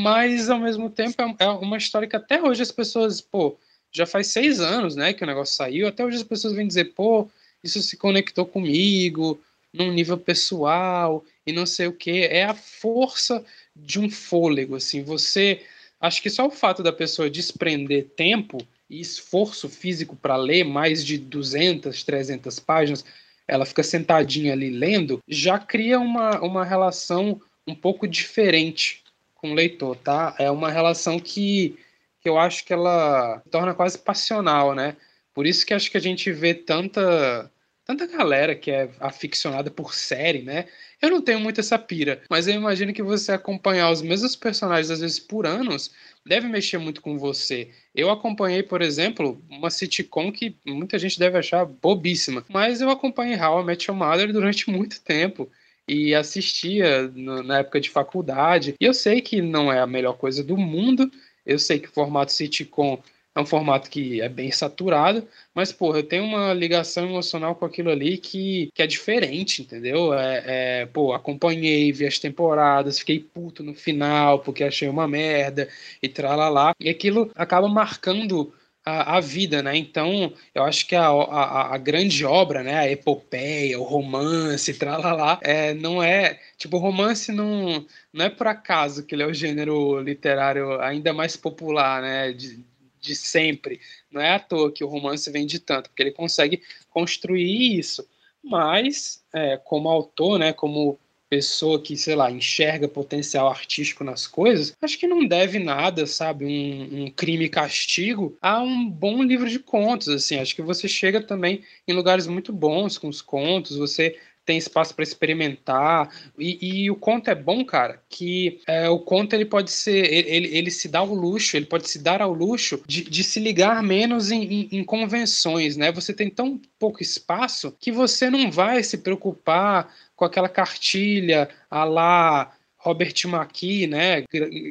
Mas 0.03 0.49
ao 0.49 0.61
mesmo 0.61 0.89
tempo 0.89 1.21
é, 1.21 1.45
é 1.45 1.49
uma 1.49 1.77
história 1.77 2.09
que 2.09 2.17
até 2.17 2.41
hoje 2.41 2.63
as 2.63 2.71
pessoas, 2.73 3.21
pô, 3.21 3.59
já 3.99 4.07
faz 4.07 4.29
seis 4.29 4.61
anos, 4.61 4.95
né, 4.97 5.13
que 5.13 5.25
o 5.25 5.27
negócio 5.27 5.57
saiu. 5.57 5.89
Até 5.89 6.05
hoje 6.05 6.17
as 6.17 6.23
pessoas 6.23 6.55
vêm 6.55 6.67
dizer, 6.67 6.93
pô, 6.95 7.29
isso 7.63 7.83
se 7.83 7.97
conectou 7.97 8.47
comigo 8.47 9.41
num 9.73 9.93
nível 9.93 10.17
pessoal 10.17 11.25
e 11.47 11.53
não 11.53 11.67
sei 11.67 11.89
o 11.89 11.93
que. 11.93 12.23
É 12.23 12.45
a 12.45 12.55
força 12.55 13.45
de 13.75 13.99
um 13.99 14.09
fôlego, 14.09 14.77
assim. 14.77 15.03
Você, 15.03 15.63
acho 16.01 16.23
que 16.23 16.31
só 16.31 16.47
o 16.47 16.51
fato 16.51 16.83
da 16.83 16.93
pessoa 16.93 17.29
desprender 17.29 18.07
tempo 18.17 18.59
e 18.89 19.01
esforço 19.01 19.69
físico 19.69 20.17
para 20.17 20.37
ler 20.37 20.65
mais 20.65 21.05
de 21.05 21.19
200, 21.19 22.03
300 22.05 22.59
páginas, 22.61 23.05
ela 23.47 23.67
fica 23.67 23.83
sentadinha 23.83 24.53
ali 24.53 24.71
lendo, 24.71 25.23
já 25.27 25.59
cria 25.59 25.99
uma, 25.99 26.41
uma 26.41 26.65
relação 26.65 27.41
um 27.67 27.75
pouco 27.75 28.07
diferente 28.07 29.03
com 29.35 29.51
o 29.51 29.55
leitor, 29.55 29.97
tá? 29.97 30.35
É 30.39 30.51
uma 30.51 30.71
relação 30.71 31.19
que 31.19 31.77
que 32.21 32.29
eu 32.29 32.39
acho 32.39 32.65
que 32.65 32.73
ela 32.73 33.43
torna 33.51 33.75
quase 33.75 33.99
passional, 33.99 34.75
né? 34.75 34.97
Por 35.35 35.47
isso 35.47 35.65
que 35.65 35.75
acho 35.75 35.91
que 35.91 35.97
a 35.97 36.01
gente 36.01 36.33
vê 36.33 36.55
tanta 36.55 37.51
tanta 37.89 38.07
galera 38.07 38.55
que 38.55 38.71
é 38.71 38.91
aficionada 39.01 39.71
por 39.71 39.95
série, 39.95 40.43
né? 40.43 40.67
Eu 41.01 41.11
não 41.11 41.23
tenho 41.23 41.41
muito 41.41 41.59
essa 41.59 41.79
pira, 41.79 42.21
mas 42.29 42.47
eu 42.47 42.55
imagino 42.55 42.93
que 42.93 43.03
você 43.03 43.33
acompanhar 43.33 43.91
os 43.91 44.03
mesmos 44.03 44.37
personagens 44.37 44.91
às 44.91 45.01
vezes 45.01 45.19
por 45.19 45.47
anos 45.47 45.91
deve 46.27 46.47
mexer 46.49 46.77
muito 46.77 47.01
com 47.01 47.17
você. 47.17 47.71
Eu 47.95 48.11
acompanhei, 48.11 48.63
por 48.63 48.83
exemplo, 48.83 49.43
uma 49.49 49.71
sitcom 49.71 50.31
que 50.31 50.55
muita 50.67 50.99
gente 50.99 51.19
deve 51.19 51.39
achar 51.39 51.65
bobíssima, 51.65 52.45
mas 52.49 52.83
eu 52.83 52.91
acompanhei 52.91 53.41
How 53.41 53.63
I 53.63 53.65
Met 53.65 53.91
Your 53.91 53.99
Mother 53.99 54.33
durante 54.35 54.69
muito 54.71 55.01
tempo 55.01 55.51
e 55.89 56.15
assistia 56.15 57.11
na 57.15 57.61
época 57.61 57.81
de 57.81 57.89
faculdade. 57.89 58.75
E 58.79 58.85
eu 58.85 58.93
sei 58.93 59.23
que 59.23 59.41
não 59.41 59.73
é 59.73 59.81
a 59.81 59.87
melhor 59.87 60.19
coisa 60.19 60.45
do 60.45 60.59
mundo, 60.59 61.11
eu 61.49 61.59
sei 61.59 61.81
que 61.81 61.89
o 61.89 61.93
formato 61.93 62.33
sitcom 62.33 63.03
é 63.35 63.41
um 63.41 63.47
formato 63.47 63.89
que 63.89 64.21
é 64.21 64.29
bem 64.29 64.51
saturado, 64.51 65.27
mas, 65.55 65.73
porra, 65.73 65.99
eu 66.01 66.03
tenho 66.03 66.25
uma 66.25 66.53
ligação 66.53 67.09
emocional 67.09 67.55
com 67.55 67.65
aquilo 67.65 67.89
ali 67.91 68.19
que, 68.19 68.69
que 68.75 68.83
é 68.83 68.87
diferente, 68.87 69.63
entendeu? 69.63 70.13
É, 70.13 70.83
é, 70.83 70.87
pô, 70.87 71.13
acompanhei, 71.13 71.93
vi 71.93 72.07
as 72.07 72.19
temporadas, 72.19 72.99
fiquei 72.99 73.21
puto 73.21 73.63
no 73.63 73.75
final 73.75 74.41
porque 74.41 74.65
achei 74.65 74.89
uma 74.89 75.07
merda 75.07 75.69
e 76.03 76.09
tralalá. 76.09 76.75
E 76.81 76.89
aquilo 76.89 77.31
acaba 77.37 77.69
marcando 77.69 78.53
a, 78.89 79.17
a, 79.17 79.21
vida, 79.21 79.63
né? 79.63 79.77
Então, 79.77 80.33
eu 80.55 80.65
acho 80.65 80.87
que 80.87 80.97
a, 80.97 81.07
a, 81.07 81.75
a, 81.75 81.79
grande 81.79 82.25
obra, 82.25 82.63
né? 82.63 82.75
A 82.75 82.91
epopeia, 82.91 83.79
o 83.79 83.83
romance, 83.83 84.73
tralalá, 84.75 85.39
é, 85.43 85.75
não 85.75 86.03
é. 86.03 86.41
Tipo, 86.57 86.79
romance 86.79 87.31
não, 87.33 87.87
não 88.13 88.25
é 88.25 88.31
por 88.31 88.47
acaso 88.47 89.05
que 89.05 89.15
ele 89.15 89.23
é 89.23 89.27
o 89.27 89.35
gênero 89.35 90.01
literário 90.01 90.81
ainda 90.81 91.13
mais 91.13 91.37
popular, 91.37 92.03
né? 92.03 92.33
De, 92.33 92.65
de 93.01 93.15
sempre. 93.15 93.81
Não 94.11 94.21
é 94.21 94.35
à 94.35 94.39
toa 94.39 94.73
que 94.73 94.85
o 94.85 94.89
romance 94.89 95.31
vende 95.31 95.59
tanto, 95.59 95.91
porque 95.91 96.03
ele 96.03 96.13
consegue 96.13 96.63
construir 96.91 97.79
isso. 97.79 98.09
Mas, 98.43 99.23
é, 99.33 99.57
como 99.57 99.89
autor, 99.89 100.39
né, 100.39 100.53
como 100.53 100.99
pessoa 101.29 101.81
que, 101.81 101.97
sei 101.97 102.15
lá, 102.15 102.31
enxerga 102.31 102.89
potencial 102.89 103.49
artístico 103.49 104.05
nas 104.05 104.27
coisas, 104.27 104.75
acho 104.81 104.99
que 104.99 105.07
não 105.07 105.27
deve 105.27 105.59
nada, 105.59 106.07
sabe, 106.07 106.45
um, 106.45 107.05
um 107.05 107.11
crime 107.11 107.49
castigo 107.49 108.37
a 108.41 108.61
um 108.61 108.89
bom 108.89 109.23
livro 109.23 109.49
de 109.49 109.59
contos, 109.59 110.09
assim, 110.09 110.39
acho 110.39 110.55
que 110.55 110.63
você 110.63 110.89
chega 110.89 111.21
também 111.21 111.63
em 111.87 111.93
lugares 111.93 112.27
muito 112.27 112.53
bons 112.53 112.99
com 112.99 113.09
os 113.09 113.21
contos, 113.21 113.77
você 113.77 114.17
tem 114.49 114.57
espaço 114.57 114.95
para 114.95 115.03
experimentar. 115.03 116.09
E, 116.39 116.85
e, 116.85 116.91
o 116.91 116.97
conto 116.97 117.29
é 117.29 117.35
bom, 117.35 117.63
cara, 117.67 118.03
que 118.09 118.63
é, 118.67 118.89
o 118.89 118.99
conto 118.99 119.35
ele 119.35 119.45
pode 119.45 119.71
ser. 119.71 120.11
Ele, 120.11 120.57
ele 120.57 120.71
se 120.71 120.89
dá 120.89 121.01
ao 121.01 121.13
luxo, 121.13 121.55
ele 121.55 121.67
pode 121.67 121.87
se 121.87 121.99
dar 121.99 122.23
ao 122.23 122.33
luxo 122.33 122.83
de, 122.87 123.05
de 123.05 123.23
se 123.23 123.39
ligar 123.39 123.83
menos 123.83 124.31
em, 124.31 124.43
em, 124.43 124.69
em, 124.73 124.85
convenções, 124.85 125.77
né? 125.77 125.93
Você 125.93 126.15
tem 126.15 126.31
tão 126.31 126.59
pouco 126.79 127.03
espaço 127.03 127.77
que 127.79 127.93
você 127.93 128.31
não 128.31 128.51
vai 128.51 128.83
se 128.83 128.97
preocupar 128.97 129.95
com 130.19 130.25
aquela 130.25 130.49
cartilha 130.49 131.49
a 131.71 131.85
lá 131.85 132.53
Robert 132.77 133.15
McKee, 133.25 133.87
né, 133.87 134.25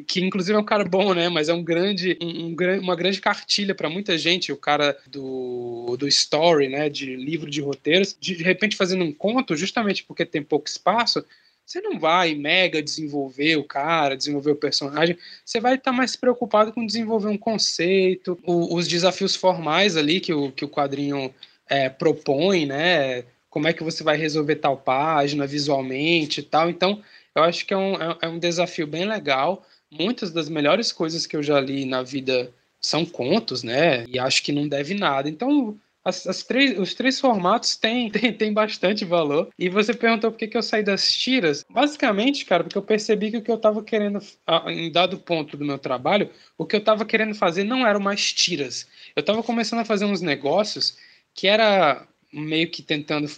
que 0.06 0.20
inclusive 0.20 0.54
é 0.54 0.60
um 0.60 0.64
cara 0.64 0.84
bom, 0.84 1.14
né, 1.14 1.30
mas 1.30 1.48
é 1.48 1.54
um 1.54 1.62
grande, 1.62 2.18
um, 2.20 2.48
um 2.48 2.80
uma 2.80 2.94
grande 2.94 3.18
cartilha 3.18 3.74
para 3.74 3.88
muita 3.88 4.18
gente, 4.18 4.52
o 4.52 4.56
cara 4.58 4.98
do, 5.06 5.96
do 5.98 6.06
story, 6.06 6.68
né, 6.68 6.90
de 6.90 7.16
livro 7.16 7.50
de 7.50 7.62
roteiros, 7.62 8.14
de, 8.20 8.36
de 8.36 8.42
repente 8.42 8.76
fazendo 8.76 9.04
um 9.04 9.12
conto, 9.12 9.56
justamente 9.56 10.04
porque 10.04 10.26
tem 10.26 10.42
pouco 10.42 10.68
espaço, 10.68 11.24
você 11.64 11.80
não 11.80 11.98
vai 11.98 12.34
mega 12.34 12.82
desenvolver 12.82 13.56
o 13.56 13.64
cara, 13.64 14.16
desenvolver 14.16 14.50
o 14.50 14.56
personagem, 14.56 15.16
você 15.44 15.60
vai 15.60 15.76
estar 15.76 15.92
tá 15.92 15.96
mais 15.96 16.14
preocupado 16.14 16.72
com 16.72 16.84
desenvolver 16.84 17.28
um 17.28 17.38
conceito, 17.38 18.38
o, 18.44 18.74
os 18.74 18.86
desafios 18.86 19.34
formais 19.34 19.96
ali 19.96 20.20
que 20.20 20.32
o, 20.32 20.52
que 20.52 20.64
o 20.64 20.68
quadrinho 20.68 21.32
é, 21.66 21.88
propõe, 21.88 22.66
né, 22.66 23.24
como 23.58 23.66
é 23.66 23.72
que 23.72 23.82
você 23.82 24.04
vai 24.04 24.16
resolver 24.16 24.54
tal 24.54 24.76
página 24.76 25.44
visualmente 25.44 26.38
e 26.38 26.42
tal, 26.44 26.70
então 26.70 27.02
eu 27.34 27.42
acho 27.42 27.66
que 27.66 27.74
é 27.74 27.76
um, 27.76 27.94
é, 27.94 28.18
é 28.22 28.28
um 28.28 28.38
desafio 28.38 28.86
bem 28.86 29.04
legal. 29.04 29.66
Muitas 29.90 30.30
das 30.30 30.48
melhores 30.48 30.92
coisas 30.92 31.26
que 31.26 31.36
eu 31.36 31.42
já 31.42 31.58
li 31.58 31.84
na 31.84 32.04
vida 32.04 32.52
são 32.80 33.04
contos, 33.04 33.64
né? 33.64 34.04
E 34.06 34.16
acho 34.16 34.44
que 34.44 34.52
não 34.52 34.68
deve 34.68 34.94
nada. 34.94 35.28
Então, 35.28 35.76
as, 36.04 36.24
as 36.24 36.44
três, 36.44 36.78
os 36.78 36.94
três 36.94 37.18
formatos 37.18 37.74
têm, 37.74 38.08
têm, 38.12 38.32
têm 38.32 38.52
bastante 38.52 39.04
valor. 39.04 39.48
E 39.58 39.68
você 39.68 39.92
perguntou 39.92 40.30
por 40.30 40.38
que, 40.38 40.46
que 40.46 40.56
eu 40.56 40.62
saí 40.62 40.84
das 40.84 41.10
tiras. 41.10 41.64
Basicamente, 41.68 42.44
cara, 42.44 42.62
porque 42.62 42.78
eu 42.78 42.82
percebi 42.82 43.32
que 43.32 43.38
o 43.38 43.42
que 43.42 43.50
eu 43.50 43.56
estava 43.56 43.82
querendo, 43.82 44.20
em 44.68 44.92
dado 44.92 45.18
ponto 45.18 45.56
do 45.56 45.64
meu 45.64 45.80
trabalho, 45.80 46.30
o 46.56 46.64
que 46.64 46.76
eu 46.76 46.80
estava 46.80 47.04
querendo 47.04 47.34
fazer 47.34 47.64
não 47.64 47.84
eram 47.84 47.98
mais 47.98 48.32
tiras. 48.32 48.86
Eu 49.16 49.20
estava 49.20 49.42
começando 49.42 49.80
a 49.80 49.84
fazer 49.84 50.04
uns 50.04 50.20
negócios 50.20 50.96
que 51.34 51.48
era 51.48 52.06
meio 52.32 52.70
que 52.70 52.82
tentando 52.82 53.28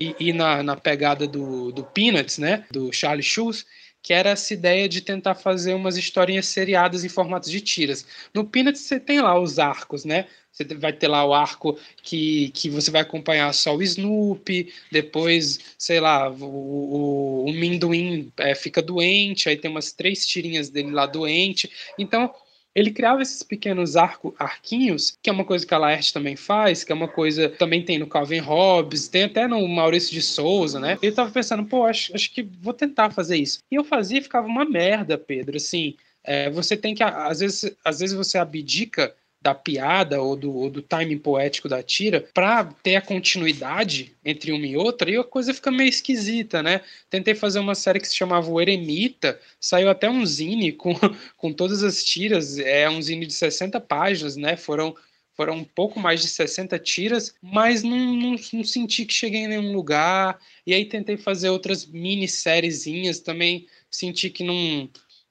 e, 0.00 0.16
e 0.18 0.32
na, 0.32 0.62
na, 0.62 0.76
pegada 0.76 1.26
do, 1.26 1.70
do 1.70 1.84
Peanuts, 1.84 2.38
né, 2.38 2.64
do 2.70 2.92
Charlie 2.92 3.22
Schulz, 3.22 3.66
que 4.02 4.14
era 4.14 4.30
essa 4.30 4.54
ideia 4.54 4.88
de 4.88 5.02
tentar 5.02 5.34
fazer 5.34 5.74
umas 5.74 5.96
historinhas 5.96 6.46
seriadas 6.46 7.04
em 7.04 7.08
formatos 7.08 7.50
de 7.50 7.60
tiras. 7.60 8.06
No 8.32 8.46
Peanuts 8.46 8.80
você 8.80 8.98
tem 8.98 9.20
lá 9.20 9.38
os 9.38 9.58
arcos, 9.58 10.04
né? 10.06 10.26
Você 10.50 10.64
vai 10.74 10.92
ter 10.92 11.06
lá 11.06 11.24
o 11.24 11.34
arco 11.34 11.78
que, 12.02 12.50
que 12.50 12.68
você 12.68 12.90
vai 12.90 13.02
acompanhar 13.02 13.52
só 13.52 13.76
o 13.76 13.82
Snoopy, 13.82 14.72
depois, 14.90 15.60
sei 15.78 16.00
lá, 16.00 16.28
o, 16.30 16.44
o, 16.44 17.44
o 17.44 17.52
Minduim 17.52 18.32
é, 18.38 18.54
fica 18.54 18.82
doente, 18.82 19.48
aí 19.48 19.56
tem 19.56 19.70
umas 19.70 19.92
três 19.92 20.26
tirinhas 20.26 20.70
dele 20.70 20.90
lá 20.90 21.06
doente. 21.06 21.70
Então, 21.98 22.34
ele 22.80 22.90
criava 22.90 23.20
esses 23.20 23.42
pequenos 23.42 23.94
arco, 23.94 24.34
arquinhos, 24.38 25.16
que 25.22 25.28
é 25.28 25.32
uma 25.32 25.44
coisa 25.44 25.66
que 25.66 25.74
a 25.74 25.78
Laerte 25.78 26.14
também 26.14 26.34
faz, 26.34 26.82
que 26.82 26.90
é 26.90 26.94
uma 26.94 27.08
coisa 27.08 27.50
também 27.50 27.84
tem 27.84 27.98
no 27.98 28.06
Calvin 28.06 28.38
Hobbes, 28.38 29.06
tem 29.06 29.24
até 29.24 29.46
no 29.46 29.66
Maurício 29.68 30.12
de 30.12 30.22
Souza, 30.22 30.80
né? 30.80 30.98
Ele 31.02 31.12
tava 31.12 31.30
pensando, 31.30 31.64
pô, 31.64 31.84
acho, 31.84 32.14
acho 32.14 32.32
que 32.32 32.42
vou 32.42 32.72
tentar 32.72 33.10
fazer 33.10 33.36
isso. 33.36 33.60
E 33.70 33.74
eu 33.74 33.84
fazia 33.84 34.18
e 34.18 34.22
ficava 34.22 34.46
uma 34.46 34.64
merda, 34.64 35.18
Pedro, 35.18 35.58
assim. 35.58 35.94
É, 36.24 36.48
você 36.50 36.74
tem 36.74 36.94
que, 36.94 37.02
às 37.02 37.40
vezes, 37.40 37.76
às 37.84 38.00
vezes 38.00 38.16
você 38.16 38.38
abdica 38.38 39.14
da 39.40 39.54
piada 39.54 40.20
ou 40.20 40.36
do, 40.36 40.54
ou 40.54 40.68
do 40.68 40.82
timing 40.82 41.18
poético 41.18 41.68
da 41.68 41.82
tira 41.82 42.28
para 42.34 42.64
ter 42.82 42.96
a 42.96 43.00
continuidade 43.00 44.14
entre 44.24 44.52
uma 44.52 44.66
e 44.66 44.76
outra, 44.76 45.10
e 45.10 45.16
a 45.16 45.24
coisa 45.24 45.54
fica 45.54 45.70
meio 45.70 45.88
esquisita, 45.88 46.62
né? 46.62 46.82
Tentei 47.08 47.34
fazer 47.34 47.58
uma 47.58 47.74
série 47.74 48.00
que 48.00 48.08
se 48.08 48.16
chamava 48.16 48.50
O 48.50 48.60
Eremita, 48.60 49.40
saiu 49.58 49.88
até 49.88 50.10
um 50.10 50.26
zine 50.26 50.72
com, 50.74 50.94
com 51.36 51.52
todas 51.52 51.82
as 51.82 52.04
tiras, 52.04 52.58
é 52.58 52.88
um 52.90 53.00
zine 53.00 53.26
de 53.26 53.32
60 53.32 53.80
páginas, 53.80 54.36
né? 54.36 54.56
Foram 54.56 54.94
foram 55.36 55.54
um 55.54 55.64
pouco 55.64 55.98
mais 55.98 56.20
de 56.20 56.28
60 56.28 56.78
tiras, 56.78 57.34
mas 57.40 57.82
não, 57.82 57.96
não, 57.96 58.36
não, 58.52 58.64
senti 58.64 59.06
que 59.06 59.14
cheguei 59.14 59.40
em 59.40 59.48
nenhum 59.48 59.72
lugar. 59.72 60.38
E 60.66 60.74
aí 60.74 60.84
tentei 60.84 61.16
fazer 61.16 61.48
outras 61.48 61.86
minissériezinhas, 61.86 63.20
também 63.20 63.66
senti 63.90 64.28
que 64.28 64.44
não 64.44 64.86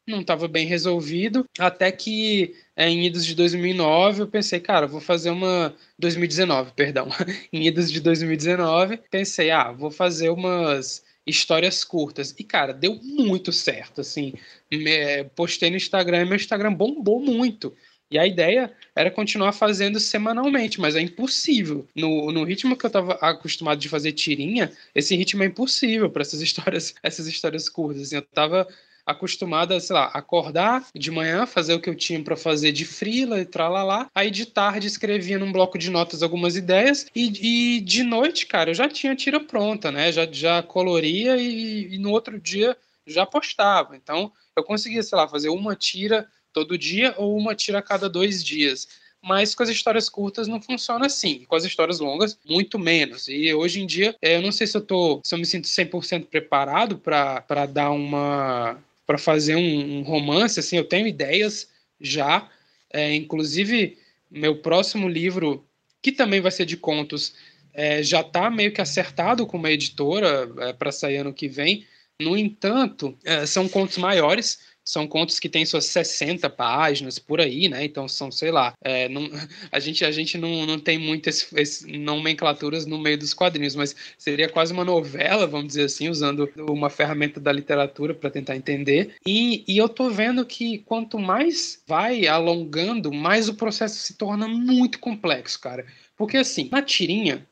não 0.10 0.22
estava 0.22 0.48
bem 0.48 0.66
resolvido, 0.66 1.46
até 1.58 1.92
que 1.92 2.56
é, 2.76 2.90
em 2.90 3.06
idos 3.06 3.26
de 3.26 3.36
2009 3.36 4.22
eu 4.22 4.28
pensei, 4.28 4.60
cara, 4.60 4.88
vou 4.88 5.02
fazer 5.02 5.30
uma 5.30 5.74
2019, 5.98 6.72
perdão. 6.76 7.08
em 7.52 7.68
idos 7.68 7.92
de 7.92 8.00
2019, 8.00 9.00
pensei, 9.10 9.52
ah, 9.52 9.72
vou 9.72 9.92
fazer 9.92 10.30
umas 10.30 11.04
histórias 11.26 11.84
curtas. 11.84 12.34
E 12.38 12.44
cara, 12.44 12.74
deu 12.74 13.00
muito 13.04 13.52
certo, 13.52 14.02
assim. 14.02 14.34
Me, 14.72 15.24
postei 15.36 15.70
no 15.70 15.78
Instagram 15.78 16.22
e 16.22 16.26
meu 16.26 16.36
Instagram 16.36 16.74
bombou 16.74 17.20
muito. 17.20 17.74
E 18.12 18.18
a 18.18 18.26
ideia 18.26 18.74
era 18.96 19.12
continuar 19.12 19.52
fazendo 19.52 20.00
semanalmente, 20.00 20.82
mas 20.82 20.96
é 20.96 21.02
impossível. 21.02 21.88
No, 21.96 22.32
no 22.32 22.44
ritmo 22.44 22.76
que 22.76 22.86
eu 22.86 22.88
estava 22.88 23.14
acostumado 23.16 23.80
de 23.80 23.88
fazer 23.88 24.14
tirinha, 24.14 24.72
esse 24.96 25.16
ritmo 25.16 25.44
é 25.44 25.46
impossível 25.46 26.10
para 26.10 26.24
essas 26.24 26.42
histórias, 26.42 26.96
essas 27.04 27.28
histórias 27.28 27.70
curtas. 27.70 28.04
Assim, 28.04 28.16
eu 28.16 28.22
estava 28.22 28.68
acostumada, 29.10 29.80
sei 29.80 29.96
lá, 29.96 30.06
acordar 30.06 30.86
de 30.94 31.12
manhã, 31.12 31.46
fazer 31.46 31.74
o 31.74 31.80
que 31.80 31.90
eu 31.90 31.96
tinha 31.96 32.24
para 32.24 32.36
fazer 32.36 32.72
de 32.72 32.86
frila 32.86 33.40
e 33.40 33.46
tralalá. 33.46 34.10
Aí 34.14 34.30
de 34.30 34.46
tarde 34.46 34.88
escrevia 34.88 35.40
num 35.40 35.52
bloco 35.52 35.78
de 35.78 35.90
notas 35.90 36.22
algumas 36.22 36.56
ideias 36.56 37.08
e, 37.16 37.78
e 37.78 37.82
de 37.82 38.04
noite, 38.04 38.46
cara, 38.46 38.70
eu 38.70 38.76
já 38.76 38.88
tinha 38.88 39.16
tira 39.16 39.40
pronta, 39.40 39.92
né? 39.92 40.12
Já, 40.12 40.28
já 40.32 40.62
coloria 40.62 41.38
e, 41.38 41.96
e 41.96 41.98
no 41.98 42.12
outro 42.12 42.40
dia 42.40 42.78
já 43.06 43.26
postava. 43.26 43.96
Então 43.96 44.32
eu 44.56 44.64
conseguia, 44.64 45.02
sei 45.02 45.18
lá, 45.18 45.28
fazer 45.28 45.50
uma 45.50 45.76
tira 45.76 46.28
todo 46.54 46.78
dia 46.78 47.14
ou 47.18 47.38
uma 47.38 47.56
tira 47.56 47.80
a 47.80 47.84
cada 47.84 48.10
dois 48.10 48.44
dias 48.44 48.88
mas 49.22 49.54
com 49.54 49.64
as 49.64 49.70
histórias 49.70 50.10
curtas 50.10 50.48
não 50.48 50.62
funciona 50.62 51.06
assim. 51.06 51.46
Com 51.48 51.56
as 51.56 51.66
histórias 51.66 52.00
longas, 52.00 52.38
muito 52.46 52.80
menos. 52.80 53.28
E 53.28 53.54
hoje 53.54 53.82
em 53.82 53.86
dia, 53.86 54.16
é, 54.22 54.38
eu 54.38 54.42
não 54.42 54.52
sei 54.52 54.66
se 54.66 54.78
eu 54.78 54.82
tô, 54.82 55.22
se 55.24 55.36
eu 55.36 55.40
me 55.40 55.46
sinto 55.46 55.68
100% 55.68 56.28
preparado 56.28 56.98
para 56.98 57.66
dar 57.66 57.92
uma 57.92 58.78
para 59.10 59.18
fazer 59.18 59.56
um, 59.56 59.98
um, 59.98 60.02
romance, 60.04 60.60
assim, 60.60 60.78
eu 60.78 60.84
tenho 60.84 61.08
ideias 61.08 61.68
já, 62.00 62.48
é, 62.94 63.16
inclusive 63.16 63.98
meu 64.30 64.58
próximo 64.58 65.10
livro, 65.10 65.66
que 66.00 66.12
também 66.12 66.40
vai 66.40 66.52
ser 66.52 66.64
de 66.68 66.78
contos, 66.78 67.34
é, 67.74 68.04
já 68.04 68.22
está 68.22 68.52
meio 68.52 68.72
que 68.72 68.82
acertado 68.82 69.48
com 69.48 69.58
uma 69.58 69.72
editora 69.72 70.48
é, 70.60 70.74
para 70.74 70.92
sair 70.92 71.18
ano 71.18 71.34
que 71.34 71.48
vem. 71.48 71.88
No 72.22 72.38
entanto, 72.38 73.18
é, 73.26 73.48
são 73.48 73.68
contos 73.68 73.98
maiores, 73.98 74.60
são 74.90 75.08
contos 75.08 75.40
que 75.40 75.48
têm 75.48 75.68
suas 75.68 75.86
60 75.86 76.50
páginas 76.50 77.20
por 77.20 77.40
aí, 77.40 77.70
né? 77.70 77.86
Então 77.86 78.08
são, 78.08 78.32
sei 78.32 78.50
lá, 78.50 78.74
é, 78.82 79.08
não, 79.08 79.22
a 79.72 79.80
gente, 79.80 80.04
a 80.04 80.10
gente 80.10 80.36
não, 80.36 80.66
não 80.66 80.80
tem 80.80 80.98
muitas 80.98 81.48
nomenclaturas 81.88 82.88
no 82.88 82.98
meio 82.98 83.16
dos 83.16 83.32
quadrinhos, 83.32 83.76
mas 83.76 83.96
seria 84.18 84.50
quase 84.50 84.74
uma 84.74 84.84
novela, 84.84 85.46
vamos 85.46 85.68
dizer 85.68 85.84
assim, 85.84 86.10
usando 86.10 86.52
uma 86.68 86.90
ferramenta 86.90 87.40
da 87.40 87.52
literatura 87.52 88.16
para 88.16 88.32
tentar 88.32 88.56
entender. 88.56 89.14
E, 89.28 89.64
e 89.68 89.78
eu 89.78 89.88
tô 89.88 90.10
vendo 90.10 90.44
que 90.44 90.80
quanto 90.80 91.20
mais 91.20 91.84
vai 91.86 92.26
alongando, 92.26 93.14
mais 93.14 93.48
o 93.48 93.54
processo 93.54 93.98
se 93.98 94.16
torna 94.16 94.48
muito 94.48 94.98
complexo, 94.98 95.60
cara. 95.60 95.86
Porque 96.18 96.38
assim, 96.38 96.68
na 96.72 96.82
tirinha, 96.82 97.48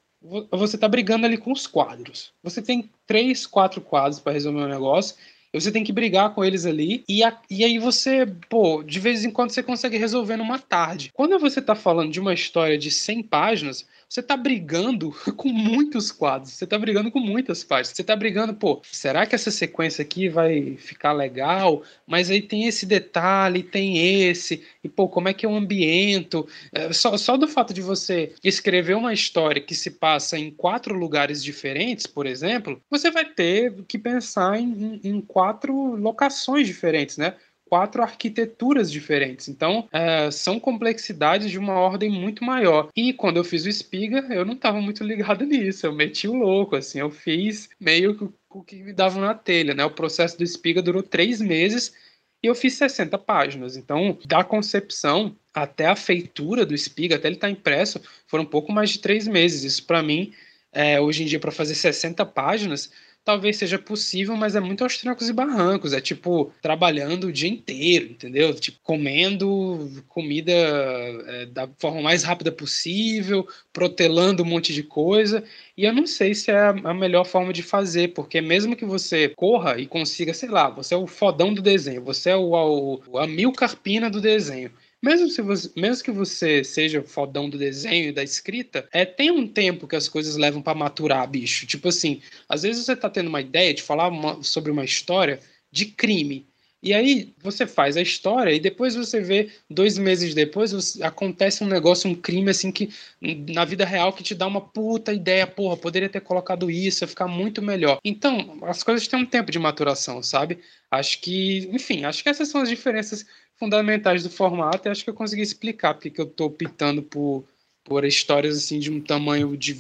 você 0.52 0.76
tá 0.76 0.88
brigando 0.88 1.28
ali 1.28 1.38
com 1.38 1.52
os 1.52 1.68
quadros. 1.68 2.34
Você 2.42 2.64
tem 2.64 2.90
três, 3.06 3.46
quatro 3.46 3.80
quadros 3.80 4.20
para 4.20 4.34
resolver 4.34 4.62
o 4.62 4.66
um 4.66 4.68
negócio 4.68 5.16
você 5.54 5.72
tem 5.72 5.84
que 5.84 5.94
brigar 5.94 6.34
com 6.34 6.44
eles 6.44 6.66
ali, 6.66 7.04
e, 7.08 7.24
a, 7.24 7.38
e 7.50 7.64
aí 7.64 7.80
você, 7.80 8.26
pô, 8.50 8.84
de 8.84 9.00
vez 9.00 9.24
em 9.24 9.32
quando 9.32 9.52
você 9.52 9.64
consegue 9.64 9.98
resolver 9.98 10.38
numa 10.38 10.60
tarde. 10.60 11.12
Quando 11.14 11.40
você 11.40 11.62
tá 11.62 11.76
falando 11.76 12.12
de 12.12 12.20
uma 12.20 12.34
história 12.34 12.78
de 12.78 12.92
100 12.92 13.24
páginas, 13.24 13.88
você 14.10 14.24
tá 14.24 14.38
brigando 14.38 15.12
com 15.36 15.50
muitos 15.50 16.12
quadros, 16.12 16.54
você 16.54 16.66
tá 16.66 16.78
brigando 16.78 17.12
com 17.12 17.20
muitas 17.20 17.64
páginas, 17.64 17.96
você 17.96 18.04
tá 18.04 18.16
brigando, 18.16 18.54
pô, 18.54 18.82
será 18.92 19.26
que 19.26 19.36
essa 19.36 19.52
sequência 19.52 20.02
aqui 20.02 20.30
vai 20.30 20.78
ficar 20.78 21.14
legal? 21.14 21.84
Mas 22.06 22.32
aí 22.32 22.42
tem 22.42 22.68
esse 22.68 22.86
detalhe, 22.86 23.64
tem 23.64 24.28
esse, 24.28 24.64
e 24.84 24.90
pô, 24.90 25.08
como 25.08 25.28
é 25.30 25.34
que 25.34 25.46
eu 25.46 25.54
ambiento? 25.54 26.48
É, 26.72 26.92
só, 26.94 27.18
só 27.18 27.38
do 27.38 27.48
fato 27.48 27.74
de 27.74 27.82
você 27.82 28.34
escrever 28.44 28.96
uma 28.96 29.14
história 29.14 29.62
que 29.62 29.76
se 29.76 29.92
passa 29.92 30.38
em 30.38 30.52
quatro 30.52 30.96
lugares 30.96 31.44
diferentes, 31.44 32.08
por 32.08 32.26
exemplo, 32.26 32.82
você 32.90 33.12
vai 33.12 33.26
ter 33.26 33.74
que 33.88 33.98
pensar 33.98 34.60
em, 34.60 35.00
em, 35.04 35.10
em 35.10 35.22
quatro 35.22 35.96
locações 35.96 36.68
diferentes, 36.68 37.18
né? 37.18 37.36
Quatro 37.70 38.02
arquiteturas 38.02 38.92
diferentes. 38.92 39.48
Então, 39.48 39.88
é, 39.92 40.30
são 40.32 40.60
complexidades 40.60 41.50
de 41.50 41.60
uma 41.60 41.74
ordem 41.74 42.10
muito 42.10 42.44
maior. 42.44 42.90
E 42.96 43.14
quando 43.14 43.38
eu 43.38 43.44
fiz 43.44 43.66
o 43.66 43.70
Espiga, 43.70 44.26
eu 44.30 44.46
não 44.46 44.54
estava 44.54 44.82
muito 44.82 45.04
ligado 45.04 45.46
nisso. 45.46 45.86
Eu 45.86 45.94
meti 45.94 46.28
o 46.28 46.34
louco, 46.34 46.76
assim, 46.76 47.00
eu 47.00 47.12
fiz 47.12 47.70
meio 47.80 48.18
que 48.18 48.28
o 48.50 48.64
que 48.64 48.78
me 48.78 48.94
dava 48.94 49.20
na 49.20 49.34
telha, 49.34 49.74
né? 49.74 49.86
O 49.86 49.92
processo 49.92 50.38
do 50.38 50.44
Espiga 50.44 50.82
durou 50.82 51.04
três 51.04 51.40
meses 51.40 51.94
e 52.42 52.48
eu 52.48 52.56
fiz 52.56 52.74
60 52.74 53.18
páginas. 53.18 53.78
Então, 53.78 54.18
da 54.26 54.44
concepção 54.44 55.36
até 55.54 55.88
a 55.88 55.96
feitura 55.96 56.66
do 56.66 56.74
Espiga, 56.74 57.16
até 57.16 57.28
ele 57.28 57.36
estar 57.36 57.48
tá 57.48 57.52
impresso, 57.52 58.02
foram 58.28 58.44
um 58.44 58.48
pouco 58.48 58.72
mais 58.72 58.92
de 58.92 59.00
três 59.00 59.28
meses. 59.28 59.64
Isso, 59.64 59.86
para 59.86 60.02
mim, 60.02 60.34
é, 60.72 61.00
hoje 61.00 61.24
em 61.24 61.26
dia, 61.26 61.40
para 61.40 61.52
fazer 61.52 61.76
60 61.76 62.26
páginas, 62.28 62.92
talvez 63.28 63.58
seja 63.58 63.78
possível, 63.78 64.38
mas 64.38 64.56
é 64.56 64.60
muito 64.62 64.86
aos 64.86 64.98
trancos 64.98 65.28
e 65.28 65.34
barrancos. 65.34 65.92
É 65.92 66.00
tipo 66.00 66.50
trabalhando 66.62 67.26
o 67.28 67.32
dia 67.34 67.50
inteiro, 67.50 68.06
entendeu? 68.12 68.54
Tipo, 68.54 68.80
comendo 68.82 70.02
comida 70.08 70.54
é, 70.54 71.46
da 71.48 71.68
forma 71.78 72.02
mais 72.02 72.24
rápida 72.24 72.54
possível, 72.54 73.46
protelando 73.74 74.44
um 74.44 74.46
monte 74.46 74.74
de 74.74 74.82
coisa. 74.82 75.44
E 75.76 75.84
eu 75.84 75.92
não 75.92 76.08
sei 76.08 76.34
se 76.34 76.52
é 76.52 76.68
a 76.68 76.94
melhor 76.94 77.26
forma 77.26 77.52
de 77.52 77.62
fazer, 77.62 78.14
porque 78.14 78.40
mesmo 78.40 78.78
que 78.78 78.86
você 78.86 79.28
corra 79.28 79.78
e 79.78 79.86
consiga, 79.86 80.34
sei 80.34 80.48
lá, 80.48 80.70
você 80.70 80.94
é 80.94 80.98
o 80.98 81.06
fodão 81.06 81.54
do 81.54 81.62
desenho, 81.62 82.02
você 82.02 82.30
é 82.30 82.36
o, 82.38 82.54
o, 82.54 83.02
o 83.10 83.18
Amilcar 83.18 83.76
Pina 83.76 84.10
do 84.10 84.22
desenho. 84.22 84.72
Mesmo, 85.04 85.30
se 85.30 85.42
você, 85.42 85.72
mesmo 85.76 86.04
que 86.04 86.12
você 86.12 86.64
seja 86.64 87.04
fodão 87.04 87.50
do 87.50 87.58
desenho 87.58 88.10
e 88.10 88.12
da 88.12 88.24
escrita, 88.24 88.88
é, 88.92 89.06
tem 89.06 89.30
um 89.30 89.48
tempo 89.48 89.88
que 89.88 89.96
as 89.96 90.10
coisas 90.10 90.38
levam 90.38 90.62
para 90.62 90.78
maturar, 90.78 91.30
bicho. 91.30 91.68
Tipo 91.68 91.90
assim, 91.90 92.22
às 92.50 92.64
vezes 92.64 92.86
você 92.86 92.96
tá 92.96 93.10
tendo 93.10 93.28
uma 93.28 93.42
ideia 93.42 93.74
de 93.74 93.84
falar 93.84 94.08
uma, 94.08 94.42
sobre 94.42 94.72
uma 94.72 94.84
história 94.84 95.40
de 95.72 95.86
crime. 95.86 96.48
E 96.82 96.94
aí 96.94 97.34
você 97.42 97.66
faz 97.66 97.98
a 97.98 98.02
história 98.02 98.52
e 98.54 98.60
depois 98.60 98.96
você 98.96 99.20
vê, 99.20 99.50
dois 99.70 99.98
meses 99.98 100.34
depois, 100.36 100.72
você, 100.72 101.04
acontece 101.04 101.64
um 101.64 101.68
negócio, 101.68 102.10
um 102.10 102.16
crime 102.16 102.52
assim 102.52 102.72
que 102.72 102.90
na 103.22 103.66
vida 103.66 103.84
real 103.84 104.14
que 104.14 104.22
te 104.24 104.36
dá 104.36 104.46
uma 104.46 104.62
puta 104.62 105.12
ideia, 105.12 105.48
porra, 105.48 105.76
poderia 105.76 106.08
ter 106.08 106.22
colocado 106.22 106.70
isso, 106.70 107.04
ia 107.04 107.08
ficar 107.08 107.28
muito 107.28 107.62
melhor. 107.64 108.00
Então, 108.06 108.60
as 108.64 108.84
coisas 108.84 109.08
têm 109.08 109.20
um 109.20 109.26
tempo 109.26 109.52
de 109.52 109.58
maturação, 109.58 110.22
sabe? 110.22 110.60
Acho 110.90 111.20
que, 111.20 111.68
enfim, 111.74 112.06
acho 112.06 112.22
que 112.22 112.30
essas 112.30 112.48
são 112.48 112.62
as 112.62 112.70
diferenças 112.70 113.26
fundamentais 113.58 114.24
do 114.24 114.30
formato 114.30 114.88
e 114.88 114.92
acho 114.92 115.04
que 115.04 115.10
eu 115.10 115.14
consegui 115.14 115.42
explicar 115.42 115.94
porque 115.94 116.12
que 116.12 116.22
eu 116.22 116.26
estou 116.26 116.48
optando 116.48 117.02
por 117.04 117.44
por 117.88 118.04
histórias 118.04 118.58
assim 118.58 118.80
de 118.80 118.92
um 118.92 119.00
tamanho 119.00 119.56
de 119.56 119.76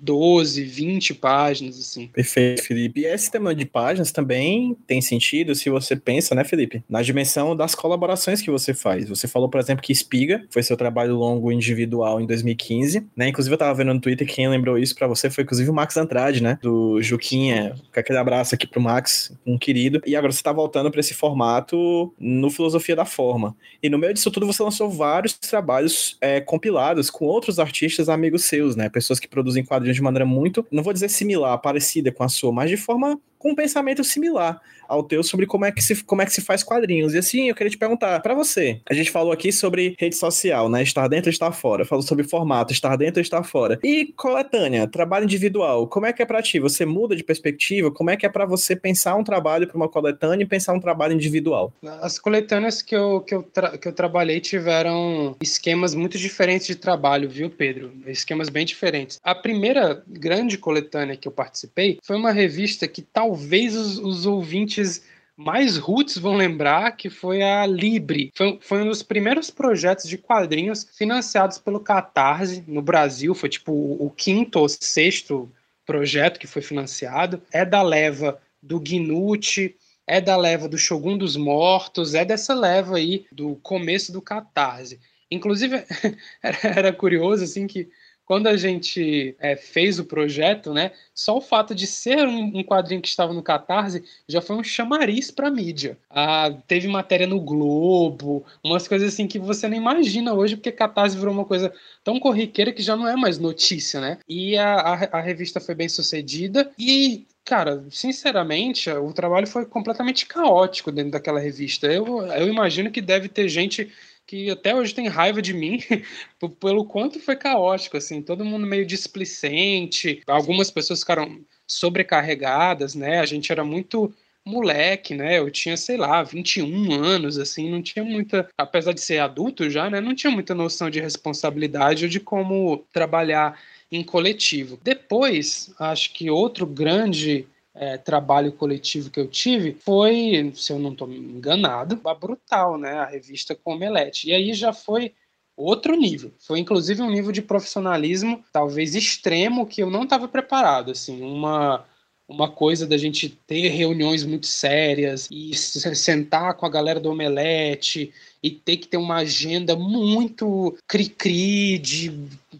12, 0.00 0.64
20 0.64 1.12
páginas 1.14 1.78
assim. 1.78 2.06
Perfeito, 2.06 2.62
Felipe. 2.62 3.02
E 3.02 3.04
esse 3.04 3.30
tamanho 3.30 3.54
de 3.54 3.66
páginas 3.66 4.10
também 4.10 4.74
tem 4.86 5.02
sentido 5.02 5.54
se 5.54 5.68
você 5.68 5.94
pensa, 5.94 6.34
né, 6.34 6.42
Felipe, 6.42 6.82
na 6.88 7.02
dimensão 7.02 7.54
das 7.54 7.74
colaborações 7.74 8.40
que 8.40 8.50
você 8.50 8.72
faz. 8.72 9.06
Você 9.10 9.28
falou, 9.28 9.50
por 9.50 9.60
exemplo, 9.60 9.82
que 9.82 9.92
Espiga 9.92 10.46
foi 10.48 10.62
seu 10.62 10.74
trabalho 10.74 11.16
longo 11.16 11.52
individual 11.52 12.18
em 12.18 12.26
2015, 12.26 13.06
né? 13.14 13.28
Inclusive 13.28 13.52
eu 13.52 13.58
tava 13.58 13.74
vendo 13.74 13.92
no 13.92 14.00
Twitter 14.00 14.26
quem 14.26 14.48
lembrou 14.48 14.78
isso 14.78 14.94
para 14.94 15.06
você 15.06 15.28
foi 15.28 15.44
inclusive 15.44 15.68
o 15.68 15.74
Max 15.74 15.96
Andrade, 15.98 16.42
né, 16.42 16.58
do 16.62 17.02
Juquinha. 17.02 17.74
Com 17.92 18.00
aquele 18.00 18.18
abraço 18.18 18.54
aqui 18.54 18.66
pro 18.66 18.80
Max, 18.80 19.36
um 19.46 19.58
querido. 19.58 20.00
E 20.06 20.16
agora 20.16 20.32
você 20.32 20.42
tá 20.42 20.52
voltando 20.52 20.90
para 20.90 21.00
esse 21.00 21.12
formato 21.12 22.12
no 22.18 22.48
Filosofia 22.48 22.96
da 22.96 23.04
Forma. 23.04 23.54
E 23.82 23.90
no 23.90 23.98
meio 23.98 24.14
disso 24.14 24.30
tudo 24.30 24.46
você 24.46 24.62
lançou 24.62 24.88
vários 24.88 25.34
trabalhos 25.34 26.16
é, 26.22 26.40
compilados 26.40 27.10
com 27.10 27.33
outros 27.34 27.58
artistas 27.58 28.08
amigos 28.08 28.44
seus, 28.44 28.76
né? 28.76 28.88
Pessoas 28.88 29.18
que 29.18 29.28
produzem 29.28 29.64
quadrinhos 29.64 29.96
de 29.96 30.02
maneira 30.02 30.24
muito, 30.24 30.66
não 30.70 30.82
vou 30.82 30.92
dizer 30.92 31.08
similar, 31.08 31.58
parecida 31.58 32.10
com 32.12 32.22
a 32.22 32.28
sua, 32.28 32.52
mas 32.52 32.70
de 32.70 32.76
forma 32.76 33.20
com 33.44 33.50
um 33.50 33.54
pensamento 33.54 34.02
similar 34.02 34.58
ao 34.88 35.02
teu 35.02 35.22
sobre 35.22 35.46
como 35.46 35.64
é 35.64 35.72
que 35.72 35.82
se, 35.82 36.02
como 36.04 36.22
é 36.22 36.26
que 36.26 36.32
se 36.32 36.40
faz 36.40 36.62
quadrinhos. 36.62 37.14
E 37.14 37.18
assim, 37.18 37.48
eu 37.48 37.54
queria 37.54 37.70
te 37.70 37.78
perguntar 37.78 38.20
para 38.20 38.34
você. 38.34 38.80
A 38.88 38.94
gente 38.94 39.10
falou 39.10 39.32
aqui 39.32 39.52
sobre 39.52 39.94
rede 39.98 40.16
social, 40.16 40.68
né? 40.68 40.82
Estar 40.82 41.08
dentro 41.08 41.28
ou 41.28 41.32
estar 41.32 41.52
fora. 41.52 41.84
Falou 41.84 42.02
sobre 42.02 42.24
formato, 42.24 42.72
estar 42.72 42.96
dentro 42.96 43.18
ou 43.18 43.22
estar 43.22 43.42
fora. 43.42 43.78
E 43.82 44.06
coletânea, 44.16 44.86
trabalho 44.86 45.24
individual. 45.24 45.86
Como 45.88 46.06
é 46.06 46.12
que 46.12 46.22
é 46.22 46.26
para 46.26 46.42
ti? 46.42 46.58
Você 46.60 46.84
muda 46.84 47.14
de 47.14 47.24
perspectiva? 47.24 47.90
Como 47.90 48.10
é 48.10 48.16
que 48.16 48.26
é 48.26 48.28
para 48.28 48.46
você 48.46 48.74
pensar 48.74 49.14
um 49.14 49.24
trabalho 49.24 49.66
para 49.66 49.76
uma 49.76 49.88
coletânea 49.88 50.44
e 50.44 50.48
pensar 50.48 50.72
um 50.72 50.80
trabalho 50.80 51.14
individual? 51.14 51.72
As 52.00 52.18
coletâneas 52.18 52.82
que 52.82 52.94
eu, 52.94 53.20
que 53.20 53.34
eu, 53.34 53.42
que 53.80 53.88
eu 53.88 53.92
trabalhei 53.92 54.40
tiveram 54.40 55.36
esquemas 55.42 55.94
muito 55.94 56.18
diferentes 56.18 56.66
de 56.66 56.76
trabalho, 56.76 57.28
viu, 57.28 57.50
Pedro? 57.50 57.92
Esquemas 58.06 58.48
bem 58.48 58.64
diferentes. 58.64 59.18
A 59.22 59.34
primeira 59.34 60.02
grande 60.06 60.58
coletânea 60.58 61.16
que 61.16 61.26
eu 61.26 61.32
participei 61.32 61.98
foi 62.02 62.16
uma 62.16 62.30
revista 62.30 62.86
que 62.86 63.02
talvez 63.02 63.33
os, 63.34 63.98
os 63.98 64.26
ouvintes 64.26 65.02
mais 65.36 65.76
roots 65.76 66.16
vão 66.16 66.36
lembrar 66.36 66.92
que 66.92 67.10
foi 67.10 67.42
a 67.42 67.66
Libre. 67.66 68.32
Foi, 68.34 68.58
foi, 68.60 68.82
um 68.82 68.88
dos 68.88 69.02
primeiros 69.02 69.50
projetos 69.50 70.08
de 70.08 70.16
quadrinhos 70.16 70.86
financiados 70.96 71.58
pelo 71.58 71.80
Catarse 71.80 72.64
no 72.66 72.80
Brasil. 72.80 73.34
Foi 73.34 73.48
tipo 73.48 73.72
o, 73.72 74.06
o 74.06 74.10
quinto 74.10 74.58
ou 74.58 74.68
sexto 74.68 75.50
projeto 75.84 76.38
que 76.38 76.46
foi 76.46 76.62
financiado. 76.62 77.42
É 77.52 77.64
da 77.64 77.82
leva 77.82 78.40
do 78.62 78.80
Gnucci, 78.80 79.76
é 80.06 80.20
da 80.20 80.36
leva 80.36 80.68
do 80.68 80.78
Shogun 80.78 81.18
dos 81.18 81.36
Mortos, 81.36 82.14
é 82.14 82.24
dessa 82.24 82.54
leva 82.54 82.96
aí 82.96 83.26
do 83.32 83.56
começo 83.56 84.12
do 84.12 84.22
Catarse. 84.22 85.00
Inclusive, 85.30 85.84
era 86.42 86.92
curioso 86.92 87.44
assim 87.44 87.66
que 87.66 87.88
quando 88.24 88.46
a 88.46 88.56
gente 88.56 89.36
é, 89.38 89.56
fez 89.56 89.98
o 89.98 90.04
projeto, 90.04 90.72
né, 90.72 90.92
só 91.14 91.36
o 91.36 91.40
fato 91.40 91.74
de 91.74 91.86
ser 91.86 92.26
um, 92.26 92.58
um, 92.58 92.64
quadrinho 92.64 93.02
que 93.02 93.08
estava 93.08 93.32
no 93.32 93.42
Catarse 93.42 94.04
já 94.28 94.40
foi 94.40 94.56
um 94.56 94.64
chamariz 94.64 95.30
para 95.30 95.48
a 95.48 95.50
mídia. 95.50 95.98
Ah, 96.08 96.50
teve 96.66 96.88
matéria 96.88 97.26
no 97.26 97.40
Globo, 97.40 98.44
umas 98.62 98.88
coisas 98.88 99.12
assim 99.12 99.26
que 99.26 99.38
você 99.38 99.68
não 99.68 99.76
imagina 99.76 100.32
hoje, 100.32 100.56
porque 100.56 100.72
Catarse 100.72 101.16
virou 101.16 101.34
uma 101.34 101.44
coisa 101.44 101.72
tão 102.02 102.18
corriqueira 102.18 102.72
que 102.72 102.82
já 102.82 102.96
não 102.96 103.06
é 103.06 103.16
mais 103.16 103.38
notícia, 103.38 104.00
né? 104.00 104.18
E 104.28 104.56
a, 104.56 104.74
a, 104.74 105.18
a 105.18 105.20
revista 105.20 105.60
foi 105.60 105.74
bem 105.74 105.88
sucedida 105.88 106.70
e 106.78 107.26
Cara, 107.44 107.84
sinceramente, 107.90 108.88
o 108.90 109.12
trabalho 109.12 109.46
foi 109.46 109.66
completamente 109.66 110.24
caótico 110.24 110.90
dentro 110.90 111.10
daquela 111.10 111.38
revista. 111.38 111.86
Eu, 111.86 112.22
eu 112.22 112.48
imagino 112.48 112.90
que 112.90 113.02
deve 113.02 113.28
ter 113.28 113.48
gente 113.50 113.92
que 114.26 114.50
até 114.50 114.74
hoje 114.74 114.94
tem 114.94 115.08
raiva 115.08 115.42
de 115.42 115.52
mim 115.52 115.78
pelo 116.60 116.84
quanto 116.84 117.20
foi 117.20 117.36
caótico, 117.36 117.96
assim, 117.96 118.22
todo 118.22 118.44
mundo 118.44 118.66
meio 118.66 118.86
displicente, 118.86 120.22
algumas 120.26 120.70
pessoas 120.70 121.00
ficaram 121.00 121.44
sobrecarregadas, 121.66 122.94
né? 122.94 123.20
A 123.20 123.26
gente 123.26 123.50
era 123.50 123.64
muito 123.64 124.14
moleque, 124.44 125.14
né? 125.14 125.38
Eu 125.38 125.50
tinha, 125.50 125.76
sei 125.76 125.96
lá, 125.96 126.22
21 126.22 126.92
anos, 126.92 127.38
assim, 127.38 127.70
não 127.70 127.82
tinha 127.82 128.04
muita, 128.04 128.48
apesar 128.58 128.92
de 128.92 129.00
ser 129.00 129.18
adulto 129.18 129.70
já, 129.70 129.88
né? 129.88 130.00
Não 130.00 130.14
tinha 130.14 130.30
muita 130.30 130.54
noção 130.54 130.90
de 130.90 131.00
responsabilidade 131.00 132.04
ou 132.04 132.10
de 132.10 132.20
como 132.20 132.84
trabalhar 132.92 133.58
em 133.90 134.02
coletivo. 134.02 134.78
Depois, 134.82 135.72
acho 135.78 136.12
que 136.12 136.30
outro 136.30 136.66
grande 136.66 137.46
é, 137.74 137.98
trabalho 137.98 138.52
coletivo 138.52 139.10
que 139.10 139.18
eu 139.18 139.26
tive 139.26 139.74
foi, 139.74 140.52
se 140.54 140.72
eu 140.72 140.78
não 140.78 140.92
estou 140.92 141.12
enganado, 141.12 142.00
a 142.04 142.14
Brutal, 142.14 142.78
né? 142.78 142.92
A 142.92 143.06
revista 143.06 143.54
com 143.54 143.72
Omelete. 143.72 144.28
E 144.28 144.32
aí 144.32 144.54
já 144.54 144.72
foi 144.72 145.12
outro 145.56 145.96
nível. 145.96 146.32
Foi 146.38 146.58
inclusive 146.58 147.02
um 147.02 147.10
nível 147.10 147.32
de 147.32 147.42
profissionalismo 147.42 148.44
talvez 148.52 148.94
extremo 148.94 149.66
que 149.66 149.82
eu 149.82 149.90
não 149.90 150.04
estava 150.04 150.28
preparado, 150.28 150.90
assim, 150.90 151.20
uma 151.22 151.84
uma 152.26 152.50
coisa 152.50 152.86
da 152.86 152.96
gente 152.96 153.28
ter 153.28 153.68
reuniões 153.68 154.24
muito 154.24 154.46
sérias 154.46 155.28
e 155.30 155.54
sentar 155.54 156.54
com 156.54 156.64
a 156.64 156.70
galera 156.70 156.98
do 156.98 157.10
Omelete 157.10 158.12
e 158.44 158.50
ter 158.50 158.76
que 158.76 158.86
ter 158.86 158.98
uma 158.98 159.16
agenda 159.16 159.74
muito 159.74 160.76
cri-cri 160.86 161.78
de 161.78 162.12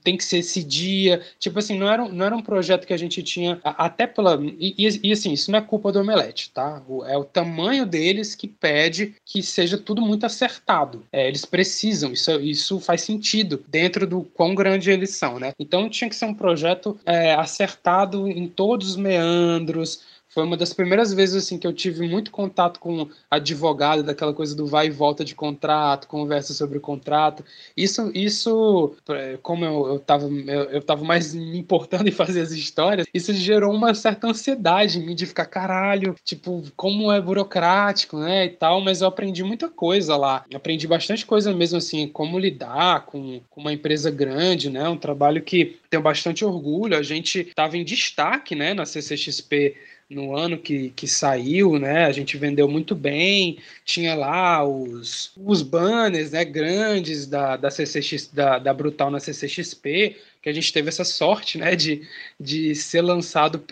tem 0.05 0.16
que 0.16 0.24
ser 0.24 0.39
esse 0.39 0.62
dia. 0.62 1.22
Tipo 1.39 1.59
assim, 1.59 1.78
não 1.78 1.89
era, 1.89 2.09
não 2.09 2.26
era 2.26 2.37
um 2.37 2.43
projeto 2.43 2.87
que 2.87 2.93
a 2.93 2.97
gente 2.97 3.22
tinha, 3.22 3.59
até 3.64 4.07
pela. 4.07 4.39
E, 4.59 4.89
e, 5.03 5.12
assim, 5.12 5.32
isso 5.32 5.51
não 5.51 5.59
é 5.59 5.62
culpa 5.62 5.91
do 5.91 6.01
Omelete, 6.01 6.51
tá? 6.53 6.82
É 7.07 7.16
o 7.16 7.24
tamanho 7.24 7.87
deles 7.87 8.35
que 8.35 8.47
pede 8.47 9.14
que 9.24 9.43
seja 9.43 9.78
tudo 9.78 10.03
muito 10.03 10.26
acertado. 10.26 11.05
É, 11.11 11.26
eles 11.26 11.45
precisam, 11.45 12.12
isso, 12.12 12.30
isso 12.41 12.78
faz 12.78 13.03
sentido 13.03 13.64
dentro 13.66 14.07
do 14.07 14.22
quão 14.22 14.55
grande 14.55 14.91
eles 14.91 15.11
são, 15.11 15.39
né? 15.39 15.53
Então 15.59 15.89
tinha 15.89 16.11
que 16.11 16.16
ser 16.16 16.26
um 16.26 16.35
projeto 16.35 16.99
é, 17.07 17.35
acertado 17.35 18.28
em 18.28 18.47
todos 18.47 18.91
os 18.91 18.97
meandros 18.97 20.14
foi 20.35 20.43
uma 20.45 20.57
das 20.57 20.72
primeiras 20.72 21.14
vezes 21.14 21.37
assim 21.37 21.57
que 21.57 21.66
eu 21.66 21.72
tive 21.72 22.07
muito 22.09 22.32
contato 22.32 22.80
com 22.80 23.09
advogado, 23.30 24.03
daquela 24.03 24.35
coisa 24.35 24.55
do 24.57 24.66
vai 24.66 24.89
e 24.89 24.91
volta 24.91 25.24
de 25.24 25.35
contrato, 25.35 26.09
conversa 26.09 26.53
sobre 26.53 26.76
o 26.78 26.80
contrato. 26.80 27.45
Isso, 27.76 28.11
isso 28.12 28.97
como 29.43 29.64
eu, 29.64 29.87
eu, 29.87 29.99
tava, 30.01 30.26
eu, 30.26 30.64
eu 30.70 30.82
tava 30.82 31.05
mais 31.05 31.32
me 31.32 31.59
importando 31.59 32.09
em 32.09 32.12
fazer 32.12 32.41
as 32.41 32.51
histórias, 32.51 33.07
isso 33.14 33.32
gerou 33.32 33.72
uma 33.72 33.95
certa 33.95 34.26
ansiedade 34.26 34.99
em 34.99 35.07
mim 35.07 35.14
de 35.14 35.26
ficar, 35.26 35.47
caralho, 35.47 36.16
tipo, 36.24 36.64
como 36.76 37.12
é 37.12 37.20
burocrático, 37.20 38.18
né, 38.18 38.47
e 38.47 38.51
tal, 38.51 38.80
mas 38.80 39.01
eu 39.01 39.07
aprendi 39.07 39.45
muita 39.45 39.68
coisa 39.68 40.16
lá. 40.16 40.45
Aprendi 40.53 40.89
bastante 40.89 41.24
coisa 41.24 41.53
mesmo, 41.53 41.78
assim, 41.78 42.09
como 42.09 42.39
lidar 42.39 43.07
com, 43.07 43.41
com 43.49 43.61
uma 43.61 43.72
empresa 43.72 44.11
grande, 44.11 44.68
né, 44.68 44.89
um 44.89 44.97
trabalho 44.97 45.43
que 45.43 45.76
tenho 45.89 46.03
bastante 46.03 46.45
orgulho. 46.45 46.97
A 46.97 47.03
gente 47.03 47.41
estava 47.41 47.76
em 47.76 47.85
destaque, 47.85 48.57
né, 48.57 48.74
na 48.74 48.85
CCXP 48.85 49.76
no 50.09 50.37
ano 50.37 50.59
que, 50.59 50.91
que 50.91 51.07
saiu, 51.07 51.79
né? 51.79 52.05
A 52.05 52.13
gente 52.13 52.37
vendeu 52.37 52.69
muito 52.69 52.95
bem, 52.95 53.59
tinha 53.85 54.15
lá 54.15 54.65
os, 54.65 55.33
os 55.37 55.63
banners, 55.63 56.33
né, 56.33 56.45
grandes 56.45 57.27
da, 57.27 57.57
da 57.57 57.71
CCX, 57.71 58.29
da, 58.33 58.59
da 58.59 58.75
Brutal 58.75 59.11
na 59.11 59.21
CCXP, 59.21 60.17
que 60.43 60.49
a 60.49 60.53
gente 60.53 60.73
teve 60.73 60.89
essa 60.89 61.05
sorte, 61.05 61.59
né, 61.59 61.75
de, 61.75 62.07
de 62.39 62.75
ser 62.75 63.01
lançado 63.01 63.63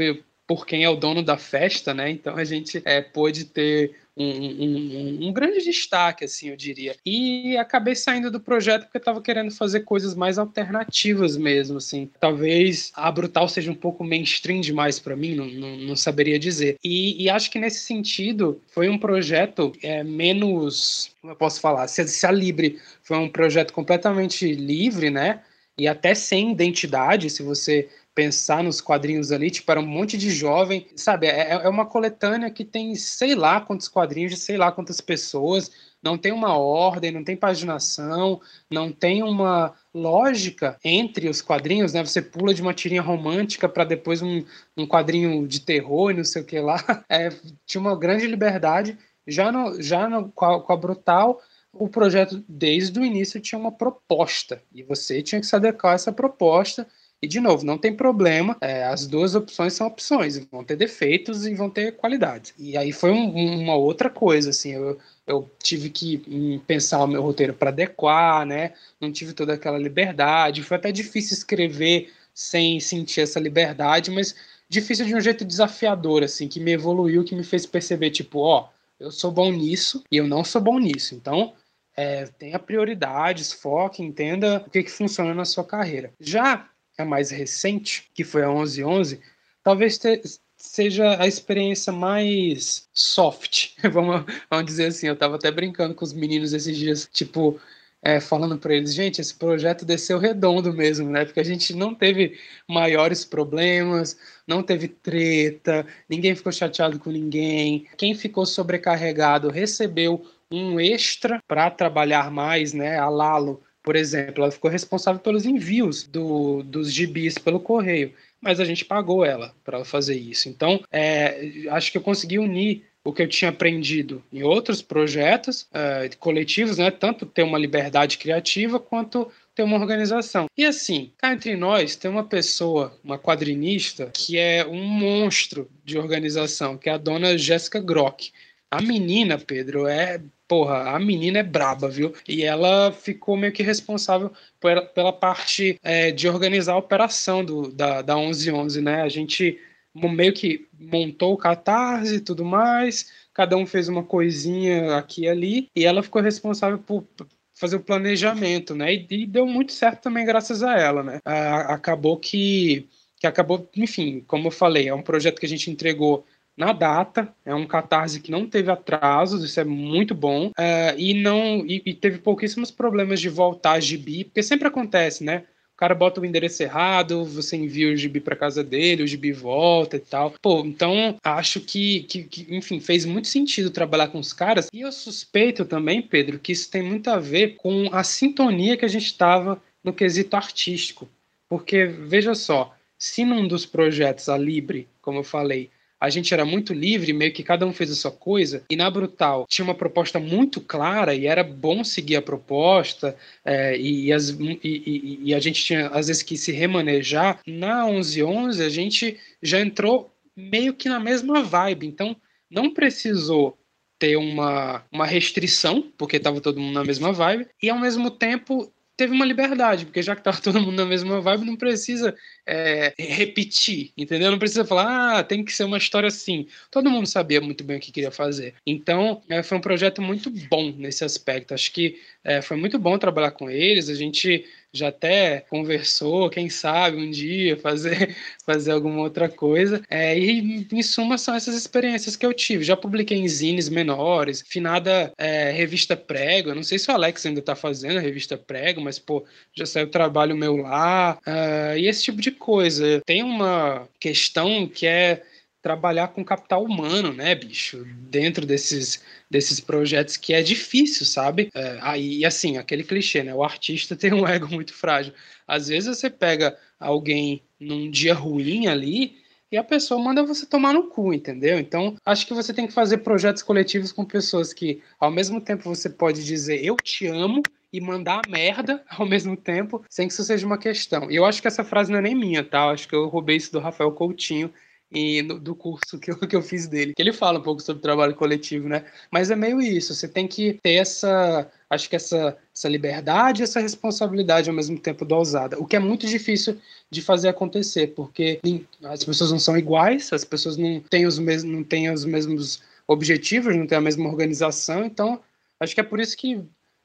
por 0.46 0.66
quem 0.66 0.84
é 0.84 0.88
o 0.88 0.96
dono 0.96 1.22
da 1.22 1.36
festa, 1.36 1.94
né? 1.94 2.10
Então 2.10 2.36
a 2.36 2.44
gente 2.44 2.82
é, 2.84 3.00
pôde 3.00 3.44
ter 3.44 3.94
um, 4.16 5.28
um, 5.28 5.32
grande 5.32 5.64
destaque, 5.64 6.24
assim, 6.24 6.50
eu 6.50 6.56
diria. 6.56 6.94
E 7.04 7.56
acabei 7.56 7.94
saindo 7.94 8.30
do 8.30 8.40
projeto 8.40 8.82
porque 8.84 8.98
estava 8.98 9.22
querendo 9.22 9.50
fazer 9.50 9.80
coisas 9.80 10.14
mais 10.14 10.38
alternativas 10.38 11.36
mesmo, 11.36 11.78
assim. 11.78 12.10
Talvez 12.20 12.92
a 12.94 13.10
Brutal 13.10 13.48
seja 13.48 13.70
um 13.70 13.74
pouco 13.74 14.04
mainstream 14.04 14.60
demais 14.60 14.98
para 14.98 15.16
mim, 15.16 15.34
não, 15.34 15.46
não, 15.46 15.76
não, 15.78 15.96
saberia 15.96 16.38
dizer. 16.38 16.78
E, 16.84 17.22
e, 17.22 17.30
acho 17.30 17.50
que 17.50 17.58
nesse 17.58 17.80
sentido 17.80 18.60
foi 18.68 18.88
um 18.88 18.98
projeto 18.98 19.72
é, 19.82 20.04
menos, 20.04 21.10
como 21.20 21.32
eu 21.32 21.36
posso 21.36 21.60
falar, 21.60 21.88
se, 21.88 22.06
se 22.06 22.26
a 22.26 22.30
Libre 22.30 22.78
foi 23.02 23.16
um 23.16 23.28
projeto 23.28 23.72
completamente 23.72 24.52
livre, 24.52 25.10
né? 25.10 25.40
E 25.78 25.88
até 25.88 26.14
sem 26.14 26.52
identidade, 26.52 27.30
se 27.30 27.42
você 27.42 27.88
pensar 28.14 28.62
nos 28.62 28.80
quadrinhos 28.80 29.32
ali, 29.32 29.50
tipo, 29.50 29.70
era 29.70 29.80
um 29.80 29.86
monte 29.86 30.18
de 30.18 30.30
jovem, 30.30 30.86
sabe? 30.94 31.26
É, 31.26 31.52
é 31.52 31.68
uma 31.68 31.86
coletânea 31.86 32.50
que 32.50 32.64
tem 32.64 32.94
sei 32.94 33.34
lá 33.34 33.60
quantos 33.60 33.88
quadrinhos 33.88 34.32
de 34.32 34.38
sei 34.38 34.56
lá 34.56 34.70
quantas 34.70 35.00
pessoas, 35.00 35.70
não 36.02 36.18
tem 36.18 36.32
uma 36.32 36.56
ordem, 36.58 37.12
não 37.12 37.22
tem 37.22 37.36
paginação, 37.36 38.40
não 38.68 38.90
tem 38.90 39.22
uma 39.22 39.72
lógica 39.94 40.76
entre 40.84 41.28
os 41.28 41.40
quadrinhos, 41.40 41.92
né? 41.92 42.04
Você 42.04 42.20
pula 42.20 42.52
de 42.52 42.60
uma 42.60 42.74
tirinha 42.74 43.00
romântica 43.00 43.68
para 43.68 43.84
depois 43.84 44.20
um, 44.20 44.44
um 44.76 44.86
quadrinho 44.86 45.46
de 45.46 45.60
terror 45.60 46.10
e 46.10 46.14
não 46.14 46.24
sei 46.24 46.42
o 46.42 46.44
que 46.44 46.58
lá. 46.58 46.76
É, 47.08 47.30
tinha 47.66 47.80
uma 47.80 47.96
grande 47.96 48.26
liberdade. 48.26 48.98
Já, 49.26 49.52
no, 49.52 49.80
já 49.80 50.08
no, 50.08 50.30
com, 50.32 50.44
a, 50.44 50.60
com 50.60 50.72
a 50.72 50.76
Brutal, 50.76 51.40
o 51.72 51.88
projeto, 51.88 52.42
desde 52.48 52.98
o 52.98 53.04
início, 53.04 53.40
tinha 53.40 53.58
uma 53.58 53.70
proposta. 53.70 54.62
E 54.74 54.82
você 54.82 55.22
tinha 55.22 55.40
que 55.40 55.46
se 55.46 55.54
adequar 55.54 55.92
a 55.92 55.94
essa 55.94 56.12
proposta 56.12 56.86
e, 57.22 57.28
de 57.28 57.38
novo, 57.38 57.64
não 57.64 57.78
tem 57.78 57.94
problema, 57.94 58.56
é, 58.60 58.82
as 58.84 59.06
duas 59.06 59.36
opções 59.36 59.74
são 59.74 59.86
opções, 59.86 60.38
vão 60.50 60.64
ter 60.64 60.74
defeitos 60.74 61.46
e 61.46 61.54
vão 61.54 61.70
ter 61.70 61.92
qualidades. 61.92 62.52
E 62.58 62.76
aí 62.76 62.90
foi 62.90 63.12
um, 63.12 63.62
uma 63.62 63.76
outra 63.76 64.10
coisa, 64.10 64.50
assim, 64.50 64.72
eu, 64.72 64.98
eu 65.24 65.48
tive 65.62 65.88
que 65.88 66.20
hum, 66.26 66.60
pensar 66.66 67.04
o 67.04 67.06
meu 67.06 67.22
roteiro 67.22 67.54
para 67.54 67.70
adequar, 67.70 68.44
né? 68.44 68.72
Não 69.00 69.12
tive 69.12 69.34
toda 69.34 69.54
aquela 69.54 69.78
liberdade, 69.78 70.64
foi 70.64 70.76
até 70.76 70.90
difícil 70.90 71.36
escrever 71.36 72.12
sem 72.34 72.80
sentir 72.80 73.20
essa 73.20 73.38
liberdade, 73.38 74.10
mas 74.10 74.34
difícil 74.68 75.06
de 75.06 75.14
um 75.14 75.20
jeito 75.20 75.44
desafiador, 75.44 76.24
assim, 76.24 76.48
que 76.48 76.58
me 76.58 76.72
evoluiu, 76.72 77.22
que 77.22 77.36
me 77.36 77.44
fez 77.44 77.64
perceber, 77.64 78.10
tipo, 78.10 78.40
ó, 78.40 78.68
eu 78.98 79.12
sou 79.12 79.30
bom 79.30 79.52
nisso 79.52 80.02
e 80.10 80.16
eu 80.16 80.26
não 80.26 80.42
sou 80.42 80.60
bom 80.60 80.78
nisso, 80.78 81.14
então 81.14 81.52
é, 81.96 82.26
tenha 82.38 82.58
prioridades, 82.58 83.52
foque, 83.52 84.02
entenda 84.02 84.64
o 84.66 84.70
que, 84.70 84.82
que 84.82 84.90
funciona 84.90 85.32
na 85.34 85.44
sua 85.44 85.64
carreira. 85.64 86.12
Já 86.18 86.68
a 86.98 87.04
mais 87.04 87.30
recente, 87.30 88.08
que 88.14 88.24
foi 88.24 88.42
a 88.42 88.48
1111, 88.48 89.20
talvez 89.62 89.98
te, 89.98 90.20
seja 90.56 91.20
a 91.20 91.26
experiência 91.26 91.92
mais 91.92 92.88
soft, 92.92 93.70
vamos, 93.92 94.24
vamos 94.48 94.66
dizer 94.66 94.86
assim. 94.86 95.08
Eu 95.08 95.14
estava 95.14 95.36
até 95.36 95.50
brincando 95.50 95.94
com 95.94 96.04
os 96.04 96.12
meninos 96.12 96.52
esses 96.52 96.76
dias, 96.76 97.08
tipo, 97.12 97.60
é, 98.02 98.20
falando 98.20 98.58
para 98.58 98.74
eles, 98.74 98.94
gente, 98.94 99.20
esse 99.20 99.34
projeto 99.34 99.84
desceu 99.84 100.18
redondo 100.18 100.72
mesmo, 100.72 101.08
né? 101.08 101.24
Porque 101.24 101.40
a 101.40 101.44
gente 101.44 101.74
não 101.74 101.94
teve 101.94 102.38
maiores 102.68 103.24
problemas, 103.24 104.16
não 104.46 104.62
teve 104.62 104.88
treta, 104.88 105.86
ninguém 106.08 106.34
ficou 106.34 106.52
chateado 106.52 106.98
com 106.98 107.10
ninguém. 107.10 107.86
Quem 107.96 108.14
ficou 108.14 108.44
sobrecarregado 108.44 109.50
recebeu 109.50 110.24
um 110.50 110.78
extra 110.80 111.40
para 111.46 111.70
trabalhar 111.70 112.30
mais, 112.30 112.72
né? 112.72 112.98
A 112.98 113.08
Lalo 113.08 113.62
por 113.82 113.96
exemplo, 113.96 114.42
ela 114.42 114.52
ficou 114.52 114.70
responsável 114.70 115.20
pelos 115.20 115.44
envios 115.44 116.04
do, 116.04 116.62
dos 116.62 116.92
gibis 116.92 117.36
pelo 117.38 117.60
correio, 117.60 118.12
mas 118.40 118.60
a 118.60 118.64
gente 118.64 118.84
pagou 118.84 119.24
ela 119.24 119.54
para 119.64 119.84
fazer 119.84 120.16
isso. 120.16 120.48
Então, 120.48 120.82
é, 120.90 121.66
acho 121.70 121.90
que 121.90 121.98
eu 121.98 122.02
consegui 122.02 122.38
unir 122.38 122.84
o 123.04 123.12
que 123.12 123.22
eu 123.22 123.28
tinha 123.28 123.50
aprendido 123.50 124.22
em 124.32 124.42
outros 124.42 124.80
projetos 124.80 125.62
uh, 125.62 126.16
coletivos, 126.18 126.78
né? 126.78 126.90
Tanto 126.90 127.26
ter 127.26 127.42
uma 127.42 127.58
liberdade 127.58 128.16
criativa 128.16 128.78
quanto 128.78 129.30
ter 129.54 129.62
uma 129.62 129.76
organização. 129.76 130.46
E 130.56 130.64
assim, 130.64 131.12
cá 131.18 131.32
entre 131.32 131.56
nós, 131.56 131.96
tem 131.96 132.10
uma 132.10 132.24
pessoa, 132.24 132.96
uma 133.02 133.18
quadrinista, 133.18 134.10
que 134.14 134.38
é 134.38 134.64
um 134.64 134.84
monstro 134.84 135.68
de 135.84 135.98
organização, 135.98 136.78
que 136.78 136.88
é 136.88 136.92
a 136.92 136.98
dona 136.98 137.36
Jéssica 137.36 137.80
Grock. 137.80 138.32
A 138.72 138.80
menina, 138.80 139.38
Pedro, 139.38 139.86
é 139.86 140.18
porra, 140.48 140.96
a 140.96 140.98
menina 140.98 141.40
é 141.40 141.42
braba, 141.42 141.90
viu? 141.90 142.14
E 142.26 142.42
ela 142.42 142.90
ficou 142.90 143.36
meio 143.36 143.52
que 143.52 143.62
responsável 143.62 144.32
pela, 144.58 144.80
pela 144.80 145.12
parte 145.12 145.78
é, 145.82 146.10
de 146.10 146.26
organizar 146.26 146.72
a 146.72 146.78
operação 146.78 147.44
do, 147.44 147.70
da, 147.70 148.00
da 148.00 148.16
1111, 148.16 148.80
né? 148.80 149.02
A 149.02 149.10
gente 149.10 149.60
meio 149.94 150.32
que 150.32 150.66
montou 150.80 151.34
o 151.34 151.36
catarse 151.36 152.14
e 152.14 152.20
tudo 152.20 152.46
mais, 152.46 153.12
cada 153.34 153.58
um 153.58 153.66
fez 153.66 153.88
uma 153.88 154.02
coisinha 154.02 154.96
aqui 154.96 155.24
e 155.24 155.28
ali, 155.28 155.70
e 155.76 155.84
ela 155.84 156.02
ficou 156.02 156.22
responsável 156.22 156.78
por 156.78 157.06
fazer 157.52 157.76
o 157.76 157.80
planejamento, 157.80 158.74
né? 158.74 158.94
E, 158.94 159.06
e 159.10 159.26
deu 159.26 159.46
muito 159.46 159.72
certo 159.72 160.00
também 160.04 160.24
graças 160.24 160.62
a 160.62 160.78
ela, 160.78 161.02
né? 161.02 161.18
A, 161.26 161.74
acabou 161.74 162.16
que, 162.16 162.88
que 163.18 163.26
acabou, 163.26 163.68
enfim, 163.76 164.24
como 164.26 164.46
eu 164.48 164.50
falei, 164.50 164.88
é 164.88 164.94
um 164.94 165.02
projeto 165.02 165.38
que 165.38 165.46
a 165.46 165.48
gente 165.48 165.70
entregou 165.70 166.24
na 166.56 166.72
data, 166.72 167.34
é 167.44 167.54
um 167.54 167.66
catarse 167.66 168.20
que 168.20 168.30
não 168.30 168.46
teve 168.46 168.70
atrasos, 168.70 169.42
isso 169.42 169.58
é 169.58 169.64
muito 169.64 170.14
bom, 170.14 170.48
uh, 170.48 170.98
e 170.98 171.14
não 171.14 171.64
e, 171.66 171.82
e, 171.84 171.94
teve 171.94 172.18
pouquíssimos 172.18 172.70
problemas 172.70 173.20
de 173.20 173.28
voltar 173.28 173.80
gibi, 173.80 174.24
porque 174.24 174.42
sempre 174.42 174.68
acontece, 174.68 175.24
né? 175.24 175.44
O 175.74 175.76
cara 175.82 175.94
bota 175.94 176.20
o 176.20 176.24
endereço 176.24 176.62
errado, 176.62 177.24
você 177.24 177.56
envia 177.56 177.92
o 177.92 177.96
gibi 177.96 178.20
para 178.20 178.36
casa 178.36 178.62
dele, 178.62 179.02
o 179.02 179.06
gibi 179.06 179.32
volta 179.32 179.96
e 179.96 180.00
tal. 180.00 180.34
Pô, 180.40 180.60
então 180.64 181.16
acho 181.24 181.60
que, 181.60 182.02
que, 182.04 182.24
que, 182.24 182.54
enfim, 182.54 182.78
fez 182.78 183.04
muito 183.04 183.26
sentido 183.26 183.70
trabalhar 183.70 184.08
com 184.08 184.20
os 184.20 184.32
caras. 184.32 184.68
E 184.72 184.82
eu 184.82 184.92
suspeito 184.92 185.64
também, 185.64 186.00
Pedro, 186.00 186.38
que 186.38 186.52
isso 186.52 186.70
tem 186.70 186.82
muito 186.82 187.08
a 187.08 187.18
ver 187.18 187.56
com 187.56 187.88
a 187.90 188.04
sintonia 188.04 188.76
que 188.76 188.84
a 188.84 188.88
gente 188.88 189.06
estava 189.06 189.60
no 189.82 189.92
quesito 189.92 190.36
artístico. 190.36 191.08
Porque, 191.48 191.86
veja 191.86 192.34
só, 192.34 192.76
se 192.96 193.24
num 193.24 193.48
dos 193.48 193.66
projetos, 193.66 194.28
a 194.28 194.38
Libre, 194.38 194.86
como 195.00 195.18
eu 195.18 195.24
falei, 195.24 195.68
a 196.02 196.10
gente 196.10 196.34
era 196.34 196.44
muito 196.44 196.74
livre, 196.74 197.12
meio 197.12 197.32
que 197.32 197.44
cada 197.44 197.64
um 197.64 197.72
fez 197.72 197.88
a 197.92 197.94
sua 197.94 198.10
coisa, 198.10 198.64
e 198.68 198.74
na 198.74 198.90
Brutal 198.90 199.46
tinha 199.48 199.64
uma 199.64 199.72
proposta 199.72 200.18
muito 200.18 200.60
clara 200.60 201.14
e 201.14 201.28
era 201.28 201.44
bom 201.44 201.84
seguir 201.84 202.16
a 202.16 202.22
proposta, 202.22 203.16
é, 203.44 203.78
e, 203.78 204.12
as, 204.12 204.30
e, 204.30 204.58
e, 204.64 205.20
e, 205.26 205.34
a 205.34 205.38
gente 205.38 205.62
tinha 205.62 205.86
às 205.90 206.08
vezes 206.08 206.20
que 206.20 206.36
se 206.36 206.50
remanejar. 206.50 207.38
Na 207.46 207.86
1111 207.86 208.64
a 208.64 208.68
gente 208.68 209.16
já 209.40 209.60
entrou 209.60 210.12
meio 210.36 210.74
que 210.74 210.88
na 210.88 210.98
mesma 210.98 211.40
vibe, 211.40 211.86
então 211.86 212.16
não 212.50 212.74
precisou 212.74 213.56
ter 213.96 214.16
uma, 214.16 214.84
uma 214.90 215.06
restrição, 215.06 215.88
porque 215.96 216.16
estava 216.16 216.40
todo 216.40 216.58
mundo 216.58 216.74
na 216.74 216.84
mesma 216.84 217.12
vibe, 217.12 217.46
e 217.62 217.70
ao 217.70 217.78
mesmo 217.78 218.10
tempo 218.10 218.72
teve 218.96 219.12
uma 219.12 219.24
liberdade, 219.24 219.84
porque 219.84 220.02
já 220.02 220.14
que 220.14 220.20
estava 220.20 220.38
todo 220.42 220.60
mundo 220.60 220.76
na 220.76 220.86
mesma 220.86 221.20
vibe, 221.20 221.44
não 221.44 221.56
precisa 221.56 222.14
é, 222.46 222.94
repetir, 222.98 223.92
entendeu? 223.96 224.30
Não 224.30 224.38
precisa 224.38 224.64
falar, 224.64 225.18
ah, 225.18 225.24
tem 225.24 225.44
que 225.44 225.52
ser 225.52 225.64
uma 225.64 225.78
história 225.78 226.08
assim. 226.08 226.46
Todo 226.70 226.90
mundo 226.90 227.06
sabia 227.06 227.40
muito 227.40 227.64
bem 227.64 227.76
o 227.76 227.80
que 227.80 227.92
queria 227.92 228.10
fazer. 228.10 228.54
Então, 228.66 229.22
é, 229.28 229.42
foi 229.42 229.58
um 229.58 229.60
projeto 229.60 230.02
muito 230.02 230.30
bom 230.30 230.72
nesse 230.72 231.04
aspecto. 231.04 231.54
Acho 231.54 231.72
que 231.72 231.98
é, 232.24 232.42
foi 232.42 232.56
muito 232.56 232.78
bom 232.78 232.98
trabalhar 232.98 233.32
com 233.32 233.50
eles. 233.50 233.88
A 233.88 233.94
gente 233.94 234.44
já 234.72 234.88
até 234.88 235.40
conversou, 235.50 236.30
quem 236.30 236.48
sabe 236.48 236.96
um 236.96 237.10
dia 237.10 237.56
fazer, 237.60 238.16
fazer 238.44 238.72
alguma 238.72 239.00
outra 239.02 239.28
coisa. 239.28 239.82
É, 239.88 240.18
e, 240.18 240.66
em 240.72 240.82
suma, 240.82 241.18
são 241.18 241.34
essas 241.34 241.54
experiências 241.54 242.16
que 242.16 242.24
eu 242.24 242.32
tive. 242.32 242.64
Já 242.64 242.76
publiquei 242.76 243.18
em 243.18 243.28
zines 243.28 243.68
menores, 243.68 244.42
finada 244.46 245.12
é, 245.18 245.50
revista 245.50 245.96
Prego. 245.96 246.50
Eu 246.50 246.54
não 246.54 246.62
sei 246.62 246.78
se 246.78 246.90
o 246.90 246.94
Alex 246.94 247.24
ainda 247.26 247.40
está 247.40 247.54
fazendo 247.54 247.98
a 247.98 248.00
revista 248.00 248.36
Prego, 248.36 248.80
mas, 248.80 248.98
pô, 248.98 249.24
já 249.54 249.66
saiu 249.66 249.90
trabalho 249.90 250.36
meu 250.36 250.56
lá. 250.56 251.18
Uh, 251.26 251.76
e 251.76 251.86
esse 251.86 252.02
tipo 252.04 252.20
de 252.20 252.30
coisa. 252.30 253.00
Tem 253.04 253.22
uma 253.22 253.88
questão 254.00 254.66
que 254.66 254.86
é 254.86 255.22
trabalhar 255.62 256.08
com 256.08 256.24
capital 256.24 256.64
humano, 256.64 257.12
né, 257.12 257.34
bicho? 257.36 257.86
Dentro 258.10 258.44
desses, 258.44 259.02
desses 259.30 259.60
projetos 259.60 260.16
que 260.16 260.34
é 260.34 260.42
difícil, 260.42 261.06
sabe? 261.06 261.50
É, 261.54 261.78
aí, 261.80 262.24
assim, 262.24 262.58
aquele 262.58 262.82
clichê, 262.82 263.22
né? 263.22 263.32
O 263.32 263.44
artista 263.44 263.94
tem 263.96 264.12
um 264.12 264.26
ego 264.26 264.48
muito 264.48 264.74
frágil. 264.74 265.14
Às 265.46 265.68
vezes 265.68 265.96
você 265.96 266.10
pega 266.10 266.58
alguém 266.80 267.42
num 267.60 267.88
dia 267.88 268.12
ruim 268.12 268.66
ali 268.66 269.22
e 269.52 269.56
a 269.56 269.62
pessoa 269.62 270.02
manda 270.02 270.24
você 270.24 270.44
tomar 270.44 270.72
no 270.72 270.88
cu, 270.88 271.14
entendeu? 271.14 271.58
Então, 271.58 271.94
acho 272.04 272.26
que 272.26 272.34
você 272.34 272.52
tem 272.52 272.66
que 272.66 272.72
fazer 272.72 272.98
projetos 272.98 273.42
coletivos 273.42 273.92
com 273.92 274.04
pessoas 274.04 274.52
que, 274.52 274.82
ao 274.98 275.10
mesmo 275.10 275.40
tempo, 275.40 275.62
você 275.62 275.88
pode 275.88 276.24
dizer 276.24 276.64
eu 276.64 276.76
te 276.76 277.06
amo 277.06 277.42
e 277.72 277.80
mandar 277.80 278.22
merda 278.28 278.82
ao 278.90 279.06
mesmo 279.06 279.36
tempo, 279.36 279.84
sem 279.88 280.08
que 280.08 280.12
isso 280.12 280.24
seja 280.24 280.44
uma 280.44 280.58
questão. 280.58 281.08
E 281.08 281.14
eu 281.14 281.24
acho 281.24 281.40
que 281.40 281.46
essa 281.46 281.62
frase 281.62 281.92
não 281.92 282.00
é 282.00 282.02
nem 282.02 282.16
minha, 282.16 282.42
tá? 282.42 282.64
Eu 282.64 282.70
acho 282.70 282.88
que 282.88 282.96
eu 282.96 283.06
roubei 283.06 283.36
isso 283.36 283.52
do 283.52 283.60
Rafael 283.60 283.92
Coutinho 283.92 284.52
e 284.92 285.22
no, 285.22 285.38
do 285.38 285.54
curso 285.54 285.98
que 285.98 286.10
eu, 286.10 286.18
que 286.18 286.36
eu 286.36 286.42
fiz 286.42 286.66
dele. 286.66 286.92
Ele 286.98 287.12
fala 287.12 287.38
um 287.38 287.42
pouco 287.42 287.62
sobre 287.62 287.82
trabalho 287.82 288.14
coletivo, 288.14 288.68
né? 288.68 288.84
Mas 289.10 289.30
é 289.30 289.36
meio 289.36 289.60
isso, 289.60 289.94
você 289.94 290.06
tem 290.06 290.28
que 290.28 290.54
ter 290.62 290.74
essa, 290.74 291.50
acho 291.70 291.88
que 291.88 291.96
essa, 291.96 292.36
essa 292.54 292.68
liberdade 292.68 293.42
e 293.42 293.44
essa 293.44 293.60
responsabilidade 293.60 294.50
ao 294.50 294.56
mesmo 294.56 294.78
tempo 294.78 295.04
dosada, 295.04 295.58
o 295.58 295.66
que 295.66 295.76
é 295.76 295.80
muito 295.80 296.06
difícil 296.06 296.58
de 296.90 297.00
fazer 297.00 297.28
acontecer, 297.28 297.88
porque 297.88 298.40
as 298.84 299.04
pessoas 299.04 299.32
não 299.32 299.38
são 299.38 299.56
iguais, 299.56 300.12
as 300.12 300.24
pessoas 300.24 300.56
não 300.56 300.80
têm 300.80 301.06
os 301.06 301.18
mesmos, 301.18 301.52
não 301.52 301.64
têm 301.64 301.90
os 301.90 302.04
mesmos 302.04 302.62
objetivos, 302.86 303.56
não 303.56 303.66
têm 303.66 303.78
a 303.78 303.82
mesma 303.82 304.08
organização, 304.08 304.84
então 304.84 305.20
acho 305.58 305.74
que 305.74 305.80
é 305.80 305.84
por 305.84 306.00
isso 306.00 306.16
que 306.16 306.44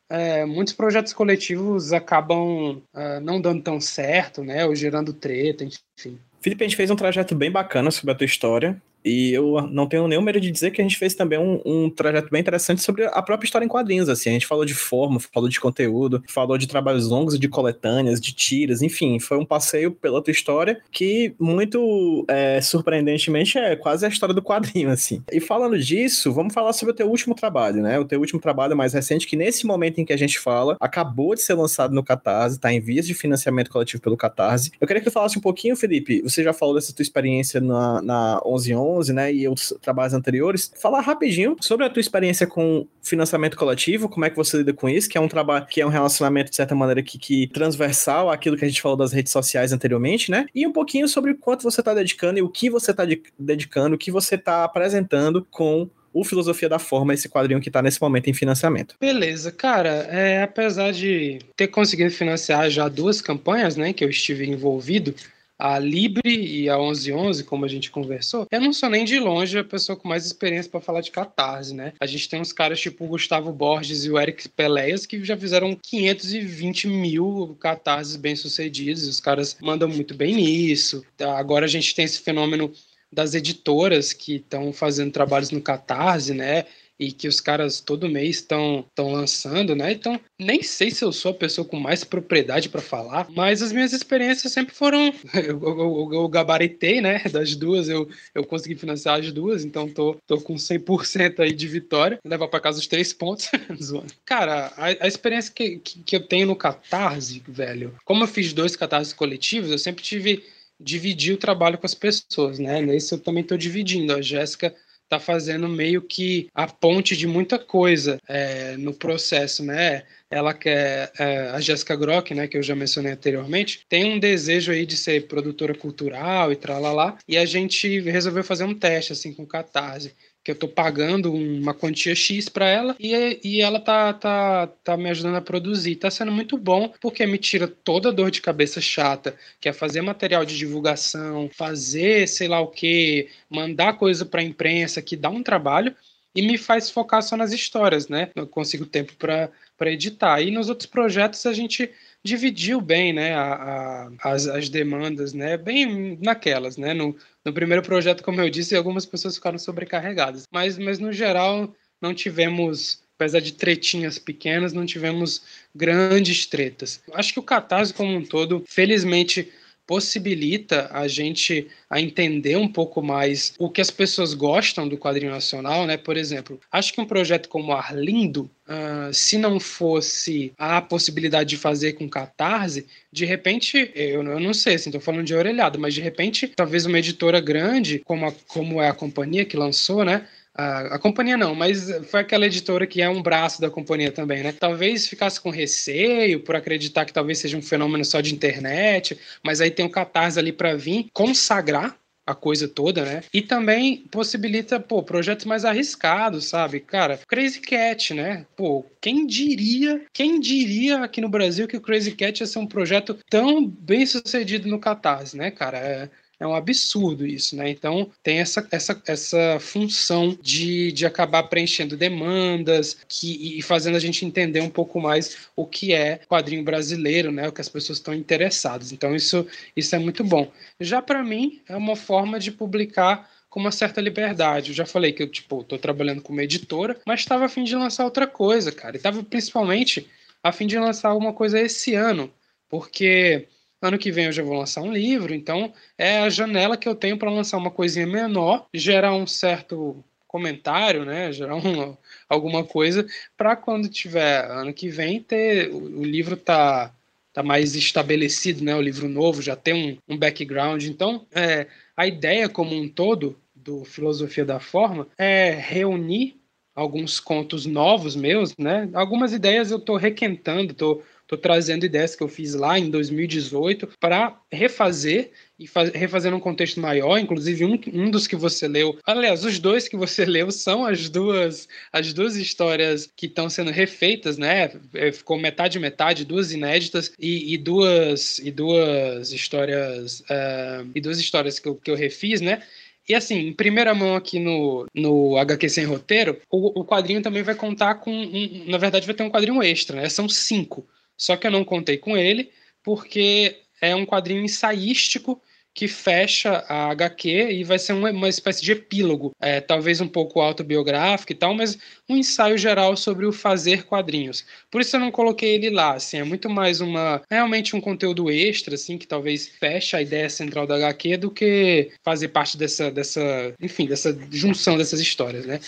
é, 0.09 0.45
muitos 0.45 0.73
projetos 0.73 1.11
coletivos 1.11 1.91
acabam 1.91 2.81
uh, 2.93 3.19
não 3.21 3.41
dando 3.41 3.61
tão 3.61 3.81
certo, 3.81 4.43
né? 4.43 4.65
Ou 4.65 4.73
gerando 4.73 5.11
treta, 5.11 5.65
enfim. 5.65 6.17
Felipe, 6.39 6.63
a 6.63 6.67
gente 6.67 6.77
fez 6.77 6.89
um 6.89 6.95
trajeto 6.95 7.35
bem 7.35 7.51
bacana 7.51 7.91
sobre 7.91 8.11
a 8.11 8.15
tua 8.15 8.25
história. 8.25 8.81
E 9.07 9.33
eu 9.33 9.61
não 9.71 9.87
tenho 9.87 10.07
nenhum 10.07 10.21
medo 10.21 10.39
de 10.39 10.51
dizer 10.51 10.71
que 10.71 10.81
a 10.81 10.83
gente 10.83 10.97
fez 10.97 11.15
também 11.15 11.39
um, 11.39 11.61
um, 11.65 11.89
trajeto 11.89 12.29
bem 12.29 12.41
interessante 12.41 12.81
sobre 12.81 13.05
a 13.05 13.21
própria 13.21 13.47
história 13.47 13.65
em 13.65 13.69
quadrinhos. 13.69 14.09
Assim, 14.09 14.29
a 14.29 14.33
gente 14.33 14.45
falou 14.45 14.65
de 14.65 14.73
forma, 14.73 15.19
falou 15.19 15.47
de 15.47 15.59
conteúdo, 15.59 16.21
falou 16.27 16.57
de 16.57 16.67
trabalhos 16.67 17.07
longos 17.07 17.39
de 17.39 17.47
coletâneas, 17.47 18.19
de 18.19 18.33
tiras, 18.33 18.81
enfim, 18.81 19.17
foi 19.19 19.37
um 19.37 19.45
passeio 19.45 19.91
pela 19.91 20.21
tua 20.21 20.31
história 20.31 20.81
que 20.91 21.33
muito 21.39 22.25
é, 22.27 22.59
surpreendentemente 22.59 23.57
é 23.57 23.75
quase 23.75 24.05
a 24.05 24.09
história 24.09 24.35
do 24.35 24.41
quadrinho, 24.41 24.89
assim. 24.89 25.23
E 25.31 25.39
falando 25.39 25.79
disso, 25.79 26.33
vamos 26.33 26.53
falar 26.53 26.73
sobre 26.73 26.93
o 26.93 26.95
teu 26.95 27.07
último 27.09 27.33
trabalho, 27.33 27.81
né? 27.81 27.97
O 27.99 28.05
teu 28.05 28.19
último 28.19 28.41
trabalho 28.41 28.75
mais 28.75 28.93
recente, 28.93 29.25
que 29.25 29.37
nesse 29.37 29.65
momento 29.65 29.99
em 29.99 30.05
que 30.05 30.13
a 30.13 30.17
gente 30.17 30.37
fala, 30.37 30.75
acabou 30.79 31.33
de 31.33 31.41
ser 31.41 31.53
lançado 31.53 31.93
no 31.93 32.03
Catarse, 32.03 32.59
tá 32.59 32.73
em 32.73 32.81
vias 32.81 33.07
de 33.07 33.13
financiamento 33.13 33.69
coletivo 33.69 34.01
pelo 34.01 34.17
Catarse. 34.17 34.71
Eu 34.81 34.85
queria 34.85 35.01
que 35.01 35.09
tu 35.09 35.13
falasse 35.13 35.37
um 35.37 35.41
pouquinho, 35.41 35.75
Felipe. 35.75 36.21
Você 36.23 36.43
já 36.43 36.51
falou 36.51 36.75
dessa 36.75 36.93
tua 36.93 37.03
experiência 37.03 37.61
na, 37.61 38.01
na 38.01 38.41
1111 38.45 38.96
2011, 38.97 39.13
né, 39.13 39.33
e 39.33 39.47
outros 39.47 39.73
trabalhos 39.81 40.13
anteriores, 40.13 40.71
falar 40.79 41.01
rapidinho 41.01 41.55
sobre 41.61 41.85
a 41.85 41.89
tua 41.89 41.99
experiência 41.99 42.47
com 42.47 42.87
financiamento 43.01 43.55
coletivo, 43.55 44.09
como 44.09 44.25
é 44.25 44.29
que 44.29 44.35
você 44.35 44.57
lida 44.57 44.73
com 44.73 44.89
isso, 44.89 45.09
que 45.09 45.17
é 45.17 45.21
um 45.21 45.27
trabalho, 45.27 45.65
que 45.65 45.81
é 45.81 45.85
um 45.85 45.89
relacionamento, 45.89 46.49
de 46.49 46.55
certa 46.55 46.75
maneira, 46.75 47.01
que, 47.01 47.17
que 47.17 47.47
transversal 47.47 48.29
àquilo 48.29 48.57
que 48.57 48.65
a 48.65 48.67
gente 48.67 48.81
falou 48.81 48.97
das 48.97 49.13
redes 49.13 49.31
sociais 49.31 49.71
anteriormente, 49.71 50.31
né, 50.31 50.45
e 50.53 50.65
um 50.65 50.71
pouquinho 50.71 51.07
sobre 51.07 51.33
quanto 51.33 51.63
você 51.63 51.81
está 51.81 51.93
dedicando 51.93 52.39
e 52.39 52.41
o 52.41 52.49
que 52.49 52.69
você 52.69 52.91
está 52.91 53.05
de 53.05 53.21
dedicando, 53.37 53.95
o 53.95 53.99
que 53.99 54.11
você 54.11 54.35
está 54.35 54.63
apresentando 54.63 55.45
com 55.49 55.89
o 56.13 56.23
Filosofia 56.23 56.67
da 56.67 56.79
Forma, 56.79 57.13
esse 57.13 57.29
quadrinho 57.29 57.61
que 57.61 57.69
está 57.69 57.81
nesse 57.81 58.01
momento 58.01 58.27
em 58.27 58.33
financiamento. 58.33 58.95
Beleza, 58.99 59.51
cara, 59.51 59.89
é, 59.89 60.41
apesar 60.41 60.91
de 60.91 61.39
ter 61.55 61.67
conseguido 61.67 62.09
financiar 62.09 62.69
já 62.71 62.87
duas 62.87 63.21
campanhas, 63.21 63.75
né, 63.75 63.93
que 63.93 64.03
eu 64.03 64.09
estive 64.09 64.49
envolvido, 64.49 65.13
a 65.57 65.79
Libre 65.79 66.29
e 66.29 66.69
a 66.69 66.77
1111, 66.77 67.43
como 67.43 67.65
a 67.65 67.67
gente 67.67 67.89
conversou, 67.89 68.45
eu 68.51 68.61
não 68.61 68.71
sou 68.71 68.89
nem 68.89 69.03
de 69.03 69.19
longe 69.19 69.57
a 69.57 69.63
pessoa 69.63 69.97
com 69.97 70.07
mais 70.07 70.25
experiência 70.25 70.69
para 70.69 70.81
falar 70.81 71.01
de 71.01 71.11
catarse, 71.11 71.73
né? 71.73 71.93
A 71.99 72.05
gente 72.05 72.29
tem 72.29 72.39
uns 72.39 72.53
caras 72.53 72.79
tipo 72.79 73.05
o 73.05 73.07
Gustavo 73.07 73.51
Borges 73.51 74.05
e 74.05 74.11
o 74.11 74.19
Eric 74.19 74.47
Peleias 74.49 75.05
que 75.05 75.23
já 75.23 75.35
fizeram 75.35 75.75
520 75.75 76.87
mil 76.87 77.57
catarses 77.59 78.15
bem-sucedidos, 78.15 79.07
os 79.07 79.19
caras 79.19 79.57
mandam 79.61 79.87
muito 79.87 80.13
bem 80.13 80.35
nisso. 80.35 81.03
Agora 81.37 81.65
a 81.65 81.69
gente 81.69 81.95
tem 81.95 82.05
esse 82.05 82.19
fenômeno 82.19 82.71
das 83.11 83.33
editoras 83.33 84.13
que 84.13 84.35
estão 84.35 84.73
fazendo 84.73 85.11
trabalhos 85.11 85.49
no 85.49 85.61
Catarse, 85.61 86.33
né? 86.33 86.65
E 86.99 87.11
que 87.11 87.27
os 87.27 87.39
caras 87.39 87.79
todo 87.79 88.09
mês 88.09 88.37
estão 88.37 88.85
lançando, 88.97 89.75
né? 89.75 89.91
Então, 89.91 90.19
nem 90.39 90.63
sei 90.63 90.89
se 90.89 91.03
eu 91.03 91.11
sou 91.11 91.31
a 91.31 91.35
pessoa 91.35 91.67
com 91.67 91.79
mais 91.79 92.03
propriedade 92.03 92.69
para 92.69 92.81
falar, 92.81 93.27
mas 93.35 93.61
as 93.61 93.71
minhas 93.71 93.93
experiências 93.93 94.51
sempre 94.51 94.73
foram. 94.73 95.13
Eu, 95.47 95.61
eu, 95.61 96.09
eu, 96.13 96.27
gabaritei, 96.27 96.99
né? 96.99 97.21
Das 97.31 97.55
duas, 97.55 97.87
eu, 97.87 98.09
eu 98.33 98.43
consegui 98.43 98.75
financiar 98.75 99.19
as 99.19 99.31
duas, 99.31 99.63
então 99.63 99.87
tô, 99.87 100.17
tô 100.25 100.39
com 100.41 100.55
100% 100.55 101.39
aí 101.39 101.53
de 101.53 101.67
vitória. 101.67 102.19
Levar 102.25 102.47
para 102.47 102.59
casa 102.59 102.79
os 102.79 102.87
três 102.87 103.13
pontos. 103.13 103.49
Cara, 104.25 104.73
a, 104.75 105.05
a 105.05 105.07
experiência 105.07 105.53
que, 105.53 105.77
que, 105.77 106.03
que 106.03 106.15
eu 106.15 106.27
tenho 106.27 106.47
no 106.47 106.55
Catarse, 106.55 107.43
velho, 107.47 107.95
como 108.03 108.23
eu 108.23 108.27
fiz 108.27 108.51
dois 108.51 108.75
catarses 108.75 109.13
coletivos, 109.13 109.71
eu 109.71 109.77
sempre 109.77 110.03
tive 110.03 110.43
dividir 110.79 111.33
o 111.33 111.37
trabalho 111.37 111.77
com 111.77 111.85
as 111.85 111.95
pessoas, 111.95 112.59
né? 112.59 112.81
Nesse 112.81 113.13
eu 113.13 113.19
também 113.19 113.41
estou 113.41 113.57
dividindo. 113.57 114.13
A 114.13 114.21
Jéssica 114.21 114.73
tá 115.09 115.19
fazendo 115.19 115.67
meio 115.67 116.01
que 116.01 116.49
a 116.53 116.67
ponte 116.67 117.15
de 117.15 117.27
muita 117.27 117.57
coisa 117.57 118.19
é, 118.27 118.75
no 118.77 118.93
processo, 118.93 119.63
né? 119.63 120.03
Ela 120.29 120.53
quer, 120.53 121.11
é, 121.17 121.49
a 121.51 121.59
Jéssica 121.61 121.95
Grock, 121.95 122.33
né, 122.35 122.47
que 122.47 122.57
eu 122.57 122.63
já 122.63 122.75
mencionei 122.75 123.13
anteriormente, 123.13 123.85
tem 123.87 124.13
um 124.13 124.19
desejo 124.19 124.73
aí 124.73 124.85
de 124.85 124.97
ser 124.97 125.27
produtora 125.27 125.73
cultural 125.73 126.51
e 126.51 126.55
tralalá, 126.55 127.17
e 127.25 127.37
a 127.37 127.45
gente 127.45 128.01
resolveu 128.01 128.43
fazer 128.43 128.65
um 128.65 128.73
teste, 128.77 129.13
assim, 129.13 129.33
com 129.33 129.45
Catarse 129.45 130.13
que 130.47 130.51
eu 130.51 130.55
tô 130.55 130.69
pagando 130.69 131.33
uma 131.33 131.73
quantia 131.73 132.15
X 132.15 132.47
para 132.47 132.69
ela 132.69 132.95
e, 132.97 133.37
e 133.43 133.61
ela 133.61 133.81
tá, 133.81 134.13
tá, 134.13 134.67
tá 134.81 134.95
me 134.95 135.09
ajudando 135.09 135.35
a 135.35 135.41
produzir. 135.41 135.97
Tá 135.97 136.09
sendo 136.09 136.31
muito 136.31 136.57
bom 136.57 136.93
porque 137.01 137.25
me 137.25 137.37
tira 137.37 137.67
toda 137.67 138.07
a 138.07 138.11
dor 138.13 138.31
de 138.31 138.41
cabeça 138.41 138.79
chata, 138.79 139.35
que 139.59 139.67
é 139.67 139.73
fazer 139.73 139.99
material 139.99 140.45
de 140.45 140.57
divulgação, 140.57 141.49
fazer 141.53 142.29
sei 142.29 142.47
lá 142.47 142.61
o 142.61 142.67
que, 142.67 143.27
mandar 143.49 143.97
coisa 143.97 144.25
para 144.25 144.41
imprensa, 144.41 145.01
que 145.01 145.17
dá 145.17 145.29
um 145.29 145.43
trabalho 145.43 145.93
e 146.33 146.41
me 146.41 146.57
faz 146.57 146.89
focar 146.89 147.21
só 147.21 147.35
nas 147.35 147.51
histórias, 147.51 148.07
né? 148.07 148.31
Eu 148.33 148.47
consigo 148.47 148.85
tempo 148.85 149.17
para 149.17 149.51
editar. 149.91 150.39
E 150.41 150.49
nos 150.49 150.69
outros 150.69 150.87
projetos 150.87 151.45
a 151.45 151.51
gente 151.51 151.91
dividiu 152.23 152.81
bem, 152.81 153.13
né, 153.13 153.33
a, 153.33 153.53
a, 153.53 154.31
as, 154.31 154.47
as 154.47 154.69
demandas, 154.69 155.33
né, 155.33 155.57
bem 155.57 156.17
naquelas, 156.21 156.77
né, 156.77 156.93
no, 156.93 157.15
no 157.43 157.53
primeiro 157.53 157.81
projeto, 157.81 158.23
como 158.23 158.41
eu 158.41 158.49
disse, 158.49 158.75
algumas 158.75 159.05
pessoas 159.05 159.35
ficaram 159.35 159.57
sobrecarregadas, 159.57 160.45
mas, 160.51 160.77
mas 160.77 160.99
no 160.99 161.13
geral 161.13 161.73
não 162.01 162.13
tivemos, 162.13 163.03
apesar 163.15 163.39
de 163.39 163.53
tretinhas 163.53 164.19
pequenas, 164.19 164.73
não 164.73 164.85
tivemos 164.85 165.43
grandes 165.73 166.45
tretas. 166.45 167.01
Acho 167.13 167.33
que 167.33 167.39
o 167.39 167.43
Catarse 167.43 167.93
como 167.93 168.15
um 168.15 168.23
todo, 168.23 168.63
felizmente, 168.67 169.51
possibilita 169.87 170.89
a 170.91 171.07
gente 171.07 171.67
a 171.89 172.01
entender 172.01 172.57
um 172.57 172.67
pouco 172.67 173.01
mais 173.01 173.53
o 173.57 173.69
que 173.69 173.79
as 173.79 173.89
pessoas 173.89 174.33
gostam 174.33 174.87
do 174.87 174.97
quadrinho 174.97 175.31
nacional, 175.31 175.87
né? 175.87 175.95
Por 175.95 176.17
exemplo, 176.17 176.59
acho 176.69 176.93
que 176.93 176.99
um 176.99 177.05
projeto 177.05 177.47
como 177.47 177.71
Arlindo, 177.71 178.51
uh, 178.67 179.13
se 179.13 179.37
não 179.37 179.59
fosse 179.59 180.51
a 180.57 180.81
possibilidade 180.81 181.51
de 181.51 181.57
fazer 181.57 181.93
com 181.93 182.09
Catarse, 182.09 182.85
de 183.11 183.25
repente, 183.25 183.89
eu, 183.95 184.21
eu 184.21 184.39
não 184.39 184.53
sei, 184.53 184.75
assim, 184.75 184.91
tô 184.91 184.99
falando 184.99 185.25
de 185.25 185.33
orelhado, 185.33 185.79
mas 185.79 185.93
de 185.93 186.01
repente, 186.01 186.47
talvez 186.55 186.85
uma 186.85 186.99
editora 186.99 187.39
grande, 187.39 187.99
como, 187.99 188.27
a, 188.27 188.33
como 188.47 188.81
é 188.81 188.89
a 188.89 188.93
companhia 188.93 189.45
que 189.45 189.55
lançou, 189.55 190.03
né? 190.03 190.27
A, 190.57 190.95
a, 190.95 190.99
companhia 190.99 191.37
não, 191.37 191.53
mas 191.53 191.87
foi 192.07 192.21
aquela 192.21 192.47
editora 192.47 192.87
que 192.87 193.01
é 193.01 193.07
um 193.07 193.21
braço 193.21 193.61
da 193.61 193.69
companhia 193.69 194.11
também, 194.11 194.41
né? 194.41 194.51
Talvez 194.51 195.07
ficasse 195.07 195.39
com 195.39 195.51
receio 195.51 196.39
por 196.39 196.55
acreditar 196.55 197.05
que 197.05 197.13
talvez 197.13 197.37
seja 197.37 197.57
um 197.57 197.61
fenômeno 197.61 198.03
só 198.03 198.21
de 198.21 198.33
internet, 198.33 199.17
mas 199.43 199.61
aí 199.61 199.69
tem 199.69 199.85
o 199.85 199.89
Catarse 199.89 200.39
ali 200.39 200.51
para 200.51 200.75
vir 200.75 201.07
consagrar 201.13 201.95
a 202.27 202.35
coisa 202.35 202.67
toda, 202.67 203.05
né? 203.05 203.23
E 203.33 203.41
também 203.41 204.05
possibilita, 204.11 204.79
pô, 204.81 205.01
projetos 205.01 205.45
mais 205.45 205.63
arriscados, 205.63 206.49
sabe? 206.49 206.81
Cara, 206.81 207.19
Crazy 207.25 207.61
Cat, 207.61 208.13
né? 208.13 208.45
Pô, 208.55 208.85
quem 208.99 209.25
diria, 209.25 210.05
quem 210.11 210.37
diria 210.37 211.03
aqui 211.03 211.21
no 211.21 211.29
Brasil 211.29 211.67
que 211.67 211.77
o 211.77 211.81
Crazy 211.81 212.11
Cat 212.11 212.41
ia 212.41 212.47
ser 212.47 212.59
um 212.59 212.67
projeto 212.67 213.17
tão 213.29 213.65
bem 213.65 214.05
sucedido 214.05 214.67
no 214.67 214.79
Catarse, 214.79 215.37
né, 215.37 215.49
cara? 215.51 215.77
É, 215.77 216.09
é 216.39 216.45
um 216.45 216.55
absurdo 216.55 217.25
isso, 217.25 217.55
né? 217.55 217.69
Então 217.69 218.09
tem 218.21 218.39
essa, 218.39 218.67
essa, 218.71 219.01
essa 219.07 219.59
função 219.59 220.37
de, 220.41 220.91
de 220.91 221.05
acabar 221.05 221.43
preenchendo 221.43 221.97
demandas 221.97 222.97
que, 223.07 223.57
e 223.57 223.61
fazendo 223.61 223.95
a 223.95 223.99
gente 223.99 224.25
entender 224.25 224.61
um 224.61 224.69
pouco 224.69 224.99
mais 225.01 225.47
o 225.55 225.65
que 225.65 225.93
é 225.93 226.17
quadrinho 226.27 226.63
brasileiro, 226.63 227.31
né? 227.31 227.47
O 227.47 227.51
que 227.51 227.61
as 227.61 227.69
pessoas 227.69 227.97
estão 227.97 228.13
interessadas. 228.13 228.91
Então 228.91 229.15
isso, 229.15 229.47
isso 229.75 229.95
é 229.95 229.99
muito 229.99 230.23
bom. 230.23 230.51
Já 230.79 231.01
para 231.01 231.23
mim 231.23 231.61
é 231.67 231.75
uma 231.75 231.95
forma 231.95 232.39
de 232.39 232.51
publicar 232.51 233.29
com 233.49 233.59
uma 233.59 233.71
certa 233.71 233.99
liberdade. 233.99 234.69
Eu 234.69 234.75
já 234.75 234.85
falei 234.85 235.11
que 235.11 235.23
eu, 235.23 235.27
tipo, 235.27 235.63
tô 235.63 235.77
trabalhando 235.77 236.21
como 236.21 236.41
editora, 236.41 236.99
mas 237.05 237.21
estava 237.21 237.45
a 237.45 237.49
fim 237.49 237.63
de 237.63 237.75
lançar 237.75 238.05
outra 238.05 238.27
coisa, 238.27 238.71
cara. 238.71 238.95
E 238.95 238.97
estava 238.97 239.23
principalmente 239.23 240.07
a 240.43 240.51
fim 240.51 240.67
de 240.67 240.77
lançar 240.77 241.09
alguma 241.09 241.33
coisa 241.33 241.59
esse 241.59 241.95
ano, 241.95 242.31
porque 242.69 243.47
Ano 243.81 243.97
que 243.97 244.11
vem 244.11 244.25
eu 244.25 244.31
já 244.31 244.41
vou 244.41 244.57
lançar 244.57 244.81
um 244.81 244.91
livro, 244.91 245.35
então 245.35 245.71
é 245.97 246.19
a 246.19 246.29
janela 246.29 246.75
que 246.75 246.89
eu 246.89 246.95
tenho 246.95 247.17
para 247.17 247.29
lançar 247.29 247.57
uma 247.57 247.69
coisinha 247.69 248.07
menor, 248.07 248.67
gerar 248.73 249.13
um 249.13 249.27
certo 249.27 250.03
comentário, 250.27 251.05
né, 251.05 251.31
gerar 251.31 251.55
um, 251.55 251.95
alguma 252.27 252.63
coisa 252.63 253.05
para 253.37 253.55
quando 253.55 253.87
tiver 253.87 254.45
ano 254.45 254.73
que 254.73 254.89
vem 254.89 255.21
ter 255.21 255.69
o, 255.71 255.99
o, 255.99 256.03
livro 256.03 256.35
tá 256.35 256.93
tá 257.31 257.43
mais 257.43 257.75
estabelecido, 257.75 258.63
né, 258.63 258.75
o 258.75 258.81
livro 258.81 259.07
novo 259.07 259.43
já 259.43 259.55
tem 259.55 259.99
um, 260.07 260.15
um 260.15 260.17
background. 260.17 260.83
Então, 260.85 261.27
é, 261.31 261.67
a 261.95 262.07
ideia 262.07 262.49
como 262.49 262.75
um 262.75 262.89
todo 262.89 263.39
do 263.53 263.85
filosofia 263.85 264.43
da 264.43 264.59
forma 264.59 265.07
é 265.17 265.51
reunir 265.51 266.35
alguns 266.77 267.19
contos 267.19 267.65
novos 267.65 268.15
meus, 268.15 268.55
né? 268.57 268.87
Algumas 268.93 269.33
ideias 269.33 269.71
eu 269.71 269.77
estou 269.77 269.97
requentando, 269.97 270.71
estou 270.71 271.03
Estou 271.27 271.37
trazendo 271.37 271.85
ideias 271.85 272.15
que 272.15 272.23
eu 272.23 272.29
fiz 272.29 272.53
lá 272.53 272.79
em 272.79 272.89
2018 272.89 273.89
para 273.99 274.39
refazer 274.49 275.29
e 275.59 275.67
refazer 275.93 276.31
num 276.31 276.39
contexto 276.39 276.79
maior. 276.79 277.17
Inclusive, 277.17 277.65
um, 277.65 277.77
um 277.93 278.09
dos 278.09 278.27
que 278.27 278.35
você 278.37 278.65
leu, 278.65 278.97
aliás, 279.05 279.43
os 279.43 279.59
dois 279.59 279.89
que 279.89 279.97
você 279.97 280.23
leu 280.25 280.49
são 280.51 280.85
as 280.85 281.09
duas, 281.09 281.67
as 281.91 282.13
duas 282.13 282.37
histórias 282.37 283.09
que 283.13 283.25
estão 283.25 283.49
sendo 283.49 283.71
refeitas, 283.71 284.37
né? 284.37 284.71
É, 284.93 285.11
ficou 285.11 285.37
metade 285.37 285.77
metade, 285.79 286.23
duas 286.23 286.53
inéditas 286.53 287.11
e, 287.19 287.53
e 287.53 287.57
duas 287.57 288.39
e 288.39 288.49
duas 288.49 289.33
histórias 289.33 290.21
uh, 290.21 290.89
e 290.95 291.01
duas 291.01 291.19
histórias 291.19 291.59
que 291.59 291.67
eu, 291.67 291.75
que 291.75 291.91
eu 291.91 291.95
refiz, 291.95 292.39
né? 292.39 292.63
E 293.09 293.13
assim, 293.13 293.35
em 293.47 293.53
primeira 293.53 293.93
mão 293.93 294.15
aqui 294.15 294.39
no, 294.39 294.85
no 294.93 295.37
HQ 295.37 295.69
Sem 295.69 295.85
Roteiro, 295.85 296.39
o, 296.49 296.81
o 296.81 296.85
quadrinho 296.85 297.21
também 297.21 297.43
vai 297.43 297.55
contar 297.55 297.95
com. 297.95 298.11
Um, 298.11 298.65
na 298.67 298.77
verdade, 298.77 299.05
vai 299.05 299.15
ter 299.15 299.23
um 299.23 299.29
quadrinho 299.29 299.61
extra, 299.61 300.01
né? 300.01 300.07
São 300.07 300.29
cinco. 300.29 300.87
Só 301.17 301.35
que 301.35 301.47
eu 301.47 301.51
não 301.51 301.63
contei 301.63 301.97
com 301.97 302.15
ele, 302.15 302.51
porque 302.83 303.57
é 303.81 303.95
um 303.95 304.05
quadrinho 304.05 304.43
ensaístico 304.43 305.41
que 305.77 305.87
fecha 305.87 306.65
a 306.67 306.89
HQ 306.89 307.51
e 307.51 307.63
vai 307.63 307.77
ser 307.77 307.93
uma, 307.93 308.09
uma 308.09 308.27
espécie 308.27 308.63
de 308.63 308.71
epílogo, 308.71 309.31
é, 309.39 309.61
talvez 309.61 310.01
um 310.01 310.07
pouco 310.07 310.41
autobiográfico 310.41 311.31
e 311.31 311.35
tal, 311.35 311.53
mas 311.53 311.77
um 312.09 312.17
ensaio 312.17 312.57
geral 312.57 312.97
sobre 312.97 313.27
o 313.27 313.31
fazer 313.31 313.83
quadrinhos. 313.83 314.43
Por 314.71 314.81
isso 314.81 314.95
eu 314.95 314.99
não 314.99 315.11
coloquei 315.11 315.53
ele 315.53 315.69
lá, 315.69 315.93
assim, 315.93 316.17
é 316.17 316.23
muito 316.23 316.49
mais 316.49 316.81
uma 316.81 317.21
realmente 317.29 317.75
um 317.75 317.81
conteúdo 317.81 318.31
extra, 318.31 318.73
assim, 318.73 318.97
que 318.97 319.05
talvez 319.05 319.47
feche 319.47 319.95
a 319.95 320.01
ideia 320.01 320.27
central 320.31 320.65
da 320.65 320.77
HQ 320.77 321.17
do 321.17 321.29
que 321.29 321.91
fazer 322.03 322.29
parte 322.29 322.57
dessa, 322.57 322.89
dessa, 322.89 323.53
enfim, 323.61 323.85
dessa 323.85 324.17
junção 324.31 324.79
dessas 324.79 324.99
histórias, 324.99 325.45
né? 325.45 325.59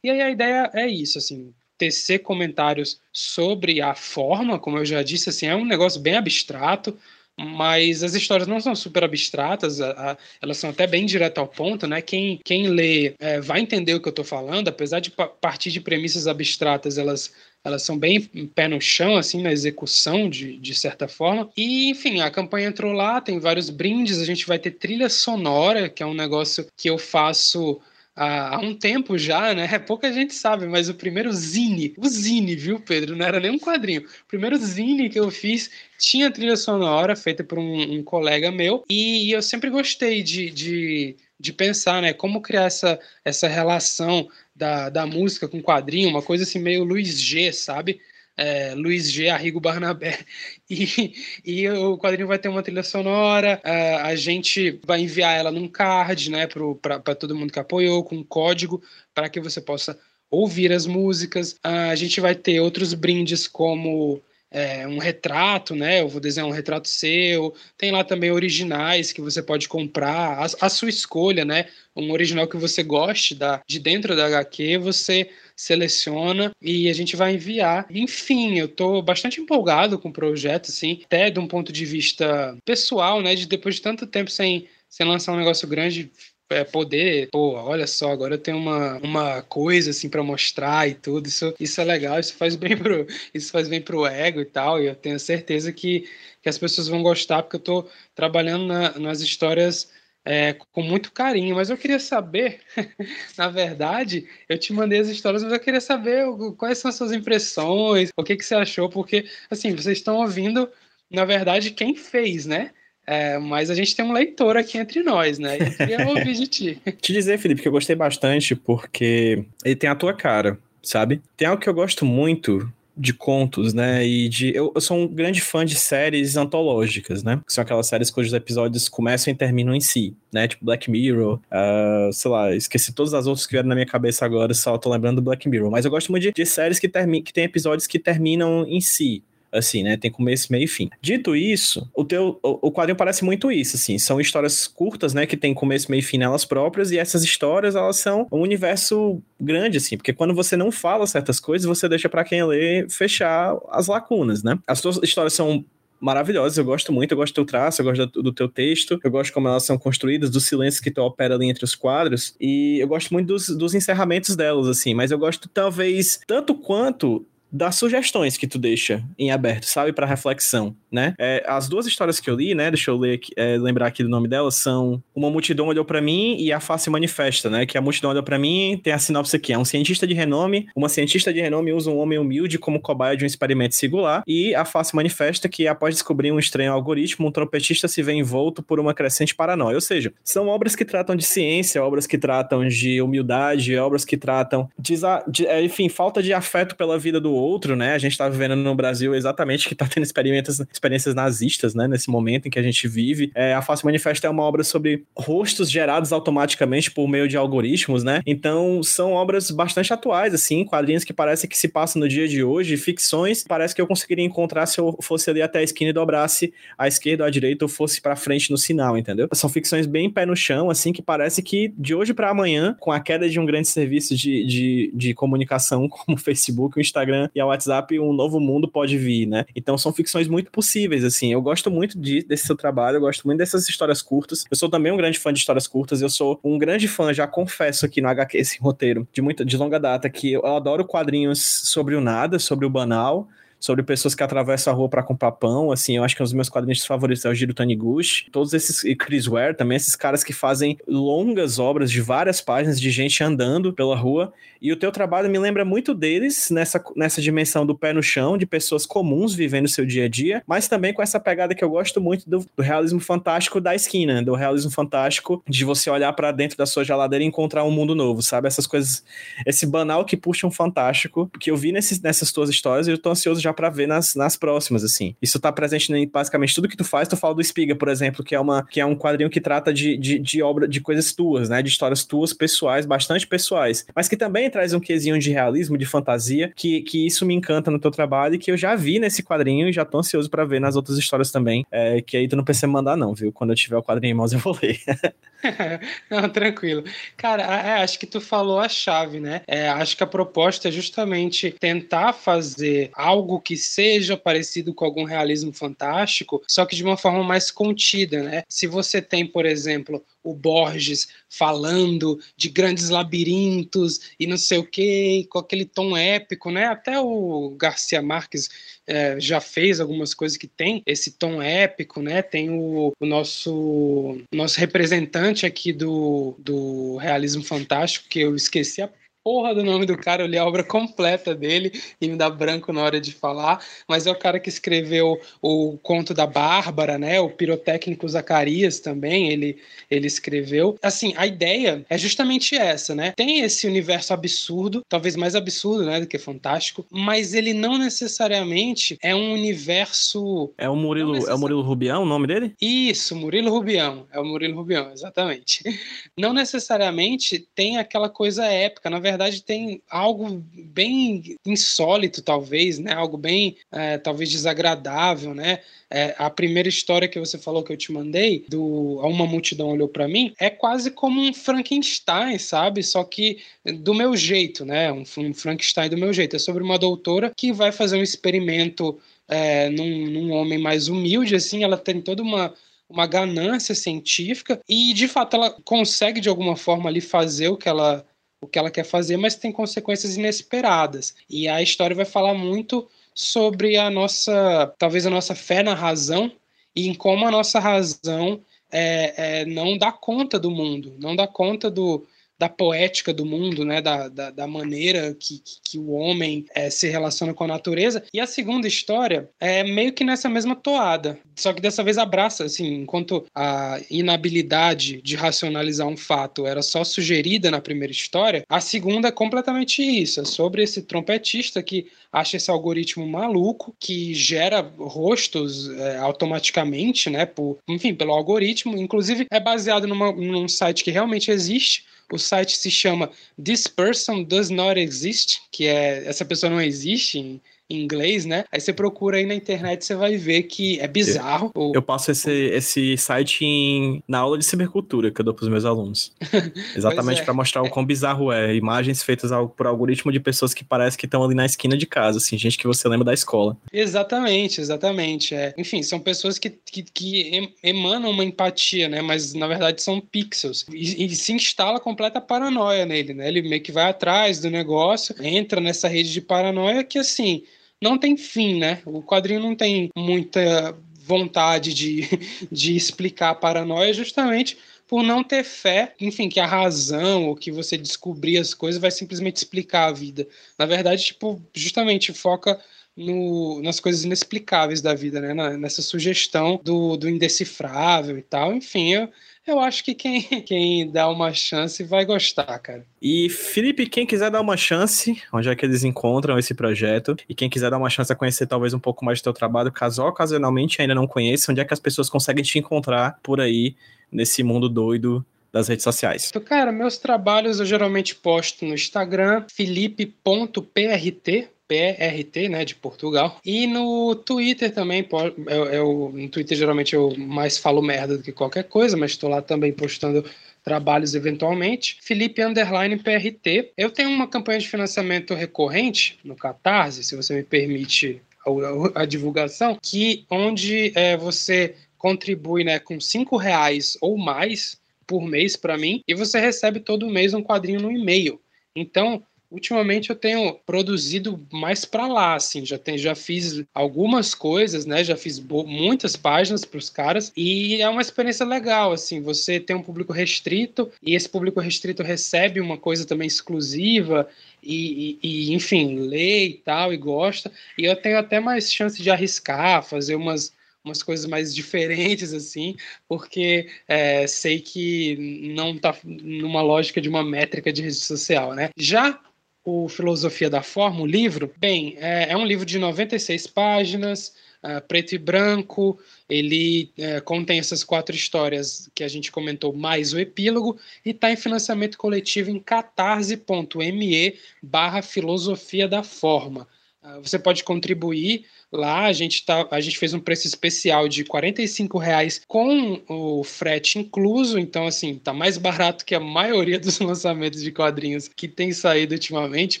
E 0.00 0.08
aí 0.10 0.20
a 0.20 0.30
ideia 0.30 0.70
é 0.74 0.86
isso, 0.86 1.18
assim, 1.18 1.52
tecer 1.78 2.20
comentários 2.20 3.00
sobre 3.12 3.80
a 3.80 3.94
forma, 3.94 4.58
como 4.58 4.78
eu 4.78 4.84
já 4.84 5.02
disse, 5.02 5.28
assim, 5.28 5.46
é 5.46 5.54
um 5.54 5.64
negócio 5.64 6.00
bem 6.00 6.16
abstrato, 6.16 6.96
mas 7.38 8.02
as 8.02 8.14
histórias 8.14 8.48
não 8.48 8.58
são 8.60 8.74
super 8.74 9.04
abstratas, 9.04 9.80
a, 9.80 10.12
a, 10.12 10.16
elas 10.40 10.56
são 10.56 10.70
até 10.70 10.86
bem 10.86 11.04
direto 11.04 11.38
ao 11.38 11.46
ponto, 11.46 11.86
né? 11.86 12.00
Quem, 12.00 12.40
quem 12.42 12.68
lê 12.68 13.14
é, 13.18 13.40
vai 13.40 13.60
entender 13.60 13.94
o 13.94 14.00
que 14.00 14.08
eu 14.08 14.10
estou 14.10 14.24
falando, 14.24 14.68
apesar 14.68 15.00
de 15.00 15.12
partir 15.40 15.70
de 15.70 15.80
premissas 15.80 16.26
abstratas, 16.26 16.96
elas, 16.96 17.34
elas 17.62 17.82
são 17.82 17.98
bem 17.98 18.22
pé 18.54 18.68
no 18.68 18.80
chão, 18.80 19.16
assim, 19.16 19.42
na 19.42 19.52
execução, 19.52 20.30
de, 20.30 20.56
de 20.56 20.74
certa 20.74 21.06
forma. 21.06 21.50
E, 21.54 21.90
enfim, 21.90 22.20
a 22.20 22.30
campanha 22.30 22.68
entrou 22.68 22.92
lá, 22.92 23.20
tem 23.20 23.38
vários 23.38 23.68
brindes, 23.68 24.18
a 24.18 24.24
gente 24.24 24.46
vai 24.46 24.58
ter 24.58 24.70
trilha 24.70 25.10
sonora, 25.10 25.90
que 25.90 26.02
é 26.02 26.06
um 26.06 26.14
negócio 26.14 26.66
que 26.74 26.88
eu 26.88 26.96
faço 26.96 27.78
há, 28.16 28.58
um 28.60 28.74
tempo 28.74 29.18
já, 29.18 29.54
né? 29.54 29.78
Pouca 29.78 30.12
gente 30.12 30.34
sabe, 30.34 30.66
mas 30.66 30.88
o 30.88 30.94
primeiro 30.94 31.30
zine, 31.32 31.94
o 31.98 32.08
zine, 32.08 32.56
viu, 32.56 32.80
Pedro? 32.80 33.14
Não 33.14 33.26
era 33.26 33.38
nem 33.38 33.50
um 33.50 33.58
quadrinho. 33.58 34.02
O 34.02 34.28
primeiro 34.28 34.56
zine 34.56 35.10
que 35.10 35.20
eu 35.20 35.30
fiz 35.30 35.70
tinha 35.98 36.30
trilha 36.30 36.56
sonora 36.56 37.14
feita 37.14 37.44
por 37.44 37.58
um, 37.58 37.98
um 37.98 38.02
colega 38.02 38.50
meu 38.50 38.82
e 38.88 39.30
eu 39.30 39.42
sempre 39.42 39.68
gostei 39.68 40.22
de, 40.22 40.50
de, 40.50 41.16
de 41.38 41.52
pensar, 41.52 42.00
né? 42.00 42.14
Como 42.14 42.40
criar 42.40 42.64
essa, 42.64 42.98
essa 43.24 43.46
relação 43.46 44.28
da, 44.54 44.88
da 44.88 45.06
música 45.06 45.46
com 45.46 45.62
quadrinho, 45.62 46.08
uma 46.08 46.22
coisa 46.22 46.44
assim 46.44 46.58
meio 46.58 46.82
Luiz 46.82 47.20
G, 47.20 47.52
sabe? 47.52 48.00
É, 48.36 48.74
Luiz 48.74 49.10
G. 49.10 49.28
Arrigo 49.28 49.60
Barnabé. 49.60 50.18
E, 50.68 51.14
e 51.44 51.68
o 51.68 51.96
quadrinho 51.96 52.26
vai 52.26 52.40
ter 52.40 52.48
uma 52.48 52.60
trilha 52.60 52.82
sonora, 52.82 53.60
é, 53.62 53.94
a 53.98 54.16
gente 54.16 54.80
vai 54.84 55.00
enviar 55.00 55.38
ela 55.38 55.52
num 55.52 55.68
card, 55.68 56.28
né, 56.28 56.48
para 56.82 57.14
todo 57.14 57.36
mundo 57.36 57.52
que 57.52 57.60
apoiou, 57.60 58.02
com 58.02 58.16
um 58.16 58.24
código, 58.24 58.82
para 59.14 59.28
que 59.28 59.40
você 59.40 59.60
possa 59.60 59.96
ouvir 60.28 60.72
as 60.72 60.84
músicas. 60.84 61.56
a 61.62 61.94
gente 61.94 62.20
vai 62.20 62.34
ter 62.34 62.58
outros 62.58 62.94
brindes 62.94 63.46
como 63.46 64.20
é, 64.50 64.86
um 64.86 64.98
retrato, 64.98 65.74
né? 65.74 66.00
Eu 66.00 66.08
vou 66.08 66.20
desenhar 66.20 66.48
um 66.48 66.52
retrato 66.52 66.88
seu. 66.88 67.54
Tem 67.76 67.90
lá 67.90 68.04
também 68.04 68.30
originais 68.30 69.12
que 69.12 69.20
você 69.20 69.42
pode 69.42 69.68
comprar, 69.68 70.38
a, 70.38 70.66
a 70.66 70.68
sua 70.68 70.88
escolha, 70.88 71.44
né? 71.44 71.66
Um 71.94 72.12
original 72.12 72.48
que 72.48 72.56
você 72.56 72.82
goste 72.82 73.34
da, 73.34 73.62
de 73.66 73.78
dentro 73.78 74.16
da 74.16 74.26
HQ, 74.26 74.78
você 74.78 75.28
seleciona 75.56 76.50
e 76.60 76.88
a 76.88 76.92
gente 76.92 77.16
vai 77.16 77.34
enviar. 77.34 77.86
Enfim, 77.90 78.58
eu 78.58 78.66
estou 78.66 79.02
bastante 79.02 79.40
empolgado 79.40 79.98
com 79.98 80.10
o 80.10 80.12
projeto, 80.12 80.70
assim, 80.70 81.00
até 81.04 81.30
de 81.30 81.40
um 81.40 81.48
ponto 81.48 81.72
de 81.72 81.84
vista 81.86 82.56
pessoal, 82.64 83.22
né? 83.22 83.34
De 83.34 83.46
depois 83.46 83.76
de 83.76 83.82
tanto 83.82 84.06
tempo 84.06 84.30
sem, 84.30 84.68
sem 84.88 85.06
lançar 85.06 85.32
um 85.32 85.38
negócio 85.38 85.66
grande, 85.66 86.10
é, 86.48 86.62
poder, 86.62 87.28
pô, 87.32 87.54
olha 87.54 87.86
só, 87.86 88.12
agora 88.12 88.34
eu 88.34 88.38
tenho 88.38 88.56
uma, 88.56 88.98
uma 88.98 89.42
coisa 89.42 89.90
assim 89.90 90.08
para 90.08 90.22
mostrar 90.22 90.88
e 90.88 90.94
tudo. 90.94 91.26
Isso, 91.26 91.54
isso 91.58 91.80
é 91.80 91.84
legal, 91.84 92.20
isso 92.20 92.34
faz 92.34 92.54
bem 92.54 92.76
pro, 92.76 93.06
isso 93.34 93.50
faz 93.50 93.68
bem 93.68 93.80
pro 93.80 94.06
ego 94.06 94.40
e 94.40 94.44
tal. 94.44 94.80
E 94.80 94.86
eu 94.86 94.94
tenho 94.94 95.18
certeza 95.18 95.72
que, 95.72 96.08
que 96.42 96.48
as 96.48 96.58
pessoas 96.58 96.88
vão 96.88 97.02
gostar, 97.02 97.42
porque 97.42 97.56
eu 97.56 97.60
estou 97.60 97.90
trabalhando 98.14 98.66
na, 98.66 98.98
nas 98.98 99.20
histórias 99.20 99.90
é, 100.26 100.54
com 100.72 100.82
muito 100.82 101.12
carinho. 101.12 101.54
Mas 101.54 101.70
eu 101.70 101.78
queria 101.78 102.00
saber, 102.00 102.58
na 103.38 103.48
verdade, 103.48 104.26
eu 104.48 104.58
te 104.58 104.72
mandei 104.72 104.98
as 104.98 105.08
histórias, 105.08 105.44
mas 105.44 105.52
eu 105.52 105.60
queria 105.60 105.80
saber 105.80 106.26
quais 106.58 106.78
são 106.78 106.88
as 106.88 106.96
suas 106.96 107.12
impressões, 107.12 108.10
o 108.16 108.24
que, 108.24 108.36
que 108.36 108.44
você 108.44 108.56
achou, 108.56 108.90
porque 108.90 109.24
assim, 109.48 109.74
vocês 109.74 109.98
estão 109.98 110.16
ouvindo, 110.16 110.68
na 111.08 111.24
verdade, 111.24 111.70
quem 111.70 111.94
fez, 111.94 112.44
né? 112.44 112.72
É, 113.06 113.38
mas 113.38 113.70
a 113.70 113.74
gente 113.74 113.94
tem 113.94 114.04
um 114.04 114.12
leitor 114.12 114.56
aqui 114.56 114.78
entre 114.78 115.00
nós, 115.04 115.38
né? 115.38 115.58
Eu 115.60 115.72
queria 115.76 116.04
ouvir 116.08 116.34
de 116.34 116.48
ti. 116.48 116.82
Te 117.00 117.12
dizer, 117.12 117.38
Felipe, 117.38 117.62
que 117.62 117.68
eu 117.68 117.72
gostei 117.72 117.94
bastante 117.94 118.56
porque 118.56 119.44
ele 119.64 119.76
tem 119.76 119.88
a 119.88 119.94
tua 119.94 120.12
cara, 120.12 120.58
sabe? 120.82 121.22
Tem 121.36 121.46
algo 121.46 121.62
que 121.62 121.68
eu 121.68 121.74
gosto 121.74 122.04
muito 122.04 122.68
de 122.96 123.12
contos, 123.12 123.74
né? 123.74 124.06
E 124.06 124.28
de. 124.28 124.54
Eu, 124.54 124.72
eu, 124.74 124.80
sou 124.80 124.96
um 124.96 125.06
grande 125.06 125.40
fã 125.40 125.64
de 125.64 125.74
séries 125.74 126.36
antológicas, 126.36 127.22
né? 127.22 127.40
Que 127.46 127.52
são 127.52 127.62
aquelas 127.62 127.86
séries 127.86 128.10
cujos 128.10 128.32
episódios 128.32 128.88
começam 128.88 129.32
e 129.32 129.36
terminam 129.36 129.74
em 129.74 129.80
si, 129.80 130.16
né? 130.32 130.48
Tipo 130.48 130.64
Black 130.64 130.90
Mirror, 130.90 131.34
uh, 131.34 132.12
sei 132.12 132.30
lá, 132.30 132.54
esqueci 132.54 132.94
todas 132.94 133.12
as 133.12 133.26
outras 133.26 133.46
que 133.46 133.52
vieram 133.52 133.68
na 133.68 133.74
minha 133.74 133.86
cabeça 133.86 134.24
agora, 134.24 134.54
só 134.54 134.78
tô 134.78 134.90
lembrando 134.90 135.16
do 135.16 135.22
Black 135.22 135.48
Mirror. 135.48 135.70
Mas 135.70 135.84
eu 135.84 135.90
gosto 135.90 136.10
muito 136.10 136.22
de, 136.22 136.32
de 136.32 136.46
séries 136.46 136.78
que, 136.78 136.88
que 136.88 137.32
tem 137.32 137.44
episódios 137.44 137.86
que 137.86 137.98
terminam 137.98 138.66
em 138.66 138.80
si 138.80 139.22
assim, 139.52 139.82
né? 139.82 139.96
Tem 139.96 140.10
começo, 140.10 140.52
meio 140.52 140.64
e 140.64 140.68
fim. 140.68 140.90
Dito 141.00 141.34
isso, 141.34 141.88
o 141.94 142.04
teu 142.04 142.38
o, 142.42 142.70
quadrinho 142.70 142.96
parece 142.96 143.24
muito 143.24 143.50
isso, 143.50 143.76
assim, 143.76 143.98
são 143.98 144.20
histórias 144.20 144.66
curtas, 144.66 145.14
né, 145.14 145.26
que 145.26 145.36
tem 145.36 145.54
começo, 145.54 145.90
meio 145.90 146.00
e 146.00 146.02
fim 146.02 146.18
nelas 146.18 146.44
próprias 146.44 146.90
e 146.90 146.98
essas 146.98 147.24
histórias, 147.24 147.74
elas 147.74 147.96
são 147.96 148.26
um 148.30 148.40
universo 148.40 149.22
grande 149.40 149.78
assim, 149.78 149.96
porque 149.96 150.12
quando 150.12 150.34
você 150.34 150.56
não 150.56 150.70
fala 150.70 151.06
certas 151.06 151.40
coisas, 151.40 151.66
você 151.66 151.88
deixa 151.88 152.08
para 152.08 152.24
quem 152.24 152.44
lê 152.44 152.86
fechar 152.88 153.56
as 153.70 153.86
lacunas, 153.86 154.42
né? 154.42 154.58
As 154.66 154.80
tuas 154.80 154.98
histórias 155.02 155.32
são 155.32 155.64
maravilhosas, 156.00 156.58
eu 156.58 156.64
gosto 156.64 156.92
muito, 156.92 157.12
eu 157.12 157.16
gosto 157.16 157.32
do 157.32 157.36
teu 157.36 157.44
traço, 157.44 157.80
eu 157.80 157.86
gosto 157.86 158.06
do, 158.06 158.22
do, 158.24 158.32
teu 158.32 158.48
texto, 158.48 158.98
eu 159.02 159.10
gosto 159.10 159.32
como 159.32 159.48
elas 159.48 159.64
são 159.64 159.78
construídas, 159.78 160.30
do 160.30 160.40
silêncio 160.40 160.82
que 160.82 160.90
tu 160.90 161.00
opera 161.00 161.34
ali 161.34 161.48
entre 161.48 161.64
os 161.64 161.74
quadros, 161.74 162.34
e 162.40 162.78
eu 162.80 162.88
gosto 162.88 163.12
muito 163.12 163.28
dos, 163.28 163.48
dos 163.48 163.74
encerramentos 163.74 164.36
delas, 164.36 164.68
assim, 164.68 164.94
mas 164.94 165.10
eu 165.10 165.18
gosto 165.18 165.48
talvez 165.48 166.20
tanto 166.26 166.54
quanto 166.54 167.26
das 167.50 167.76
sugestões 167.76 168.36
que 168.36 168.46
tu 168.46 168.58
deixa 168.58 169.02
em 169.18 169.30
aberto, 169.30 169.64
sabe, 169.64 169.92
para 169.92 170.06
reflexão, 170.06 170.76
né? 170.90 171.14
É, 171.18 171.44
as 171.46 171.68
duas 171.68 171.86
histórias 171.86 172.20
que 172.20 172.28
eu 172.28 172.34
li, 172.34 172.54
né, 172.54 172.70
deixa 172.70 172.90
eu 172.90 172.96
ler 172.96 173.14
aqui, 173.14 173.32
é, 173.36 173.56
lembrar 173.56 173.86
aqui 173.86 174.02
do 174.02 174.08
nome 174.08 174.28
delas, 174.28 174.56
são 174.56 175.02
Uma 175.14 175.30
Multidão 175.30 175.68
Olhou 175.68 175.84
para 175.84 176.00
Mim 176.00 176.36
e 176.38 176.52
A 176.52 176.60
Face 176.60 176.90
Manifesta, 176.90 177.48
né? 177.48 177.66
Que 177.66 177.78
a 177.78 177.80
multidão 177.80 178.10
olhou 178.10 178.22
para 178.22 178.38
mim, 178.38 178.80
tem 178.82 178.92
a 178.92 178.98
sinopse 178.98 179.36
aqui, 179.36 179.52
é 179.52 179.58
um 179.58 179.64
cientista 179.64 180.06
de 180.06 180.14
renome, 180.14 180.66
uma 180.74 180.88
cientista 180.88 181.32
de 181.32 181.40
renome 181.40 181.72
usa 181.72 181.90
um 181.90 181.98
homem 181.98 182.18
humilde 182.18 182.58
como 182.58 182.80
cobaia 182.80 183.16
de 183.16 183.24
um 183.24 183.26
experimento 183.26 183.74
singular, 183.74 184.22
e 184.26 184.54
A 184.54 184.64
Face 184.64 184.94
Manifesta 184.94 185.48
que 185.48 185.66
após 185.68 185.94
descobrir 185.94 186.32
um 186.32 186.38
estranho 186.38 186.72
algoritmo, 186.72 187.26
um 187.28 187.30
trompetista 187.30 187.88
se 187.88 188.02
vê 188.02 188.12
envolto 188.12 188.62
por 188.62 188.80
uma 188.80 188.94
crescente 188.94 189.34
paranoia, 189.34 189.74
ou 189.74 189.80
seja, 189.80 190.12
são 190.24 190.48
obras 190.48 190.74
que 190.74 190.84
tratam 190.84 191.16
de 191.16 191.24
ciência, 191.24 191.82
obras 191.82 192.06
que 192.06 192.18
tratam 192.18 192.66
de 192.66 193.00
humildade, 193.00 193.76
obras 193.76 194.04
que 194.04 194.16
tratam 194.16 194.68
de, 194.78 194.94
de 195.28 195.46
é, 195.46 195.62
enfim, 195.62 195.88
falta 195.88 196.22
de 196.22 196.32
afeto 196.32 196.76
pela 196.76 196.98
vida 196.98 197.20
do 197.20 197.32
outro, 197.36 197.76
né? 197.76 197.92
A 197.92 197.98
gente 197.98 198.16
tá 198.16 198.28
vivendo 198.28 198.56
no 198.56 198.74
Brasil 198.74 199.14
exatamente 199.14 199.68
que 199.68 199.74
tá 199.74 199.86
tendo 199.86 200.04
experiências, 200.04 200.60
experiências 200.72 201.14
nazistas, 201.14 201.74
né? 201.74 201.86
Nesse 201.86 202.10
momento 202.10 202.46
em 202.46 202.50
que 202.50 202.58
a 202.58 202.62
gente 202.62 202.88
vive. 202.88 203.30
É, 203.34 203.54
a 203.54 203.62
Face 203.62 203.84
Manifesta 203.84 204.26
é 204.26 204.30
uma 204.30 204.42
obra 204.42 204.64
sobre 204.64 205.04
rostos 205.16 205.70
gerados 205.70 206.12
automaticamente 206.12 206.90
por 206.90 207.08
meio 207.08 207.28
de 207.28 207.36
algoritmos, 207.36 208.02
né? 208.02 208.22
Então, 208.26 208.82
são 208.82 209.12
obras 209.12 209.50
bastante 209.50 209.92
atuais, 209.92 210.34
assim, 210.34 210.64
quadrinhos 210.64 211.04
que 211.04 211.12
parecem 211.12 211.48
que 211.48 211.56
se 211.56 211.68
passam 211.68 212.00
no 212.00 212.08
dia 212.08 212.28
de 212.28 212.42
hoje, 212.42 212.76
ficções, 212.76 213.44
parece 213.46 213.74
que 213.74 213.80
eu 213.80 213.86
conseguiria 213.86 214.24
encontrar 214.24 214.66
se 214.66 214.78
eu 214.78 214.96
fosse 215.02 215.30
ali 215.30 215.42
até 215.42 215.60
a 215.60 215.62
esquina 215.62 215.90
e 215.90 215.92
dobrasse 215.92 216.52
à 216.76 216.88
esquerda 216.88 217.24
ou 217.24 217.28
à 217.28 217.30
direita 217.30 217.64
ou 217.64 217.68
fosse 217.68 218.00
para 218.00 218.16
frente 218.16 218.50
no 218.50 218.58
sinal, 218.58 218.96
entendeu? 218.96 219.28
São 219.32 219.48
ficções 219.50 219.86
bem 219.86 220.10
pé 220.10 220.26
no 220.26 220.36
chão, 220.36 220.70
assim, 220.70 220.92
que 220.92 221.02
parece 221.02 221.42
que 221.42 221.72
de 221.76 221.94
hoje 221.94 222.14
para 222.14 222.30
amanhã, 222.30 222.76
com 222.80 222.92
a 222.92 223.00
queda 223.00 223.28
de 223.28 223.38
um 223.38 223.46
grande 223.46 223.68
serviço 223.68 224.14
de, 224.16 224.44
de, 224.46 224.90
de 224.94 225.14
comunicação 225.14 225.88
como 225.88 226.16
o 226.16 226.20
Facebook, 226.20 226.78
o 226.78 226.80
Instagram 226.80 227.25
e 227.34 227.42
o 227.42 227.46
WhatsApp, 227.46 227.98
um 227.98 228.12
novo 228.12 228.40
mundo 228.40 228.68
pode 228.68 228.96
vir, 228.98 229.26
né? 229.26 229.44
Então 229.54 229.76
são 229.76 229.92
ficções 229.92 230.28
muito 230.28 230.50
possíveis, 230.50 231.04
assim. 231.04 231.32
Eu 231.32 231.42
gosto 231.42 231.70
muito 231.70 231.98
de, 231.98 232.22
desse 232.22 232.46
seu 232.46 232.56
trabalho, 232.56 232.96
eu 232.96 233.00
gosto 233.00 233.26
muito 233.26 233.38
dessas 233.38 233.68
histórias 233.68 234.02
curtas. 234.02 234.44
Eu 234.50 234.56
sou 234.56 234.68
também 234.68 234.92
um 234.92 234.96
grande 234.96 235.18
fã 235.18 235.32
de 235.32 235.38
histórias 235.38 235.66
curtas, 235.66 236.02
eu 236.02 236.08
sou 236.08 236.38
um 236.42 236.58
grande 236.58 236.88
fã, 236.88 237.12
já 237.12 237.26
confesso 237.26 237.86
aqui 237.86 238.00
no 238.00 238.08
HQ 238.08 238.38
esse 238.38 238.58
roteiro, 238.58 239.06
de, 239.12 239.22
muita, 239.22 239.44
de 239.44 239.56
longa 239.56 239.78
data, 239.78 240.08
que 240.08 240.32
eu 240.32 240.46
adoro 240.46 240.84
quadrinhos 240.84 241.44
sobre 241.44 241.94
o 241.94 242.00
nada, 242.00 242.38
sobre 242.38 242.66
o 242.66 242.70
banal, 242.70 243.28
sobre 243.58 243.82
pessoas 243.82 244.14
que 244.14 244.22
atravessam 244.22 244.72
a 244.72 244.76
rua 244.76 244.88
para 244.88 245.02
comprar 245.02 245.32
pão, 245.32 245.72
assim, 245.72 245.96
eu 245.96 246.04
acho 246.04 246.14
que 246.14 246.22
um 246.22 246.24
dos 246.24 246.32
meus 246.32 246.48
quadrinhos 246.48 246.84
favoritos 246.84 247.24
é 247.24 247.28
o 247.28 247.34
Giro 247.34 247.54
Taniguchi, 247.54 248.30
todos 248.30 248.52
esses, 248.52 248.84
e 248.84 248.94
Chris 248.94 249.26
Ware 249.26 249.56
também, 249.56 249.76
esses 249.76 249.96
caras 249.96 250.22
que 250.22 250.32
fazem 250.32 250.78
longas 250.86 251.58
obras 251.58 251.90
de 251.90 252.00
várias 252.00 252.40
páginas 252.40 252.80
de 252.80 252.90
gente 252.90 253.22
andando 253.22 253.72
pela 253.72 253.96
rua, 253.96 254.32
e 254.60 254.72
o 254.72 254.76
teu 254.76 254.90
trabalho 254.90 255.30
me 255.30 255.38
lembra 255.38 255.64
muito 255.64 255.94
deles 255.94 256.50
nessa, 256.50 256.82
nessa 256.94 257.20
dimensão 257.20 257.66
do 257.66 257.76
pé 257.76 257.92
no 257.92 258.02
chão, 258.02 258.38
de 258.38 258.46
pessoas 258.46 258.86
comuns 258.86 259.34
vivendo 259.34 259.66
o 259.66 259.68
seu 259.68 259.84
dia 259.84 260.04
a 260.04 260.08
dia, 260.08 260.42
mas 260.46 260.68
também 260.68 260.92
com 260.92 261.02
essa 261.02 261.20
pegada 261.20 261.54
que 261.54 261.64
eu 261.64 261.70
gosto 261.70 262.00
muito 262.00 262.28
do, 262.28 262.44
do 262.56 262.62
realismo 262.62 263.00
fantástico 263.00 263.60
da 263.60 263.74
esquina, 263.74 264.22
do 264.22 264.34
realismo 264.34 264.70
fantástico 264.70 265.42
de 265.48 265.64
você 265.64 265.90
olhar 265.90 266.12
para 266.12 266.32
dentro 266.32 266.56
da 266.56 266.66
sua 266.66 266.84
geladeira 266.84 267.24
e 267.24 267.26
encontrar 267.26 267.64
um 267.64 267.70
mundo 267.70 267.94
novo, 267.94 268.22
sabe? 268.22 268.48
Essas 268.48 268.66
coisas, 268.66 269.04
esse 269.44 269.66
banal 269.66 270.04
que 270.04 270.16
puxa 270.16 270.46
um 270.46 270.50
fantástico, 270.50 271.30
que 271.38 271.50
eu 271.50 271.56
vi 271.56 271.72
nesses, 271.72 272.00
nessas 272.00 272.32
tuas 272.32 272.48
histórias 272.48 272.88
e 272.88 272.90
eu 272.90 272.98
tô 272.98 273.10
ansioso 273.10 273.40
já 273.46 273.52
para 273.52 273.70
ver 273.70 273.86
nas, 273.86 274.14
nas 274.14 274.36
próximas, 274.36 274.84
assim. 274.84 275.14
Isso 275.22 275.40
tá 275.40 275.50
presente 275.52 275.92
em 275.92 276.06
basicamente 276.08 276.54
tudo 276.54 276.68
que 276.68 276.76
tu 276.76 276.84
faz. 276.84 277.08
Tu 277.08 277.16
fala 277.16 277.34
do 277.34 277.40
Espiga, 277.40 277.74
por 277.74 277.88
exemplo, 277.88 278.24
que 278.24 278.34
é, 278.34 278.40
uma, 278.40 278.64
que 278.66 278.80
é 278.80 278.86
um 278.86 278.96
quadrinho 278.96 279.30
que 279.30 279.40
trata 279.40 279.72
de, 279.72 279.96
de, 279.96 280.18
de 280.18 280.42
obra, 280.42 280.66
de 280.66 280.80
coisas 280.80 281.12
tuas, 281.12 281.48
né? 281.48 281.62
De 281.62 281.68
histórias 281.68 282.04
tuas, 282.04 282.32
pessoais, 282.32 282.84
bastante 282.84 283.26
pessoais. 283.26 283.86
Mas 283.94 284.08
que 284.08 284.16
também 284.16 284.50
traz 284.50 284.72
um 284.74 284.80
quesinho 284.80 285.18
de 285.18 285.30
realismo, 285.30 285.78
de 285.78 285.86
fantasia, 285.86 286.52
que, 286.54 286.82
que 286.82 287.06
isso 287.06 287.24
me 287.24 287.34
encanta 287.34 287.70
no 287.70 287.78
teu 287.78 287.90
trabalho 287.90 288.34
e 288.34 288.38
que 288.38 288.50
eu 288.50 288.56
já 288.56 288.74
vi 288.74 288.98
nesse 288.98 289.22
quadrinho 289.22 289.68
e 289.68 289.72
já 289.72 289.84
tô 289.84 289.98
ansioso 289.98 290.28
para 290.28 290.44
ver 290.44 290.60
nas 290.60 290.76
outras 290.76 290.98
histórias 290.98 291.30
também. 291.30 291.64
É, 291.70 292.00
que 292.02 292.16
aí 292.16 292.28
tu 292.28 292.36
não 292.36 292.44
precisa 292.44 292.66
mandar, 292.66 292.96
não, 292.96 293.14
viu? 293.14 293.32
Quando 293.32 293.50
eu 293.50 293.56
tiver 293.56 293.76
o 293.76 293.82
quadrinho 293.82 294.12
em 294.12 294.14
mãos, 294.14 294.32
eu 294.32 294.38
vou 294.38 294.58
ler. 294.60 294.78
não, 296.10 296.28
tranquilo. 296.28 296.84
Cara, 297.16 297.42
é, 297.42 297.82
acho 297.82 297.98
que 297.98 298.06
tu 298.06 298.20
falou 298.20 298.58
a 298.58 298.68
chave, 298.68 299.20
né? 299.20 299.42
É, 299.46 299.68
acho 299.68 299.96
que 299.96 300.02
a 300.02 300.06
proposta 300.06 300.68
é 300.68 300.72
justamente 300.72 301.54
tentar 301.58 302.12
fazer 302.12 302.90
algo 302.94 303.35
que 303.40 303.56
seja 303.56 304.16
parecido 304.16 304.74
com 304.74 304.84
algum 304.84 305.04
realismo 305.04 305.52
fantástico, 305.52 306.42
só 306.48 306.64
que 306.64 306.76
de 306.76 306.84
uma 306.84 306.96
forma 306.96 307.22
mais 307.22 307.50
contida, 307.50 308.22
né? 308.22 308.42
Se 308.48 308.66
você 308.66 309.00
tem, 309.00 309.26
por 309.26 309.46
exemplo, 309.46 310.04
o 310.22 310.34
Borges 310.34 311.08
falando 311.28 312.18
de 312.36 312.48
grandes 312.48 312.88
labirintos 312.88 314.00
e 314.18 314.26
não 314.26 314.36
sei 314.36 314.58
o 314.58 314.66
que, 314.66 315.26
com 315.30 315.38
aquele 315.38 315.64
tom 315.64 315.96
épico, 315.96 316.50
né? 316.50 316.66
Até 316.66 317.00
o 317.00 317.50
Garcia 317.56 318.02
Marques 318.02 318.50
é, 318.86 319.18
já 319.20 319.40
fez 319.40 319.80
algumas 319.80 320.14
coisas 320.14 320.36
que 320.36 320.46
tem 320.46 320.82
esse 320.86 321.12
tom 321.12 321.40
épico, 321.40 322.02
né? 322.02 322.22
Tem 322.22 322.50
o, 322.50 322.92
o 322.98 323.06
nosso, 323.06 324.18
nosso 324.32 324.58
representante 324.58 325.46
aqui 325.46 325.72
do, 325.72 326.34
do 326.38 326.96
realismo 326.96 327.42
fantástico, 327.42 328.08
que 328.08 328.20
eu 328.20 328.34
esqueci 328.34 328.82
a 328.82 328.90
porra 329.26 329.52
do 329.52 329.64
nome 329.64 329.86
do 329.86 329.98
cara, 329.98 330.22
eu 330.22 330.28
li 330.28 330.38
a 330.38 330.46
obra 330.46 330.62
completa 330.62 331.34
dele 331.34 331.72
e 332.00 332.06
me 332.06 332.14
dá 332.14 332.30
branco 332.30 332.72
na 332.72 332.80
hora 332.80 333.00
de 333.00 333.10
falar, 333.10 333.60
mas 333.88 334.06
é 334.06 334.10
o 334.12 334.14
cara 334.14 334.38
que 334.38 334.48
escreveu 334.48 335.20
o 335.42 335.76
conto 335.82 336.14
da 336.14 336.28
Bárbara, 336.28 336.96
né? 336.96 337.18
O 337.18 337.28
pirotécnico 337.28 338.08
Zacarias 338.08 338.78
também, 338.78 339.32
ele, 339.32 339.58
ele 339.90 340.06
escreveu. 340.06 340.78
Assim, 340.80 341.12
a 341.16 341.26
ideia 341.26 341.84
é 341.90 341.98
justamente 341.98 342.54
essa, 342.54 342.94
né? 342.94 343.14
Tem 343.16 343.40
esse 343.40 343.66
universo 343.66 344.14
absurdo, 344.14 344.82
talvez 344.88 345.16
mais 345.16 345.34
absurdo, 345.34 345.84
né, 345.86 345.98
do 345.98 346.06
que 346.06 346.18
fantástico, 346.18 346.86
mas 346.88 347.34
ele 347.34 347.52
não 347.52 347.78
necessariamente 347.78 348.96
é 349.02 349.12
um 349.12 349.32
universo 349.32 350.52
É 350.56 350.68
o 350.68 350.76
Murilo, 350.76 351.16
é 351.28 351.34
o 351.34 351.38
Murilo 351.38 351.62
Rubião 351.62 352.04
o 352.04 352.06
nome 352.06 352.28
dele? 352.28 352.54
Isso, 352.62 353.16
Murilo 353.16 353.50
Rubião, 353.50 354.06
é 354.12 354.20
o 354.20 354.24
Murilo 354.24 354.54
Rubião, 354.54 354.92
exatamente. 354.92 355.64
Não 356.16 356.32
necessariamente 356.32 357.44
tem 357.56 357.76
aquela 357.76 358.08
coisa 358.08 358.46
épica, 358.46 358.88
na 358.88 359.00
verdade 359.00 359.15
verdade 359.16 359.42
tem 359.42 359.82
algo 359.90 360.44
bem 360.54 361.36
insólito, 361.44 362.22
talvez, 362.22 362.78
né? 362.78 362.92
Algo 362.92 363.16
bem, 363.16 363.56
é, 363.72 363.98
talvez 363.98 364.30
desagradável, 364.30 365.34
né? 365.34 365.60
É, 365.90 366.14
a 366.18 366.28
primeira 366.28 366.68
história 366.68 367.08
que 367.08 367.18
você 367.18 367.38
falou 367.38 367.62
que 367.62 367.72
eu 367.72 367.76
te 367.76 367.90
mandei, 367.90 368.44
do 368.48 368.98
Uma 368.98 369.26
Multidão 369.26 369.68
Olhou 369.68 369.88
para 369.88 370.06
Mim, 370.06 370.34
é 370.38 370.50
quase 370.50 370.90
como 370.90 371.20
um 371.20 371.32
Frankenstein, 371.32 372.38
sabe? 372.38 372.82
Só 372.82 373.02
que 373.04 373.38
do 373.80 373.94
meu 373.94 374.16
jeito, 374.16 374.64
né? 374.64 374.92
Um, 374.92 375.04
um 375.18 375.34
Frankenstein 375.34 375.88
do 375.88 375.96
meu 375.96 376.12
jeito. 376.12 376.36
É 376.36 376.38
sobre 376.38 376.62
uma 376.62 376.78
doutora 376.78 377.32
que 377.34 377.52
vai 377.52 377.72
fazer 377.72 377.96
um 377.96 378.02
experimento 378.02 378.98
é, 379.28 379.70
num, 379.70 380.10
num 380.10 380.32
homem 380.32 380.58
mais 380.58 380.88
humilde, 380.88 381.34
assim, 381.34 381.64
ela 381.64 381.76
tem 381.76 382.00
toda 382.00 382.22
uma 382.22 382.54
uma 382.88 383.04
ganância 383.04 383.74
científica 383.74 384.60
e 384.68 384.94
de 384.94 385.08
fato 385.08 385.34
ela 385.34 385.50
consegue 385.64 386.20
de 386.20 386.28
alguma 386.28 386.54
forma 386.54 386.88
ali 386.88 387.00
fazer 387.00 387.48
o 387.48 387.56
que 387.56 387.68
ela 387.68 388.06
o 388.40 388.46
que 388.46 388.58
ela 388.58 388.70
quer 388.70 388.84
fazer, 388.84 389.16
mas 389.16 389.34
tem 389.34 389.50
consequências 389.50 390.16
inesperadas. 390.16 391.14
E 391.28 391.48
a 391.48 391.62
história 391.62 391.96
vai 391.96 392.04
falar 392.04 392.34
muito 392.34 392.88
sobre 393.14 393.76
a 393.76 393.90
nossa, 393.90 394.74
talvez 394.78 395.06
a 395.06 395.10
nossa 395.10 395.34
fé 395.34 395.62
na 395.62 395.74
razão 395.74 396.30
e 396.74 396.86
em 396.86 396.94
como 396.94 397.26
a 397.26 397.30
nossa 397.30 397.58
razão 397.58 398.40
é, 398.70 399.40
é, 399.40 399.44
não 399.46 399.78
dá 399.78 399.90
conta 399.90 400.38
do 400.38 400.50
mundo, 400.50 400.94
não 400.98 401.16
dá 401.16 401.26
conta 401.26 401.70
do, 401.70 402.06
da 402.38 402.48
poética 402.48 403.12
do 403.12 403.24
mundo, 403.24 403.64
né, 403.64 403.80
da, 403.80 404.08
da, 404.08 404.30
da 404.30 404.46
maneira 404.46 405.14
que, 405.18 405.40
que, 405.64 405.78
o 405.78 405.92
homem 405.92 406.44
é, 406.54 406.68
se 406.70 406.88
relaciona 406.88 407.32
com 407.32 407.44
a 407.44 407.48
natureza. 407.48 408.02
E 408.12 408.20
a 408.20 408.26
segunda 408.26 408.68
história 408.68 409.28
é 409.40 409.62
meio 409.64 409.92
que 409.92 410.04
nessa 410.04 410.28
mesma 410.28 410.54
toada, 410.54 411.18
só 411.34 411.52
que 411.52 411.60
dessa 411.60 411.82
vez 411.82 411.98
abraça, 411.98 412.44
assim, 412.44 412.74
enquanto 412.74 413.24
a 413.34 413.80
inabilidade 413.90 415.00
de 415.02 415.16
racionalizar 415.16 415.86
um 415.86 415.96
fato 415.96 416.46
era 416.46 416.62
só 416.62 416.84
sugerida 416.84 417.50
na 417.50 417.60
primeira 417.60 417.92
história, 417.92 418.44
a 418.48 418.60
segunda 418.60 419.08
é 419.08 419.12
completamente 419.12 419.82
isso, 419.82 420.20
é 420.20 420.24
sobre 420.24 420.62
esse 420.62 420.82
trompetista 420.82 421.62
que 421.62 421.86
acha 422.12 422.36
esse 422.36 422.50
algoritmo 422.50 423.06
maluco 423.06 423.74
que 423.78 424.14
gera 424.14 424.60
rostos 424.78 425.70
é, 425.70 425.98
automaticamente, 425.98 427.10
né, 427.10 427.26
por, 427.26 427.58
enfim, 427.68 427.94
pelo 427.94 428.12
algoritmo, 428.12 428.76
inclusive 428.76 429.26
é 429.30 429.40
baseado 429.40 429.86
numa, 429.86 430.12
num 430.12 430.48
site 430.48 430.84
que 430.84 430.90
realmente 430.90 431.30
existe, 431.30 431.84
o 432.12 432.18
site 432.18 432.56
se 432.56 432.70
chama 432.70 433.10
This 433.42 433.66
Person 433.66 434.22
Does 434.22 434.50
Not 434.50 434.78
Exist, 434.78 435.40
que 435.50 435.66
é 435.66 436.06
essa 436.06 436.24
pessoa 436.24 436.50
não 436.50 436.60
existe 436.60 437.18
em, 437.18 437.40
em 437.68 437.82
inglês, 437.82 438.24
né? 438.24 438.44
Aí 438.50 438.60
você 438.60 438.72
procura 438.72 439.18
aí 439.18 439.26
na 439.26 439.34
internet, 439.34 439.84
você 439.84 439.94
vai 439.94 440.16
ver 440.16 440.44
que 440.44 440.78
é 440.80 440.86
bizarro. 440.86 441.50
Eu, 441.54 441.72
eu 441.74 441.82
passo 441.82 442.10
esse, 442.10 442.30
esse 442.30 442.96
site 442.96 443.44
em, 443.44 444.02
na 444.06 444.18
aula 444.18 444.38
de 444.38 444.44
cibercultura 444.44 445.10
que 445.10 445.20
eu 445.20 445.24
dou 445.24 445.34
para 445.34 445.42
os 445.42 445.48
meus 445.48 445.64
alunos. 445.64 446.12
Exatamente 446.76 447.20
é. 447.20 447.24
para 447.24 447.34
mostrar 447.34 447.62
o 447.62 447.70
quão 447.70 447.84
bizarro 447.84 448.32
é. 448.32 448.54
Imagens 448.54 449.02
feitas 449.02 449.30
por 449.56 449.66
algoritmo 449.66 450.12
de 450.12 450.20
pessoas 450.20 450.54
que 450.54 450.64
parece 450.64 450.96
que 450.96 451.06
estão 451.06 451.22
ali 451.22 451.34
na 451.34 451.46
esquina 451.46 451.76
de 451.76 451.86
casa, 451.86 452.18
assim, 452.18 452.38
gente 452.38 452.58
que 452.58 452.66
você 452.66 452.88
lembra 452.88 453.06
da 453.06 453.14
escola. 453.14 453.56
Exatamente, 453.72 454.60
exatamente. 454.60 455.34
É. 455.34 455.54
Enfim, 455.58 455.82
são 455.82 455.98
pessoas 455.98 456.38
que, 456.38 456.50
que, 456.50 456.82
que 456.82 457.52
emanam 457.62 458.10
uma 458.10 458.24
empatia, 458.24 458.88
né? 458.88 459.02
Mas 459.02 459.34
na 459.34 459.46
verdade 459.46 459.82
são 459.82 460.00
pixels. 460.00 460.64
E, 460.72 461.04
e 461.04 461.14
se 461.14 461.32
instala 461.32 461.80
completa 461.80 462.20
paranoia 462.20 462.86
nele, 462.86 463.14
né? 463.14 463.28
Ele 463.28 463.42
meio 463.42 463.62
que 463.62 463.72
vai 463.72 463.88
atrás 463.88 464.40
do 464.40 464.50
negócio, 464.50 465.14
entra 465.20 465.60
nessa 465.60 465.88
rede 465.88 466.12
de 466.12 466.20
paranoia 466.20 466.84
que, 466.84 466.98
assim, 466.98 467.42
não 467.82 467.98
tem 467.98 468.16
fim, 468.16 468.58
né? 468.58 468.82
O 468.84 469.02
quadrinho 469.02 469.40
não 469.40 469.54
tem 469.54 469.90
muita 469.96 470.76
vontade 470.94 471.72
de, 471.72 472.02
de 472.50 472.76
explicar 472.76 473.30
a 473.30 473.34
paranoia 473.34 473.92
justamente 473.92 474.58
por 474.88 475.02
não 475.02 475.24
ter 475.24 475.42
fé, 475.42 475.94
enfim, 476.00 476.28
que 476.28 476.38
a 476.38 476.46
razão 476.46 477.26
ou 477.26 477.34
que 477.34 477.50
você 477.50 477.76
descobrir 477.76 478.38
as 478.38 478.54
coisas 478.54 478.80
vai 478.80 478.90
simplesmente 478.90 479.36
explicar 479.36 479.88
a 479.88 479.92
vida. 479.92 480.28
Na 480.56 480.64
verdade, 480.64 481.02
tipo, 481.02 481.42
justamente 481.52 482.12
foca 482.12 482.60
no, 482.96 483.60
nas 483.62 483.80
coisas 483.80 484.04
inexplicáveis 484.04 484.80
da 484.80 484.94
vida, 484.94 485.20
né? 485.20 485.56
Nessa 485.56 485.82
sugestão 485.82 486.60
do, 486.62 486.96
do 486.96 487.08
indecifrável 487.08 488.16
e 488.16 488.22
tal. 488.22 488.54
Enfim, 488.54 488.92
eu, 488.92 489.08
eu 489.46 489.60
acho 489.60 489.84
que 489.84 489.94
quem, 489.94 490.22
quem 490.42 490.90
dá 490.90 491.08
uma 491.08 491.32
chance 491.32 491.82
vai 491.84 492.04
gostar, 492.04 492.58
cara. 492.58 492.84
E 493.00 493.28
Felipe, 493.30 493.86
quem 493.86 494.06
quiser 494.06 494.30
dar 494.30 494.40
uma 494.40 494.56
chance, 494.56 495.22
onde 495.32 495.48
é 495.48 495.54
que 495.54 495.64
eles 495.64 495.84
encontram 495.84 496.38
esse 496.38 496.54
projeto? 496.54 497.16
E 497.28 497.34
quem 497.34 497.48
quiser 497.48 497.70
dar 497.70 497.78
uma 497.78 497.90
chance 497.90 498.12
a 498.12 498.16
conhecer 498.16 498.46
talvez 498.46 498.74
um 498.74 498.78
pouco 498.78 499.04
mais 499.04 499.20
do 499.20 499.24
teu 499.24 499.32
trabalho, 499.32 499.72
caso 499.72 500.02
ocasionalmente 500.02 500.80
ainda 500.80 500.94
não 500.94 501.06
conheça, 501.06 501.52
onde 501.52 501.60
é 501.60 501.64
que 501.64 501.74
as 501.74 501.80
pessoas 501.80 502.10
conseguem 502.10 502.44
te 502.44 502.58
encontrar 502.58 503.18
por 503.22 503.40
aí, 503.40 503.74
nesse 504.10 504.42
mundo 504.42 504.68
doido 504.68 505.24
das 505.52 505.68
redes 505.68 505.84
sociais? 505.84 506.26
Então, 506.28 506.42
cara, 506.42 506.72
meus 506.72 506.98
trabalhos 506.98 507.60
eu 507.60 507.66
geralmente 507.66 508.14
posto 508.14 508.64
no 508.64 508.74
Instagram, 508.74 509.44
felipe.prt, 509.48 511.48
PRT, 511.68 512.48
né, 512.48 512.64
de 512.64 512.74
Portugal. 512.74 513.40
E 513.44 513.66
no 513.66 514.14
Twitter 514.14 514.72
também, 514.72 515.06
eu, 515.48 515.64
eu, 515.66 516.12
no 516.14 516.28
Twitter 516.28 516.56
geralmente 516.56 516.94
eu 516.94 517.14
mais 517.16 517.58
falo 517.58 517.82
merda 517.82 518.16
do 518.16 518.22
que 518.22 518.32
qualquer 518.32 518.64
coisa, 518.64 518.96
mas 518.96 519.12
estou 519.12 519.28
lá 519.28 519.42
também 519.42 519.72
postando 519.72 520.24
trabalhos 520.62 521.14
eventualmente. 521.14 521.96
Felipe 522.00 522.42
Underline 522.42 522.96
PRT. 522.96 523.72
Eu 523.76 523.90
tenho 523.90 524.10
uma 524.10 524.26
campanha 524.26 524.58
de 524.58 524.68
financiamento 524.68 525.34
recorrente 525.34 526.18
no 526.24 526.34
Catarse, 526.34 527.04
se 527.04 527.14
você 527.14 527.34
me 527.34 527.42
permite 527.42 528.20
a, 528.44 528.50
a, 528.98 529.02
a 529.02 529.04
divulgação, 529.04 529.78
que 529.82 530.24
onde 530.30 530.92
é, 530.94 531.16
você 531.16 531.74
contribui 531.96 532.64
né, 532.64 532.78
com 532.78 533.00
cinco 533.00 533.36
reais 533.36 533.96
ou 534.00 534.16
mais 534.18 534.78
por 535.06 535.22
mês 535.22 535.56
para 535.56 535.78
mim 535.78 536.02
e 536.06 536.14
você 536.14 536.40
recebe 536.40 536.80
todo 536.80 537.08
mês 537.08 537.32
um 537.32 537.42
quadrinho 537.42 537.80
no 537.80 537.90
e-mail. 537.90 538.40
Então, 538.74 539.22
ultimamente 539.50 540.10
eu 540.10 540.16
tenho 540.16 540.54
produzido 540.66 541.44
mais 541.52 541.84
para 541.84 542.06
lá, 542.06 542.34
assim, 542.34 542.64
já, 542.64 542.78
tem, 542.78 542.98
já 542.98 543.14
fiz 543.14 543.62
algumas 543.74 544.34
coisas, 544.34 544.86
né? 544.86 545.04
Já 545.04 545.16
fiz 545.16 545.38
muitas 545.38 546.16
páginas 546.16 546.64
para 546.64 546.78
os 546.78 546.90
caras 546.90 547.32
e 547.36 547.80
é 547.80 547.88
uma 547.88 548.02
experiência 548.02 548.44
legal, 548.44 548.92
assim. 548.92 549.20
Você 549.20 549.60
tem 549.60 549.76
um 549.76 549.82
público 549.82 550.12
restrito 550.12 550.90
e 551.02 551.14
esse 551.14 551.28
público 551.28 551.60
restrito 551.60 552.02
recebe 552.02 552.60
uma 552.60 552.76
coisa 552.76 553.06
também 553.06 553.26
exclusiva 553.26 554.28
e, 554.62 555.18
e, 555.22 555.50
e 555.50 555.54
enfim, 555.54 555.98
lê 556.00 556.46
e 556.46 556.54
tal 556.54 556.92
e 556.92 556.96
gosta. 556.96 557.50
E 557.78 557.84
eu 557.84 557.96
tenho 557.96 558.18
até 558.18 558.40
mais 558.40 558.72
chance 558.72 559.02
de 559.02 559.10
arriscar, 559.10 559.82
fazer 559.82 560.16
umas 560.16 560.54
umas 560.86 561.02
coisas 561.02 561.26
mais 561.26 561.52
diferentes, 561.52 562.32
assim, 562.32 562.76
porque 563.08 563.68
é, 563.88 564.26
sei 564.28 564.60
que 564.60 565.52
não 565.54 565.74
está 565.74 565.94
numa 566.04 566.62
lógica 566.62 567.00
de 567.00 567.08
uma 567.08 567.24
métrica 567.24 567.72
de 567.72 567.82
rede 567.82 567.96
social, 567.96 568.54
né? 568.54 568.70
Já 568.76 569.20
o 569.66 569.88
Filosofia 569.88 570.48
da 570.48 570.62
Forma, 570.62 571.00
o 571.00 571.06
livro, 571.06 571.52
bem, 571.58 571.96
é, 571.98 572.30
é 572.30 572.36
um 572.36 572.46
livro 572.46 572.64
de 572.64 572.78
96 572.78 573.48
páginas, 573.48 574.32
uh, 574.62 574.80
preto 574.86 575.16
e 575.16 575.18
branco, 575.18 575.98
ele 576.28 576.92
uh, 576.96 577.20
contém 577.24 577.58
essas 577.58 577.82
quatro 577.82 578.14
histórias 578.14 578.88
que 578.94 579.02
a 579.02 579.08
gente 579.08 579.32
comentou, 579.32 579.72
mais 579.72 580.12
o 580.12 580.20
epílogo, 580.20 580.78
e 581.04 581.10
está 581.10 581.32
em 581.32 581.36
financiamento 581.36 581.98
coletivo 581.98 582.48
em 582.48 582.60
catarse.me 582.60 584.38
barra 584.62 585.02
filosofia 585.02 585.88
da 585.88 586.04
forma. 586.04 586.68
Uh, 587.02 587.20
você 587.20 587.36
pode 587.36 587.64
contribuir 587.64 588.46
Lá 588.72 589.06
a 589.06 589.12
gente, 589.12 589.44
tá, 589.44 589.66
a 589.70 589.80
gente 589.80 589.98
fez 589.98 590.12
um 590.12 590.20
preço 590.20 590.46
especial 590.46 591.08
de 591.08 591.22
R$ 591.22 591.98
reais 592.00 592.40
com 592.46 593.00
o 593.08 593.44
frete 593.44 593.98
incluso, 593.98 594.58
então 594.58 594.86
assim, 594.86 595.16
tá 595.18 595.32
mais 595.32 595.56
barato 595.56 596.04
que 596.04 596.14
a 596.14 596.20
maioria 596.20 596.78
dos 596.80 596.98
lançamentos 596.98 597.62
de 597.62 597.70
quadrinhos 597.70 598.28
que 598.28 598.48
tem 598.48 598.72
saído 598.72 599.14
ultimamente, 599.14 599.80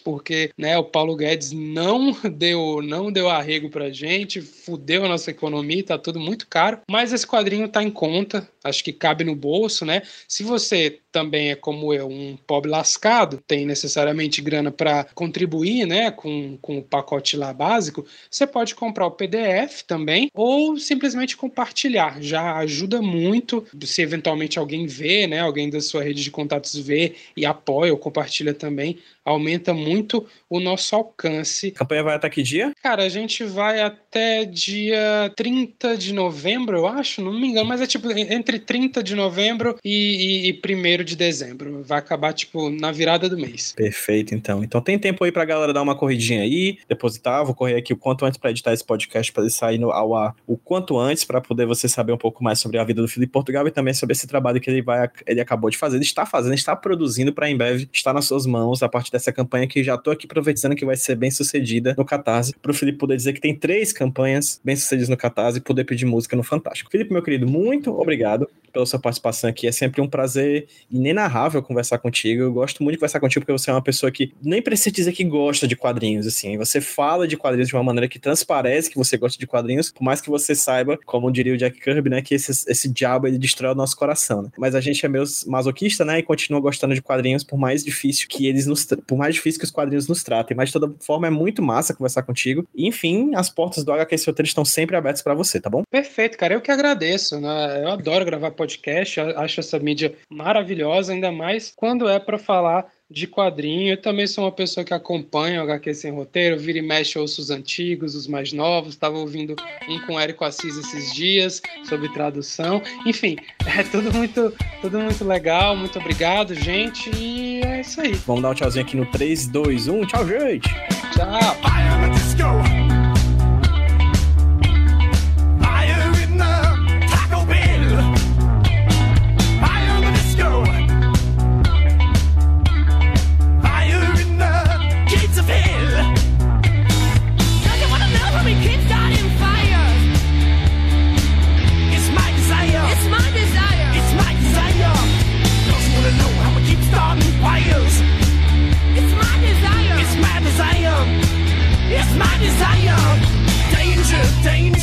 porque 0.00 0.50
né, 0.56 0.78
o 0.78 0.84
Paulo 0.84 1.16
Guedes 1.16 1.52
não 1.52 2.12
deu, 2.32 2.80
não 2.82 3.10
deu 3.10 3.28
arrego 3.28 3.68
pra 3.68 3.90
gente, 3.90 4.40
fudeu 4.40 5.04
a 5.04 5.08
nossa 5.08 5.30
economia, 5.30 5.82
tá 5.82 5.98
tudo 5.98 6.20
muito 6.20 6.46
caro, 6.46 6.80
mas 6.90 7.12
esse 7.12 7.26
quadrinho 7.26 7.68
tá 7.68 7.82
em 7.82 7.90
conta, 7.90 8.48
acho 8.62 8.82
que 8.82 8.92
cabe 8.92 9.24
no 9.24 9.34
bolso, 9.34 9.84
né? 9.84 10.02
Se 10.28 10.42
você 10.42 11.00
também 11.16 11.50
é 11.50 11.56
como 11.56 11.94
eu, 11.94 12.08
um 12.08 12.36
pobre 12.46 12.70
lascado, 12.70 13.42
tem 13.46 13.64
necessariamente 13.64 14.42
grana 14.42 14.70
para 14.70 15.04
contribuir, 15.14 15.86
né, 15.86 16.10
com, 16.10 16.58
com 16.60 16.78
o 16.78 16.82
pacote 16.82 17.38
lá 17.38 17.54
básico, 17.54 18.04
você 18.30 18.46
pode 18.46 18.74
comprar 18.76 19.06
o 19.06 19.10
PDF 19.10 19.82
também 19.86 20.30
ou 20.34 20.78
simplesmente 20.78 21.36
compartilhar. 21.36 22.22
Já 22.22 22.56
ajuda 22.58 23.02
muito 23.02 23.64
se 23.82 24.02
eventualmente 24.02 24.58
alguém 24.58 24.86
vê, 24.86 25.26
né, 25.26 25.40
alguém 25.40 25.68
da 25.68 25.80
sua 25.80 26.02
rede 26.02 26.22
de 26.22 26.30
contatos 26.30 26.76
vê 26.76 27.14
e 27.36 27.44
apoia 27.44 27.92
ou 27.92 27.98
compartilha 27.98 28.54
também, 28.54 28.98
aumenta 29.26 29.74
muito 29.74 30.24
o 30.48 30.60
nosso 30.60 30.94
alcance. 30.94 31.72
A 31.74 31.78
campanha 31.80 32.04
vai 32.04 32.14
até 32.14 32.30
que 32.30 32.42
dia? 32.42 32.72
Cara, 32.80 33.02
a 33.02 33.08
gente 33.08 33.42
vai 33.42 33.80
até 33.80 34.44
dia 34.44 35.32
30 35.34 35.96
de 35.96 36.14
novembro, 36.14 36.76
eu 36.76 36.86
acho, 36.86 37.20
não 37.20 37.32
me 37.32 37.48
engano, 37.48 37.68
mas 37.68 37.80
é 37.80 37.86
tipo 37.86 38.10
entre 38.12 38.60
30 38.60 39.02
de 39.02 39.16
novembro 39.16 39.76
e, 39.84 40.48
e, 40.48 40.50
e 40.50 41.00
1 41.00 41.04
de 41.04 41.16
dezembro. 41.16 41.82
Vai 41.82 41.98
acabar, 41.98 42.32
tipo, 42.32 42.70
na 42.70 42.92
virada 42.92 43.28
do 43.28 43.36
mês. 43.36 43.72
Perfeito, 43.72 44.34
então. 44.34 44.62
Então 44.62 44.80
tem 44.80 44.98
tempo 44.98 45.24
aí 45.24 45.32
pra 45.32 45.44
galera 45.44 45.72
dar 45.72 45.82
uma 45.82 45.96
corridinha 45.96 46.42
aí, 46.42 46.78
depositar. 46.88 47.44
Vou 47.44 47.54
correr 47.54 47.76
aqui 47.76 47.92
o 47.92 47.96
quanto 47.96 48.24
antes 48.24 48.38
para 48.38 48.50
editar 48.50 48.72
esse 48.72 48.84
podcast 48.84 49.32
para 49.32 49.42
ele 49.42 49.50
sair 49.50 49.78
no, 49.78 49.90
ao 49.90 50.14
ar 50.14 50.36
o 50.46 50.56
quanto 50.56 50.98
antes, 50.98 51.24
para 51.24 51.40
poder 51.40 51.66
você 51.66 51.88
saber 51.88 52.12
um 52.12 52.18
pouco 52.18 52.44
mais 52.44 52.60
sobre 52.60 52.78
a 52.78 52.84
vida 52.84 53.02
do 53.02 53.08
Felipe 53.08 53.32
Portugal 53.32 53.66
e 53.66 53.70
também 53.72 53.92
sobre 53.92 54.12
esse 54.12 54.26
trabalho 54.26 54.60
que 54.60 54.70
ele 54.70 54.82
vai 54.82 55.10
ele 55.26 55.40
acabou 55.40 55.68
de 55.68 55.76
fazer. 55.76 55.96
Ele 55.96 56.04
está 56.04 56.24
fazendo, 56.24 56.54
está 56.54 56.76
produzindo 56.76 57.32
para 57.32 57.50
em 57.50 57.56
breve 57.56 57.88
estar 57.92 58.12
nas 58.12 58.26
suas 58.26 58.46
mãos 58.46 58.82
a 58.82 58.88
partir 58.88 59.10
dessa 59.16 59.32
campanha 59.32 59.66
que 59.66 59.82
já 59.82 59.96
tô 59.96 60.10
aqui 60.10 60.26
profetizando 60.26 60.76
que 60.76 60.84
vai 60.84 60.96
ser 60.96 61.16
bem 61.16 61.30
sucedida 61.30 61.94
no 61.96 62.04
Catarse, 62.04 62.54
pro 62.60 62.74
Felipe 62.74 62.98
poder 62.98 63.16
dizer 63.16 63.32
que 63.32 63.40
tem 63.40 63.54
três 63.54 63.92
campanhas 63.92 64.60
bem 64.64 64.76
sucedidas 64.76 65.08
no 65.08 65.16
Catarse 65.16 65.58
e 65.58 65.60
poder 65.60 65.84
pedir 65.84 66.06
música 66.06 66.36
no 66.36 66.42
Fantástico. 66.42 66.90
Felipe, 66.90 67.12
meu 67.12 67.22
querido, 67.22 67.46
muito 67.46 67.90
obrigado 67.90 68.48
pela 68.76 68.84
sua 68.84 68.98
participação 68.98 69.48
aqui. 69.48 69.66
É 69.66 69.72
sempre 69.72 70.02
um 70.02 70.08
prazer 70.08 70.66
inenarrável 70.90 71.62
conversar 71.62 71.98
contigo. 71.98 72.42
Eu 72.42 72.52
gosto 72.52 72.82
muito 72.82 72.94
de 72.94 72.98
conversar 72.98 73.20
contigo 73.20 73.44
porque 73.44 73.58
você 73.58 73.70
é 73.70 73.72
uma 73.72 73.82
pessoa 73.82 74.12
que 74.12 74.32
nem 74.42 74.60
precisa 74.60 74.94
dizer 74.94 75.12
que 75.12 75.24
gosta 75.24 75.66
de 75.66 75.74
quadrinhos, 75.74 76.26
assim. 76.26 76.58
Você 76.58 76.80
fala 76.80 77.26
de 77.26 77.38
quadrinhos 77.38 77.68
de 77.68 77.74
uma 77.74 77.82
maneira 77.82 78.06
que 78.06 78.18
transparece 78.18 78.90
que 78.90 78.98
você 78.98 79.16
gosta 79.16 79.38
de 79.38 79.46
quadrinhos, 79.46 79.90
por 79.90 80.04
mais 80.04 80.20
que 80.20 80.28
você 80.28 80.54
saiba, 80.54 80.98
como 81.06 81.32
diria 81.32 81.54
o 81.54 81.56
Jack 81.56 81.80
Kirby, 81.80 82.10
né, 82.10 82.20
que 82.20 82.34
esse, 82.34 82.50
esse 82.70 82.88
diabo 82.88 83.26
ele 83.26 83.38
destrói 83.38 83.72
o 83.72 83.74
nosso 83.74 83.96
coração, 83.96 84.42
né? 84.42 84.50
Mas 84.58 84.74
a 84.74 84.80
gente 84.80 85.04
é 85.04 85.08
meio 85.08 85.24
masoquista, 85.46 86.04
né, 86.04 86.18
e 86.18 86.22
continua 86.22 86.60
gostando 86.60 86.94
de 86.94 87.00
quadrinhos 87.00 87.42
por 87.42 87.56
mais 87.56 87.82
difícil 87.82 88.28
que 88.28 88.46
eles 88.46 88.66
nos 88.66 88.86
por 89.06 89.16
mais 89.16 89.34
difícil 89.34 89.60
que 89.60 89.64
os 89.64 89.70
quadrinhos 89.70 90.08
nos 90.08 90.22
tratem, 90.22 90.56
mas 90.56 90.68
de 90.68 90.74
toda 90.74 90.94
forma 91.00 91.26
é 91.26 91.30
muito 91.30 91.62
massa 91.62 91.94
conversar 91.94 92.22
contigo. 92.22 92.66
Enfim, 92.74 93.34
as 93.34 93.48
portas 93.48 93.84
do 93.84 93.92
HQ 93.92 94.16
Roteiro 94.26 94.48
estão 94.48 94.64
sempre 94.64 94.96
abertas 94.96 95.22
para 95.22 95.34
você, 95.34 95.60
tá 95.60 95.70
bom? 95.70 95.82
Perfeito, 95.90 96.36
cara. 96.36 96.54
Eu 96.54 96.60
que 96.60 96.70
agradeço, 96.70 97.40
né? 97.40 97.82
Eu 97.84 97.90
adoro 97.90 98.24
gravar 98.24 98.50
podcast, 98.50 99.20
acho 99.20 99.60
essa 99.60 99.78
mídia 99.78 100.14
maravilhosa, 100.30 101.12
ainda 101.12 101.30
mais 101.30 101.72
quando 101.76 102.08
é 102.08 102.18
para 102.18 102.38
falar 102.38 102.86
de 103.10 103.26
quadrinho. 103.26 103.92
Eu 103.92 103.96
também 104.00 104.26
sou 104.26 104.44
uma 104.44 104.52
pessoa 104.52 104.84
que 104.84 104.92
acompanha 104.92 105.60
o 105.60 105.64
HQ 105.64 105.94
Sem 105.94 106.12
Roteiro, 106.12 106.58
vira 106.58 106.78
e 106.78 106.82
mexe, 106.82 107.18
ouço 107.18 107.40
os 107.40 107.50
antigos, 107.50 108.14
os 108.14 108.26
mais 108.26 108.52
novos. 108.52 108.94
Estava 108.94 109.18
ouvindo 109.18 109.54
um 109.88 109.98
com 110.00 110.18
Érico 110.18 110.44
Assis 110.44 110.76
esses 110.76 111.14
dias 111.14 111.62
sobre 111.84 112.08
tradução. 112.10 112.82
Enfim, 113.04 113.36
é 113.66 113.82
tudo 113.84 114.12
muito, 114.12 114.52
tudo 114.80 114.98
muito 114.98 115.24
legal. 115.24 115.76
Muito 115.76 115.98
obrigado, 115.98 116.54
gente. 116.54 117.10
E 117.16 117.60
é 117.62 117.80
isso 117.80 118.00
aí. 118.00 118.12
Vamos 118.26 118.42
dar 118.42 118.50
um 118.50 118.54
tchauzinho 118.54 118.84
aqui 118.84 118.96
no 118.96 119.06
3, 119.06 119.48
2, 119.48 119.88
1. 119.88 120.06
Tchau, 120.06 120.26
gente. 120.26 120.68
Tchau. 121.12 122.65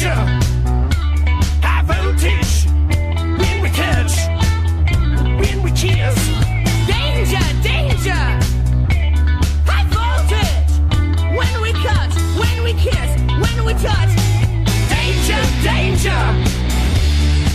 danger. 0.03 0.19
High 1.61 1.83
voltage. 1.83 2.65
When 3.39 3.61
we. 3.61 3.69
When 5.39 5.63
we 5.63 5.71
kiss. 5.71 6.17
Danger, 6.87 7.45
danger. 7.63 8.23
High 9.63 9.87
voltage. 9.95 10.71
When 11.37 11.61
we. 11.61 11.71
When 12.39 12.63
we 12.63 12.73
kiss. 12.73 13.11
When 13.43 13.65
we 13.65 13.73
touch. 13.79 14.13
Danger, 14.91 15.41
danger. 15.63 16.23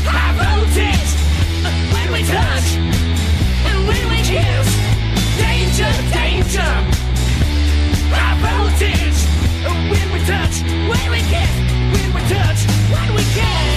High 0.09 0.33
voltage. 0.41 1.11
When 1.93 2.13
we 2.13 2.23
touch. 2.25 2.69
And 3.69 3.79
when 3.89 4.05
we 4.09 4.19
kiss. 4.25 4.69
Danger, 5.37 5.93
danger. 6.17 6.71
High 8.17 8.37
voltage. 8.45 9.19
When 9.91 10.13
we 10.13 10.21
touch. 10.25 10.63
When 10.89 11.11
we 11.11 11.21
kiss 11.29 11.68
touch 12.29 12.67
what 12.91 13.11
we 13.17 13.23
can. 13.33 13.68